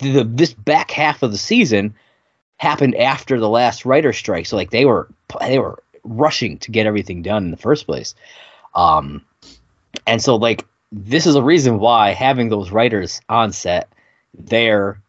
the 0.00 0.22
this 0.24 0.52
back 0.52 0.90
half 0.90 1.22
of 1.22 1.32
the 1.32 1.38
season 1.38 1.94
happened 2.58 2.94
after 2.96 3.38
the 3.40 3.48
last 3.48 3.84
writer 3.86 4.12
strike. 4.12 4.46
So 4.46 4.56
like 4.56 4.70
they 4.70 4.84
were 4.84 5.08
they 5.40 5.58
were 5.58 5.82
rushing 6.04 6.58
to 6.58 6.70
get 6.70 6.86
everything 6.86 7.22
done 7.22 7.44
in 7.44 7.50
the 7.50 7.56
first 7.56 7.86
place. 7.86 8.14
Um 8.74 9.24
and 10.06 10.22
so 10.22 10.36
like 10.36 10.66
this 10.92 11.26
is 11.26 11.34
a 11.34 11.42
reason 11.42 11.78
why 11.78 12.12
having 12.12 12.48
those 12.48 12.70
writers 12.70 13.20
on 13.28 13.52
set, 13.52 13.90
they're 14.34 15.00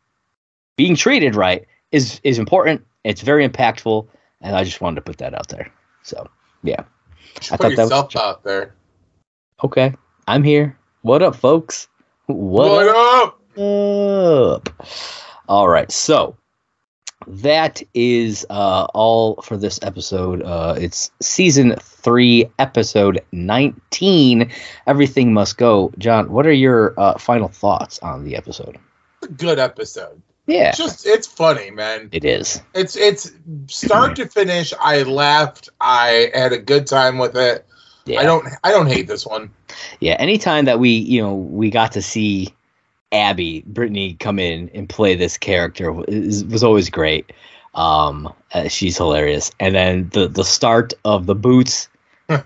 being 0.75 0.95
treated 0.95 1.35
right 1.35 1.65
is 1.91 2.19
is 2.23 2.39
important. 2.39 2.85
It's 3.03 3.21
very 3.21 3.47
impactful, 3.47 4.07
and 4.41 4.55
I 4.55 4.63
just 4.63 4.81
wanted 4.81 4.95
to 4.95 5.01
put 5.01 5.17
that 5.17 5.33
out 5.33 5.47
there. 5.49 5.71
So 6.03 6.27
yeah, 6.63 6.83
Just 7.39 7.53
I 7.53 7.57
thought 7.57 7.75
that 7.75 7.89
was- 7.91 8.15
out 8.15 8.43
there. 8.43 8.75
okay, 9.63 9.93
I'm 10.27 10.43
here. 10.43 10.77
What 11.01 11.21
up, 11.21 11.35
folks? 11.35 11.87
What, 12.25 12.69
What 12.69 12.87
up? 12.89 13.39
up? 13.57 14.85
All 15.47 15.67
right, 15.67 15.91
so 15.91 16.35
that 17.27 17.81
is 17.93 18.45
uh, 18.49 18.85
all 18.93 19.41
for 19.41 19.57
this 19.57 19.79
episode. 19.81 20.41
Uh, 20.43 20.75
it's 20.79 21.11
season 21.21 21.75
three, 21.81 22.49
episode 22.59 23.21
19. 23.31 24.51
Everything 24.87 25.33
must 25.33 25.57
go. 25.57 25.91
John, 25.97 26.31
what 26.31 26.45
are 26.45 26.51
your 26.53 26.93
uh, 26.99 27.17
final 27.17 27.47
thoughts 27.47 27.99
on 27.99 28.23
the 28.23 28.35
episode? 28.35 28.77
Good 29.37 29.59
episode. 29.59 30.21
Yeah, 30.49 30.69
It's 30.69 30.77
just 30.77 31.05
it's 31.05 31.27
funny, 31.27 31.69
man. 31.69 32.09
it 32.11 32.25
is. 32.25 32.61
It's 32.73 32.95
it's 32.95 33.31
start 33.67 34.15
to 34.15 34.25
finish. 34.25 34.73
I 34.79 35.03
laughed. 35.03 35.69
I 35.79 36.31
had 36.33 36.53
a 36.53 36.57
good 36.57 36.87
time 36.87 37.19
with 37.19 37.35
it. 37.37 37.65
Yeah. 38.05 38.21
I 38.21 38.23
don't 38.23 38.47
I 38.63 38.71
don't 38.71 38.87
hate 38.87 39.07
this 39.07 39.25
one. 39.25 39.51
Yeah, 39.99 40.15
anytime 40.19 40.65
that 40.65 40.79
we, 40.79 40.89
you 40.89 41.21
know, 41.21 41.35
we 41.35 41.69
got 41.69 41.91
to 41.91 42.01
see 42.01 42.53
Abby, 43.11 43.63
Britney 43.71 44.17
come 44.19 44.39
in 44.39 44.69
and 44.73 44.89
play 44.89 45.15
this 45.15 45.37
character 45.37 45.91
was, 45.91 46.43
was 46.45 46.63
always 46.63 46.89
great. 46.89 47.31
Um, 47.75 48.33
uh, 48.53 48.67
she's 48.67 48.97
hilarious, 48.97 49.51
and 49.59 49.75
then 49.75 50.09
the 50.13 50.27
the 50.27 50.43
start 50.43 50.93
of 51.05 51.27
the 51.27 51.35
boots 51.35 51.87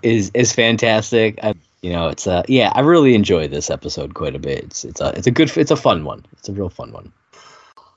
is 0.01 0.29
is 0.33 0.51
fantastic. 0.51 1.39
I, 1.41 1.53
you 1.81 1.91
know, 1.93 2.09
it's 2.09 2.27
a 2.27 2.43
yeah, 2.49 2.71
I 2.75 2.81
really 2.81 3.15
enjoy 3.15 3.47
this 3.47 3.69
episode 3.69 4.13
quite 4.13 4.35
a 4.35 4.39
bit. 4.39 4.65
It's 4.65 4.83
it's 4.83 4.99
a 4.99 5.13
it's 5.17 5.27
a 5.27 5.31
good 5.31 5.55
it's 5.55 5.71
a 5.71 5.77
fun 5.77 6.03
one. 6.03 6.25
It's 6.33 6.49
a 6.49 6.53
real 6.53 6.69
fun 6.69 6.91
one. 6.91 7.11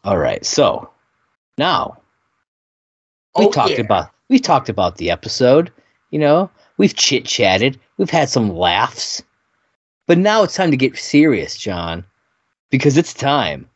All 0.07 0.17
right, 0.19 0.47
so 0.47 0.89
now 1.59 1.99
we 3.37 3.47
Oh, 3.47 3.51
talked 3.51 3.73
yeah. 3.73 3.81
about 3.81 4.11
we 4.29 4.39
talked 4.39 4.69
about 4.69 4.97
the 4.99 5.11
episode. 5.11 5.73
You 6.11 6.21
know, 6.21 6.49
we've 6.79 6.95
chit 6.95 7.25
chatted, 7.25 7.79
we've 7.99 8.09
had 8.11 8.29
some 8.31 8.57
laughs, 8.57 9.21
but 10.07 10.17
now 10.17 10.45
it's 10.45 10.55
time 10.55 10.71
to 10.71 10.77
get 10.77 10.97
serious, 10.97 11.57
John, 11.57 12.05
because 12.71 12.97
it's 12.97 13.13
time 13.13 13.69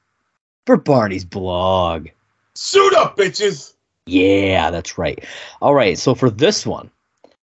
for 0.67 0.77
Barney's 0.77 1.25
blog. 1.25 2.07
Suit 2.55 2.95
up, 2.95 3.17
bitches. 3.17 3.75
Yeah, 4.07 4.71
that's 4.71 4.97
right. 4.97 5.25
All 5.61 5.75
right, 5.75 5.99
so 5.99 6.15
for 6.15 6.31
this 6.31 6.65
one, 6.65 6.91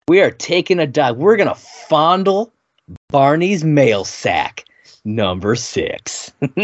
we 0.08 0.20
are 0.20 0.32
taking 0.32 0.80
a 0.80 0.88
dive. 0.88 1.18
We're 1.18 1.38
gonna 1.38 1.54
fondle 1.54 2.52
Barney's 3.10 3.64
mail 3.64 4.04
sack 4.04 4.66
number 5.06 5.56
six. 5.56 6.32
that's 6.40 6.58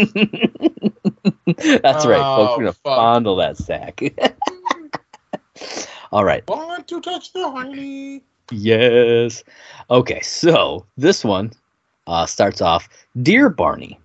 right, 2.06 2.34
folks. 2.34 2.52
Oh, 2.52 2.56
We're 2.56 2.64
gonna 2.64 2.72
fuck. 2.72 2.96
fondle 2.96 3.36
that 3.36 3.56
sack. 3.56 4.00
All 6.12 6.24
right. 6.24 6.46
Want 6.48 6.88
to 6.88 7.00
touch 7.00 7.32
the 7.32 7.50
honey? 7.50 8.22
Yes. 8.50 9.44
Okay, 9.90 10.20
so 10.20 10.86
this 10.96 11.24
one 11.24 11.52
uh, 12.06 12.26
starts 12.26 12.60
off 12.60 12.88
Dear 13.22 13.48
Barney, 13.48 13.98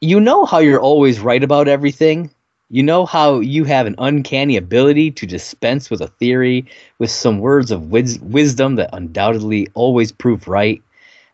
you 0.00 0.20
know 0.20 0.44
how 0.44 0.58
you're 0.58 0.80
always 0.80 1.20
right 1.20 1.42
about 1.42 1.68
everything? 1.68 2.30
You 2.70 2.82
know 2.82 3.06
how 3.06 3.40
you 3.40 3.64
have 3.64 3.86
an 3.86 3.94
uncanny 3.98 4.56
ability 4.56 5.10
to 5.12 5.26
dispense 5.26 5.90
with 5.90 6.02
a 6.02 6.08
theory 6.08 6.66
with 6.98 7.10
some 7.10 7.38
words 7.38 7.70
of 7.70 7.90
wis- 7.90 8.18
wisdom 8.20 8.76
that 8.76 8.90
undoubtedly 8.92 9.68
always 9.74 10.12
prove 10.12 10.46
right? 10.46 10.82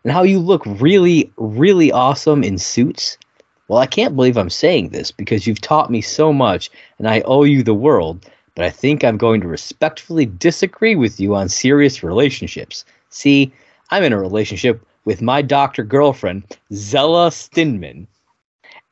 And 0.03 0.13
how 0.13 0.23
you 0.23 0.39
look 0.39 0.63
really, 0.65 1.24
really 1.37 1.91
awesome 1.91 2.43
in 2.43 2.57
suits? 2.57 3.17
Well, 3.67 3.79
I 3.79 3.87
can't 3.87 4.15
believe 4.15 4.37
I'm 4.37 4.49
saying 4.49 4.89
this 4.89 5.11
because 5.11 5.47
you've 5.47 5.61
taught 5.61 5.89
me 5.89 6.01
so 6.01 6.31
much 6.31 6.69
and 6.99 7.07
I 7.07 7.21
owe 7.21 7.43
you 7.43 7.63
the 7.63 7.73
world 7.73 8.25
but 8.55 8.63
I 8.63 8.69
think 8.69 9.03
I'm 9.03 9.17
going 9.17 9.41
to 9.41 9.47
respectfully 9.47 10.25
disagree 10.25 10.95
with 10.95 11.19
you 11.19 11.35
on 11.35 11.49
serious 11.49 12.03
relationships. 12.03 12.85
See, 13.09 13.51
I'm 13.91 14.03
in 14.03 14.13
a 14.13 14.19
relationship 14.19 14.81
with 15.03 15.21
my 15.21 15.41
doctor 15.41 15.83
girlfriend, 15.83 16.43
Zella 16.73 17.29
Stinman. 17.31 18.07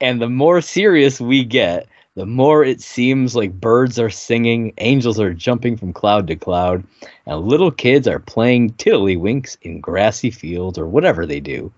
And 0.01 0.21
the 0.21 0.29
more 0.29 0.59
serious 0.59 1.21
we 1.21 1.45
get, 1.45 1.87
the 2.15 2.25
more 2.25 2.63
it 2.63 2.81
seems 2.81 3.35
like 3.35 3.59
birds 3.59 3.97
are 3.97 4.09
singing, 4.09 4.73
angels 4.77 5.19
are 5.19 5.33
jumping 5.33 5.77
from 5.77 5.93
cloud 5.93 6.27
to 6.27 6.35
cloud, 6.35 6.83
and 7.25 7.47
little 7.47 7.71
kids 7.71 8.07
are 8.07 8.19
playing 8.19 8.73
tiddlywinks 8.73 9.57
in 9.61 9.79
grassy 9.79 10.29
fields 10.29 10.77
or 10.77 10.85
whatever 10.85 11.25
they 11.25 11.39
do. 11.39 11.71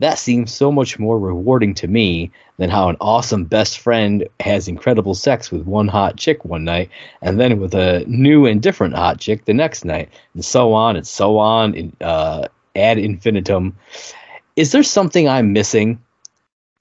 That 0.00 0.18
seems 0.18 0.52
so 0.52 0.70
much 0.70 0.98
more 0.98 1.18
rewarding 1.18 1.74
to 1.74 1.88
me 1.88 2.30
than 2.58 2.70
how 2.70 2.88
an 2.88 2.96
awesome 3.00 3.44
best 3.44 3.80
friend 3.80 4.28
has 4.38 4.68
incredible 4.68 5.14
sex 5.14 5.50
with 5.50 5.62
one 5.66 5.88
hot 5.88 6.16
chick 6.16 6.44
one 6.44 6.62
night 6.64 6.88
and 7.20 7.40
then 7.40 7.58
with 7.58 7.74
a 7.74 8.04
new 8.06 8.46
and 8.46 8.62
different 8.62 8.94
hot 8.94 9.18
chick 9.18 9.44
the 9.44 9.54
next 9.54 9.84
night, 9.84 10.08
and 10.34 10.44
so 10.44 10.72
on 10.72 10.94
and 10.94 11.06
so 11.06 11.38
on 11.38 11.74
in, 11.74 11.96
uh, 12.00 12.46
ad 12.76 12.98
infinitum. 12.98 13.76
Is 14.54 14.70
there 14.72 14.84
something 14.84 15.28
I'm 15.28 15.52
missing? 15.52 16.00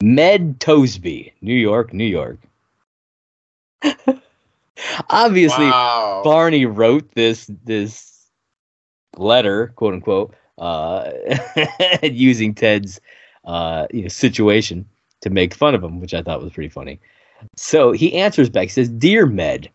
Med 0.01 0.59
Tosby, 0.59 1.33
New 1.41 1.55
York, 1.55 1.91
New 1.93 2.05
York. 2.05 2.37
Obviously, 5.09 5.65
Wow. 5.65 6.21
Barney 6.23 6.67
wrote 6.67 7.09
this 7.15 7.49
this 7.65 8.27
letter, 9.17 9.73
quote 9.75 9.95
unquote, 9.95 10.35
uh, 10.57 11.11
using 12.03 12.53
Ted's 12.53 12.99
uh, 13.45 13.87
you 13.91 14.03
know, 14.03 14.07
situation 14.07 14.85
to 15.21 15.29
make 15.29 15.53
fun 15.53 15.75
of 15.75 15.83
him, 15.83 15.99
which 15.99 16.13
I 16.13 16.21
thought 16.21 16.41
was 16.41 16.53
pretty 16.53 16.69
funny. 16.69 16.99
So 17.55 17.91
he 17.91 18.13
answers 18.13 18.49
back. 18.49 18.63
He 18.63 18.69
says, 18.69 18.89
"Dear 18.89 19.25
Med, 19.25 19.69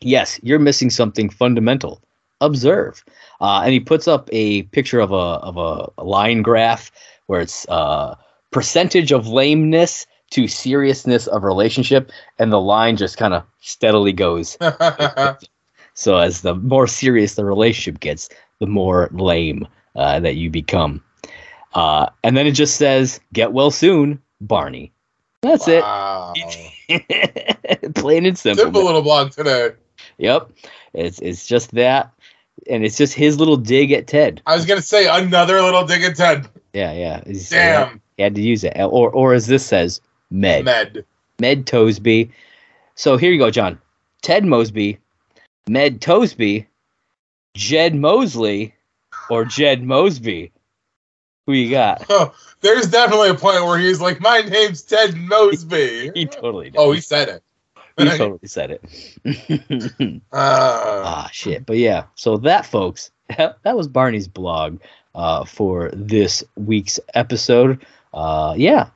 yes, 0.00 0.40
you're 0.42 0.58
missing 0.58 0.90
something 0.90 1.28
fundamental. 1.28 2.00
Observe." 2.40 3.04
Uh, 3.40 3.62
and 3.64 3.72
he 3.72 3.80
puts 3.80 4.08
up 4.08 4.28
a 4.32 4.62
picture 4.64 5.00
of 5.00 5.12
a 5.12 5.14
of 5.14 5.56
a, 5.56 5.90
a 5.98 6.04
line 6.04 6.42
graph 6.42 6.90
where 7.26 7.40
it's 7.40 7.68
uh, 7.68 8.14
percentage 8.50 9.12
of 9.12 9.28
lameness 9.28 10.06
to 10.30 10.46
seriousness 10.46 11.26
of 11.26 11.42
relationship, 11.42 12.10
and 12.38 12.52
the 12.52 12.60
line 12.60 12.96
just 12.96 13.16
kind 13.16 13.34
of 13.34 13.44
steadily 13.60 14.12
goes 14.12 14.56
so 15.94 16.16
as 16.16 16.42
the 16.42 16.54
more 16.54 16.86
serious 16.86 17.34
the 17.34 17.44
relationship 17.44 18.00
gets, 18.00 18.28
the 18.60 18.66
more 18.66 19.08
lame 19.12 19.66
uh, 19.98 20.20
that 20.20 20.36
you 20.36 20.48
become. 20.48 21.02
Uh, 21.74 22.06
and 22.24 22.36
then 22.36 22.46
it 22.46 22.52
just 22.52 22.76
says, 22.76 23.20
"Get 23.32 23.52
well 23.52 23.70
soon, 23.70 24.22
Barney." 24.40 24.92
That's 25.42 25.66
wow. 25.66 26.32
it. 26.36 27.94
Plain 27.94 28.26
and 28.26 28.38
simple. 28.38 28.64
Simple 28.64 28.84
little 28.84 29.02
blog 29.02 29.32
today. 29.32 29.72
Yep. 30.18 30.50
It's 30.94 31.18
it's 31.18 31.46
just 31.46 31.72
that, 31.72 32.12
and 32.68 32.84
it's 32.84 32.96
just 32.96 33.12
his 33.12 33.38
little 33.38 33.56
dig 33.56 33.92
at 33.92 34.06
Ted. 34.06 34.40
I 34.46 34.56
was 34.56 34.64
gonna 34.64 34.82
say 34.82 35.06
another 35.06 35.60
little 35.60 35.84
dig 35.84 36.02
at 36.02 36.16
Ted. 36.16 36.48
Yeah, 36.72 36.92
yeah. 36.92 37.22
He's- 37.26 37.50
Damn. 37.50 38.00
He 38.16 38.22
had 38.22 38.34
to 38.34 38.42
use 38.42 38.64
it, 38.64 38.76
or 38.76 39.10
or 39.10 39.34
as 39.34 39.46
this 39.46 39.64
says, 39.64 40.00
Med. 40.30 40.64
Med. 40.64 41.04
Med 41.38 41.66
Tosby. 41.66 42.30
So 42.96 43.16
here 43.16 43.30
you 43.30 43.38
go, 43.38 43.50
John. 43.50 43.78
Ted 44.22 44.44
Mosby, 44.44 44.98
Med 45.68 46.00
Tosby, 46.00 46.66
Jed 47.54 47.94
Mosley, 47.94 48.74
or 49.30 49.44
Jed 49.44 49.82
Mosby. 49.82 50.52
Who 51.46 51.52
you 51.54 51.70
got? 51.70 52.04
Oh, 52.10 52.34
there's 52.60 52.88
definitely 52.88 53.30
a 53.30 53.34
point 53.34 53.64
where 53.64 53.78
he's 53.78 54.00
like, 54.00 54.20
"My 54.20 54.40
name's 54.40 54.82
Ted 54.82 55.16
Mosby." 55.16 56.10
He 56.14 56.26
totally 56.26 56.70
did. 56.70 56.78
oh, 56.78 56.92
he 56.92 57.00
said 57.00 57.28
it. 57.28 57.42
he 57.96 58.04
totally 58.16 58.46
said 58.48 58.70
it. 58.72 60.22
Uh, 60.32 61.02
ah, 61.04 61.28
shit. 61.32 61.64
But 61.64 61.78
yeah, 61.78 62.04
so 62.16 62.36
that, 62.38 62.66
folks, 62.66 63.10
that, 63.36 63.58
that 63.62 63.76
was 63.76 63.88
Barney's 63.88 64.28
blog 64.28 64.80
uh, 65.14 65.44
for 65.44 65.90
this 65.92 66.44
week's 66.56 67.00
episode. 67.14 67.84
Uh, 68.12 68.54
yeah. 68.56 68.88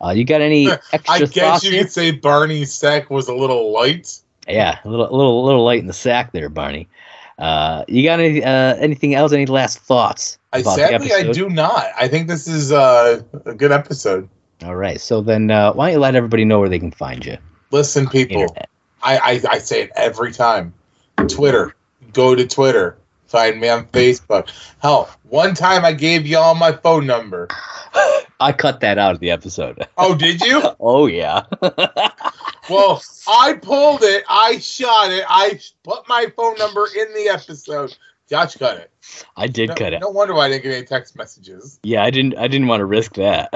Uh, 0.00 0.10
you 0.10 0.24
got 0.24 0.40
any 0.40 0.70
extra 0.92 1.00
I 1.08 1.18
guess 1.26 1.64
you 1.64 1.72
here? 1.72 1.82
could 1.82 1.92
say 1.92 2.10
Barney's 2.12 2.72
sack 2.72 3.10
was 3.10 3.28
a 3.28 3.34
little 3.34 3.72
light. 3.72 4.20
Yeah, 4.48 4.78
a 4.84 4.88
little, 4.88 5.08
a 5.10 5.14
little, 5.14 5.44
a 5.44 5.44
little 5.44 5.64
light 5.64 5.80
in 5.80 5.86
the 5.86 5.92
sack 5.92 6.32
there, 6.32 6.48
Barney. 6.48 6.88
Uh, 7.38 7.84
you 7.86 8.02
got 8.02 8.20
any 8.20 8.42
uh, 8.42 8.74
anything 8.76 9.14
else? 9.14 9.32
Any 9.32 9.46
last 9.46 9.78
thoughts? 9.78 10.38
I 10.52 10.62
sadly 10.62 11.12
I 11.12 11.30
do 11.32 11.48
not. 11.48 11.86
I 11.96 12.08
think 12.08 12.28
this 12.28 12.48
is 12.48 12.72
uh, 12.72 13.22
a 13.44 13.54
good 13.54 13.72
episode. 13.72 14.28
All 14.64 14.74
right, 14.74 15.00
so 15.00 15.20
then 15.20 15.50
uh, 15.50 15.72
why 15.72 15.86
don't 15.86 15.94
you 15.94 16.00
let 16.00 16.16
everybody 16.16 16.44
know 16.44 16.58
where 16.58 16.68
they 16.68 16.80
can 16.80 16.90
find 16.90 17.24
you? 17.24 17.38
Listen, 17.70 18.08
people. 18.08 18.56
I, 19.02 19.18
I 19.18 19.40
I 19.50 19.58
say 19.58 19.82
it 19.82 19.92
every 19.94 20.32
time. 20.32 20.74
Twitter. 21.28 21.74
Go 22.12 22.34
to 22.34 22.46
Twitter. 22.46 22.98
Find 23.26 23.60
me 23.60 23.68
on 23.68 23.86
Facebook. 23.88 24.50
Hell, 24.80 25.10
one 25.24 25.54
time 25.54 25.84
I 25.84 25.92
gave 25.92 26.26
y'all 26.26 26.54
my 26.54 26.72
phone 26.72 27.06
number. 27.06 27.46
I 28.40 28.52
cut 28.52 28.80
that 28.80 28.98
out 28.98 29.14
of 29.14 29.20
the 29.20 29.30
episode. 29.30 29.86
Oh, 29.98 30.14
did 30.14 30.40
you? 30.40 30.62
oh 30.80 31.06
yeah. 31.06 31.42
Well, 32.68 33.02
I 33.28 33.54
pulled 33.54 34.02
it. 34.02 34.24
I 34.28 34.58
shot 34.58 35.10
it. 35.10 35.24
I 35.28 35.60
put 35.84 36.08
my 36.08 36.26
phone 36.36 36.56
number 36.58 36.86
in 36.98 37.12
the 37.14 37.28
episode. 37.28 37.96
Josh 38.28 38.56
cut 38.56 38.76
it. 38.78 38.90
I 39.36 39.46
did 39.46 39.70
no, 39.70 39.74
cut 39.74 39.92
it. 39.94 40.00
No 40.00 40.10
wonder 40.10 40.34
why 40.34 40.46
I 40.46 40.48
didn't 40.50 40.64
get 40.64 40.74
any 40.74 40.86
text 40.86 41.16
messages. 41.16 41.80
Yeah, 41.82 42.02
I 42.02 42.10
didn't. 42.10 42.36
I 42.36 42.46
didn't 42.46 42.66
want 42.68 42.80
to 42.80 42.84
risk 42.84 43.14
that. 43.14 43.50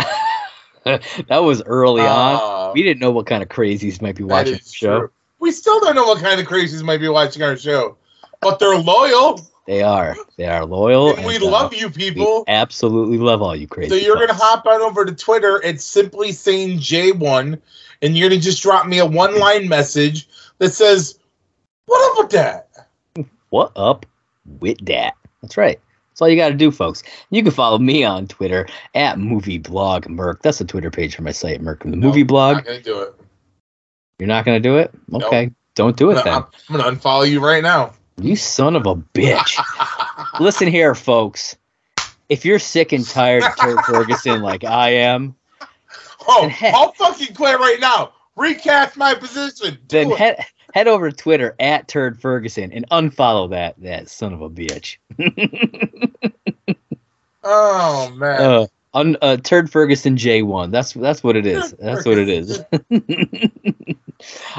that 0.85 1.39
was 1.39 1.63
early 1.65 2.03
on. 2.03 2.37
Uh, 2.71 2.73
We 2.73 2.83
didn't 2.83 3.01
know 3.01 3.11
what 3.11 3.27
kind 3.27 3.43
of 3.43 3.49
crazies 3.49 4.01
might 4.01 4.17
be 4.17 4.25
watching 4.25 4.55
the 4.55 4.59
show. 4.61 4.99
true. 5.01 5.11
We 5.41 5.51
still 5.53 5.79
don't 5.81 5.95
know 5.95 6.05
what 6.05 6.21
kind 6.23 6.41
of 6.41 6.47
crazies 6.47 6.83
might 6.83 6.99
be 7.01 7.09
watching 7.09 7.43
our 7.43 7.57
show, 7.57 7.97
but 8.41 8.59
they're 8.59 8.79
loyal, 8.79 9.41
They 9.67 9.83
are. 9.83 10.17
They 10.37 10.47
are 10.47 10.65
loyal. 10.65 11.15
and 11.17 11.27
we 11.27 11.35
and, 11.35 11.45
uh, 11.45 11.51
love 11.51 11.75
you 11.75 11.89
we 11.89 11.93
people. 11.93 12.45
absolutely 12.49 13.19
love 13.19 13.43
all 13.43 13.55
you 13.55 13.67
crazy. 13.67 13.91
So 13.91 13.97
you're 13.97 14.17
gonna 14.17 14.35
hop 14.35 14.65
on 14.67 14.81
over 14.81 15.05
to 15.05 15.13
Twitter. 15.13 15.61
It's 15.63 15.85
simply 15.85 16.33
Sane 16.33 16.79
J1, 16.79 17.61
and 18.03 18.17
you're 18.17 18.29
gonna 18.29 18.41
just 18.41 18.63
drop 18.63 18.87
me 18.87 18.99
a 18.99 19.07
one 19.07 19.39
line 19.39 19.69
message 19.69 20.29
that 20.59 20.75
says, 20.75 21.19
"What 21.87 22.11
up 22.11 22.25
with 22.25 22.33
that?" 22.33 22.69
What 23.51 23.73
up 23.77 24.07
with 24.61 24.85
that? 24.87 25.15
That's 25.41 25.57
right. 25.57 25.79
That's 26.11 26.23
all 26.23 26.29
you 26.29 26.37
got 26.37 26.49
to 26.49 26.55
do, 26.55 26.71
folks. 26.71 27.03
You 27.31 27.43
can 27.43 27.53
follow 27.53 27.79
me 27.79 28.05
on 28.05 28.27
Twitter 28.27 28.67
at 28.95 29.19
Movie 29.19 29.59
Blog 29.59 30.09
Merc. 30.09 30.43
That's 30.43 30.59
the 30.59 30.65
Twitter 30.65 30.91
page 30.91 31.17
for 31.17 31.23
my 31.23 31.33
site, 31.33 31.61
Merc 31.61 31.83
from 31.83 31.91
the 31.91 31.97
Movie 31.97 32.21
Nope, 32.21 32.29
Blog. 32.29 32.57
Not 32.57 32.67
gonna 32.67 32.81
do 32.83 33.01
it. 33.01 33.15
You're 34.23 34.29
not 34.29 34.45
going 34.45 34.63
to 34.63 34.69
do 34.69 34.77
it? 34.77 34.93
Nope. 35.09 35.25
Okay. 35.25 35.51
Don't 35.75 35.97
do 35.97 36.13
it 36.13 36.19
I'm, 36.19 36.25
then. 36.25 36.35
I'm 36.35 36.77
gonna 36.77 36.97
unfollow 36.97 37.29
you 37.29 37.41
right 37.45 37.61
now. 37.61 37.93
You 38.21 38.37
son 38.37 38.77
of 38.77 38.87
a 38.87 38.95
bitch. 38.95 39.59
Listen 40.41 40.69
here, 40.69 40.95
folks. 40.95 41.57
If 42.29 42.45
you're 42.45 42.61
sick 42.61 42.93
and 42.93 43.05
tired 43.05 43.43
of 43.43 43.57
Turd 43.59 43.81
Ferguson 43.85 44.43
like 44.43 44.63
I 44.63 44.91
am, 44.91 45.35
Oh, 46.27 46.51
I'll 46.63 46.93
fucking 46.93 47.35
play 47.35 47.55
right 47.55 47.79
now. 47.81 48.13
Recast 48.37 48.97
my 48.97 49.15
position. 49.15 49.79
Do 49.87 49.99
then 49.99 50.13
it. 50.13 50.19
head 50.19 50.47
head 50.73 50.89
over 50.89 51.11
to 51.11 51.17
Twitter 51.17 51.55
at 51.61 51.89
Turd 51.89 52.21
Ferguson 52.21 52.73
and 52.73 52.89
unfollow 52.91 53.51
that 53.51 53.81
that 53.83 54.09
son 54.09 54.33
of 54.33 54.43
a 54.43 54.51
bitch. 54.51 54.97
oh 57.45 58.11
man. 58.17 58.41
uh, 58.41 58.67
un, 58.95 59.17
uh, 59.23 59.37
Turd 59.37 59.71
Ferguson 59.71 60.17
J1. 60.17 60.71
That's 60.71 60.93
that's 60.93 61.23
what 61.23 61.37
it 61.37 61.47
is. 61.47 61.73
That's 61.73 62.05
what 62.05 62.19
it 62.19 62.29
is. 62.29 62.61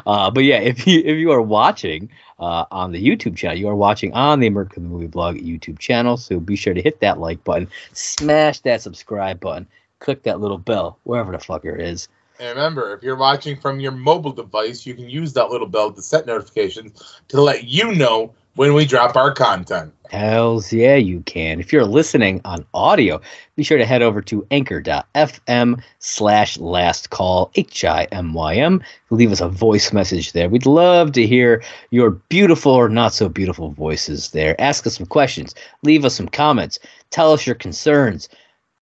uh, 0.05 0.31
but 0.31 0.43
yeah, 0.43 0.59
if 0.59 0.87
you 0.87 1.01
if 1.03 1.17
you 1.17 1.31
are 1.31 1.41
watching 1.41 2.09
uh, 2.39 2.65
on 2.71 2.91
the 2.91 3.03
YouTube 3.03 3.35
channel, 3.35 3.57
you 3.57 3.67
are 3.67 3.75
watching 3.75 4.13
on 4.13 4.39
the 4.39 4.47
American 4.47 4.87
Movie 4.87 5.07
Blog 5.07 5.37
YouTube 5.37 5.79
channel. 5.79 6.17
So 6.17 6.39
be 6.39 6.55
sure 6.55 6.73
to 6.73 6.81
hit 6.81 6.99
that 6.99 7.19
like 7.19 7.43
button, 7.43 7.67
smash 7.93 8.59
that 8.61 8.81
subscribe 8.81 9.39
button, 9.39 9.67
click 10.03 10.23
that 10.23 10.39
little 10.39 10.59
bell, 10.59 10.99
wherever 11.03 11.31
the 11.31 11.39
fucker 11.39 11.79
is. 11.79 12.07
And 12.39 12.49
remember, 12.49 12.93
if 12.93 13.03
you're 13.03 13.15
watching 13.15 13.59
from 13.59 13.79
your 13.79 13.91
mobile 13.91 14.31
device, 14.31 14.85
you 14.85 14.95
can 14.95 15.09
use 15.09 15.33
that 15.33 15.49
little 15.49 15.67
bell 15.67 15.91
to 15.91 16.01
set 16.01 16.25
notifications 16.25 17.21
to 17.29 17.41
let 17.41 17.63
you 17.63 17.95
know 17.95 18.33
when 18.55 18.73
we 18.73 18.85
drop 18.85 19.15
our 19.15 19.31
content. 19.31 19.93
Hells 20.09 20.71
yeah, 20.71 20.95
you 20.95 21.21
can. 21.21 21.59
If 21.59 21.71
you're 21.71 21.85
listening 21.85 22.41
on 22.43 22.65
audio, 22.73 23.21
be 23.55 23.63
sure 23.63 23.77
to 23.77 23.85
head 23.85 24.01
over 24.01 24.21
to 24.23 24.45
anchor.fm 24.51 25.81
slash 25.99 26.57
last 26.59 27.09
call, 27.09 27.51
H 27.55 27.83
I 27.85 28.03
M 28.11 28.33
Y 28.33 28.55
M. 28.55 28.83
Leave 29.09 29.31
us 29.31 29.41
a 29.41 29.49
voice 29.49 29.93
message 29.93 30.33
there. 30.33 30.49
We'd 30.49 30.65
love 30.65 31.13
to 31.13 31.25
hear 31.25 31.63
your 31.89 32.11
beautiful 32.11 32.73
or 32.73 32.89
not 32.89 33.13
so 33.13 33.29
beautiful 33.29 33.71
voices 33.71 34.31
there. 34.31 34.59
Ask 34.59 34.85
us 34.85 34.97
some 34.97 35.07
questions, 35.07 35.55
leave 35.81 36.05
us 36.05 36.15
some 36.15 36.27
comments, 36.27 36.77
tell 37.09 37.31
us 37.31 37.47
your 37.47 37.55
concerns, 37.55 38.29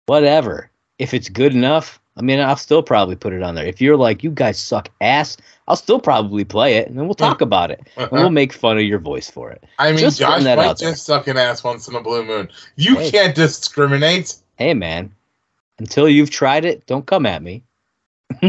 whatever. 0.06 0.69
If 1.00 1.14
it's 1.14 1.30
good 1.30 1.54
enough, 1.54 2.00
I 2.18 2.22
mean, 2.22 2.40
I'll 2.40 2.58
still 2.58 2.84
probably 2.84 3.16
put 3.16 3.34
it 3.34 3.42
on 3.42 3.56
there. 3.56 3.66
If 3.66 3.80
you're 3.82 3.96
like, 3.98 4.24
you 4.24 4.30
guys 4.32 4.60
suck 4.60 4.90
ass, 5.02 5.38
I'll 5.70 5.76
still 5.78 6.00
probably 6.00 6.44
play 6.44 6.76
it 6.78 6.88
and 6.88 6.98
then 6.98 7.06
we'll 7.06 7.14
talk 7.16 7.42
about 7.42 7.72
it 7.72 7.80
and 7.96 8.06
uh-huh. 8.06 8.10
we'll 8.12 8.30
make 8.30 8.52
fun 8.52 8.78
of 8.78 8.84
your 8.84 9.00
voice 9.00 9.30
for 9.30 9.50
it. 9.52 9.64
I 9.80 9.92
mean, 9.92 10.00
Just 10.00 10.20
Josh 10.20 10.44
that 10.44 10.58
might 10.58 10.66
out 10.68 10.80
there. 10.80 10.92
just 10.92 11.06
suck 11.06 11.28
an 11.28 11.38
ass 11.38 11.64
once 11.64 11.88
in 11.88 11.96
a 11.96 12.02
blue 12.02 12.26
moon. 12.26 12.50
You 12.76 12.98
Hey. 12.98 13.12
can't 13.12 13.36
discriminate. 13.36 14.36
hey 14.58 14.74
man, 14.74 15.12
until 15.78 16.10
you've 16.10 16.30
tried 16.32 16.66
it, 16.66 16.86
don't 16.88 17.06
come 17.06 17.26
at 17.26 17.42
me. 17.42 17.64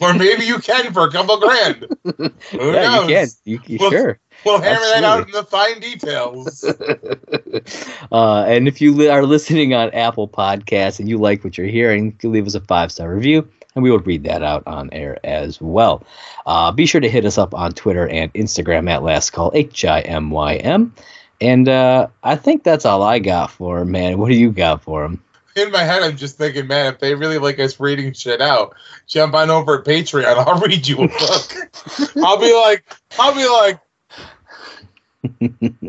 Or 0.00 0.12
maybe 0.14 0.44
you 0.44 0.58
can 0.58 0.92
for 0.92 1.06
a 1.06 1.10
couple 1.10 1.38
grand. 1.38 1.86
Who 2.04 2.72
yeah, 2.72 2.82
knows? 2.82 3.08
you 3.08 3.14
can. 3.14 3.28
You, 3.44 3.60
you 3.66 3.78
Well, 3.80 3.90
sure. 3.90 4.18
We'll 4.46 4.60
hammer 4.60 4.80
that 4.80 5.04
out 5.04 5.26
in 5.26 5.32
the 5.32 5.44
fine 5.44 5.80
details. 5.80 6.64
uh, 8.12 8.44
and 8.46 8.68
if 8.68 8.80
you 8.80 8.92
li- 8.92 9.08
are 9.08 9.24
listening 9.24 9.72
on 9.72 9.90
Apple 9.90 10.28
Podcasts 10.28 10.98
and 11.00 11.08
you 11.08 11.16
like 11.16 11.42
what 11.44 11.56
you're 11.56 11.66
hearing, 11.66 12.16
you 12.22 12.28
leave 12.28 12.46
us 12.46 12.54
a 12.54 12.60
five 12.60 12.92
star 12.92 13.14
review, 13.14 13.48
and 13.74 13.82
we 13.82 13.90
will 13.90 14.00
read 14.00 14.24
that 14.24 14.42
out 14.42 14.62
on 14.66 14.90
air 14.92 15.18
as 15.24 15.60
well. 15.60 16.04
Uh, 16.44 16.70
be 16.72 16.84
sure 16.84 17.00
to 17.00 17.08
hit 17.08 17.24
us 17.24 17.38
up 17.38 17.54
on 17.54 17.72
Twitter 17.72 18.06
and 18.08 18.32
Instagram 18.34 18.90
at 18.90 19.02
Last 19.02 19.30
Call 19.30 19.50
H 19.54 19.84
I 19.84 20.00
M 20.02 20.30
Y 20.30 20.56
M. 20.56 20.94
And 21.40 21.68
uh, 21.68 22.08
I 22.22 22.36
think 22.36 22.64
that's 22.64 22.84
all 22.84 23.02
I 23.02 23.18
got 23.18 23.50
for 23.50 23.80
him, 23.80 23.90
man. 23.90 24.18
What 24.18 24.28
do 24.28 24.34
you 24.34 24.52
got 24.52 24.82
for 24.82 25.04
him? 25.04 25.22
in 25.56 25.70
my 25.70 25.82
head, 25.82 26.02
I'm 26.02 26.16
just 26.16 26.36
thinking, 26.36 26.66
man, 26.66 26.92
if 26.92 27.00
they 27.00 27.14
really 27.14 27.38
like 27.38 27.58
us 27.60 27.78
reading 27.78 28.12
shit 28.12 28.40
out, 28.40 28.74
jump 29.06 29.34
on 29.34 29.50
over 29.50 29.78
at 29.78 29.84
Patreon. 29.84 30.24
I'll 30.46 30.60
read 30.60 30.86
you 30.86 30.96
a 30.96 31.08
book. 31.08 32.16
I'll 32.16 32.40
be 32.40 32.52
like, 32.54 32.84
I'll 33.18 33.34
be 33.34 33.46
like, 33.46 33.80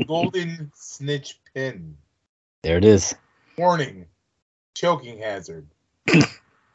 golden 0.07 0.71
snitch 0.75 1.39
pin. 1.53 1.97
There 2.63 2.77
it 2.77 2.85
is. 2.85 3.15
Warning, 3.57 4.05
choking 4.73 5.19
hazard. 5.19 5.67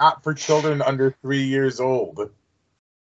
Not 0.00 0.22
for 0.22 0.34
children 0.34 0.82
under 0.82 1.14
three 1.22 1.44
years 1.44 1.80
old. 1.80 2.30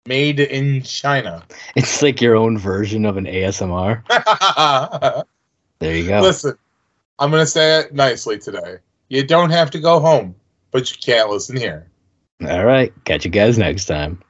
Made 0.06 0.40
in 0.40 0.82
China. 0.82 1.42
It's 1.76 2.02
like 2.02 2.20
your 2.20 2.36
own 2.36 2.58
version 2.58 3.04
of 3.06 3.16
an 3.16 3.24
ASMR. 3.26 4.04
There 5.80 5.96
you 5.96 6.08
go. 6.08 6.20
Listen, 6.20 6.56
I'm 7.18 7.30
going 7.30 7.42
to 7.42 7.46
say 7.46 7.80
it 7.80 7.92
nicely 7.92 8.38
today. 8.38 8.78
You 9.08 9.26
don't 9.26 9.50
have 9.50 9.70
to 9.72 9.80
go 9.80 10.00
home, 10.00 10.34
but 10.70 10.90
you 10.90 10.96
can't 10.98 11.28
listen 11.28 11.56
here. 11.56 11.88
All 12.48 12.64
right. 12.64 12.92
Catch 13.04 13.24
you 13.24 13.30
guys 13.30 13.58
next 13.58 13.84
time. 13.84 14.22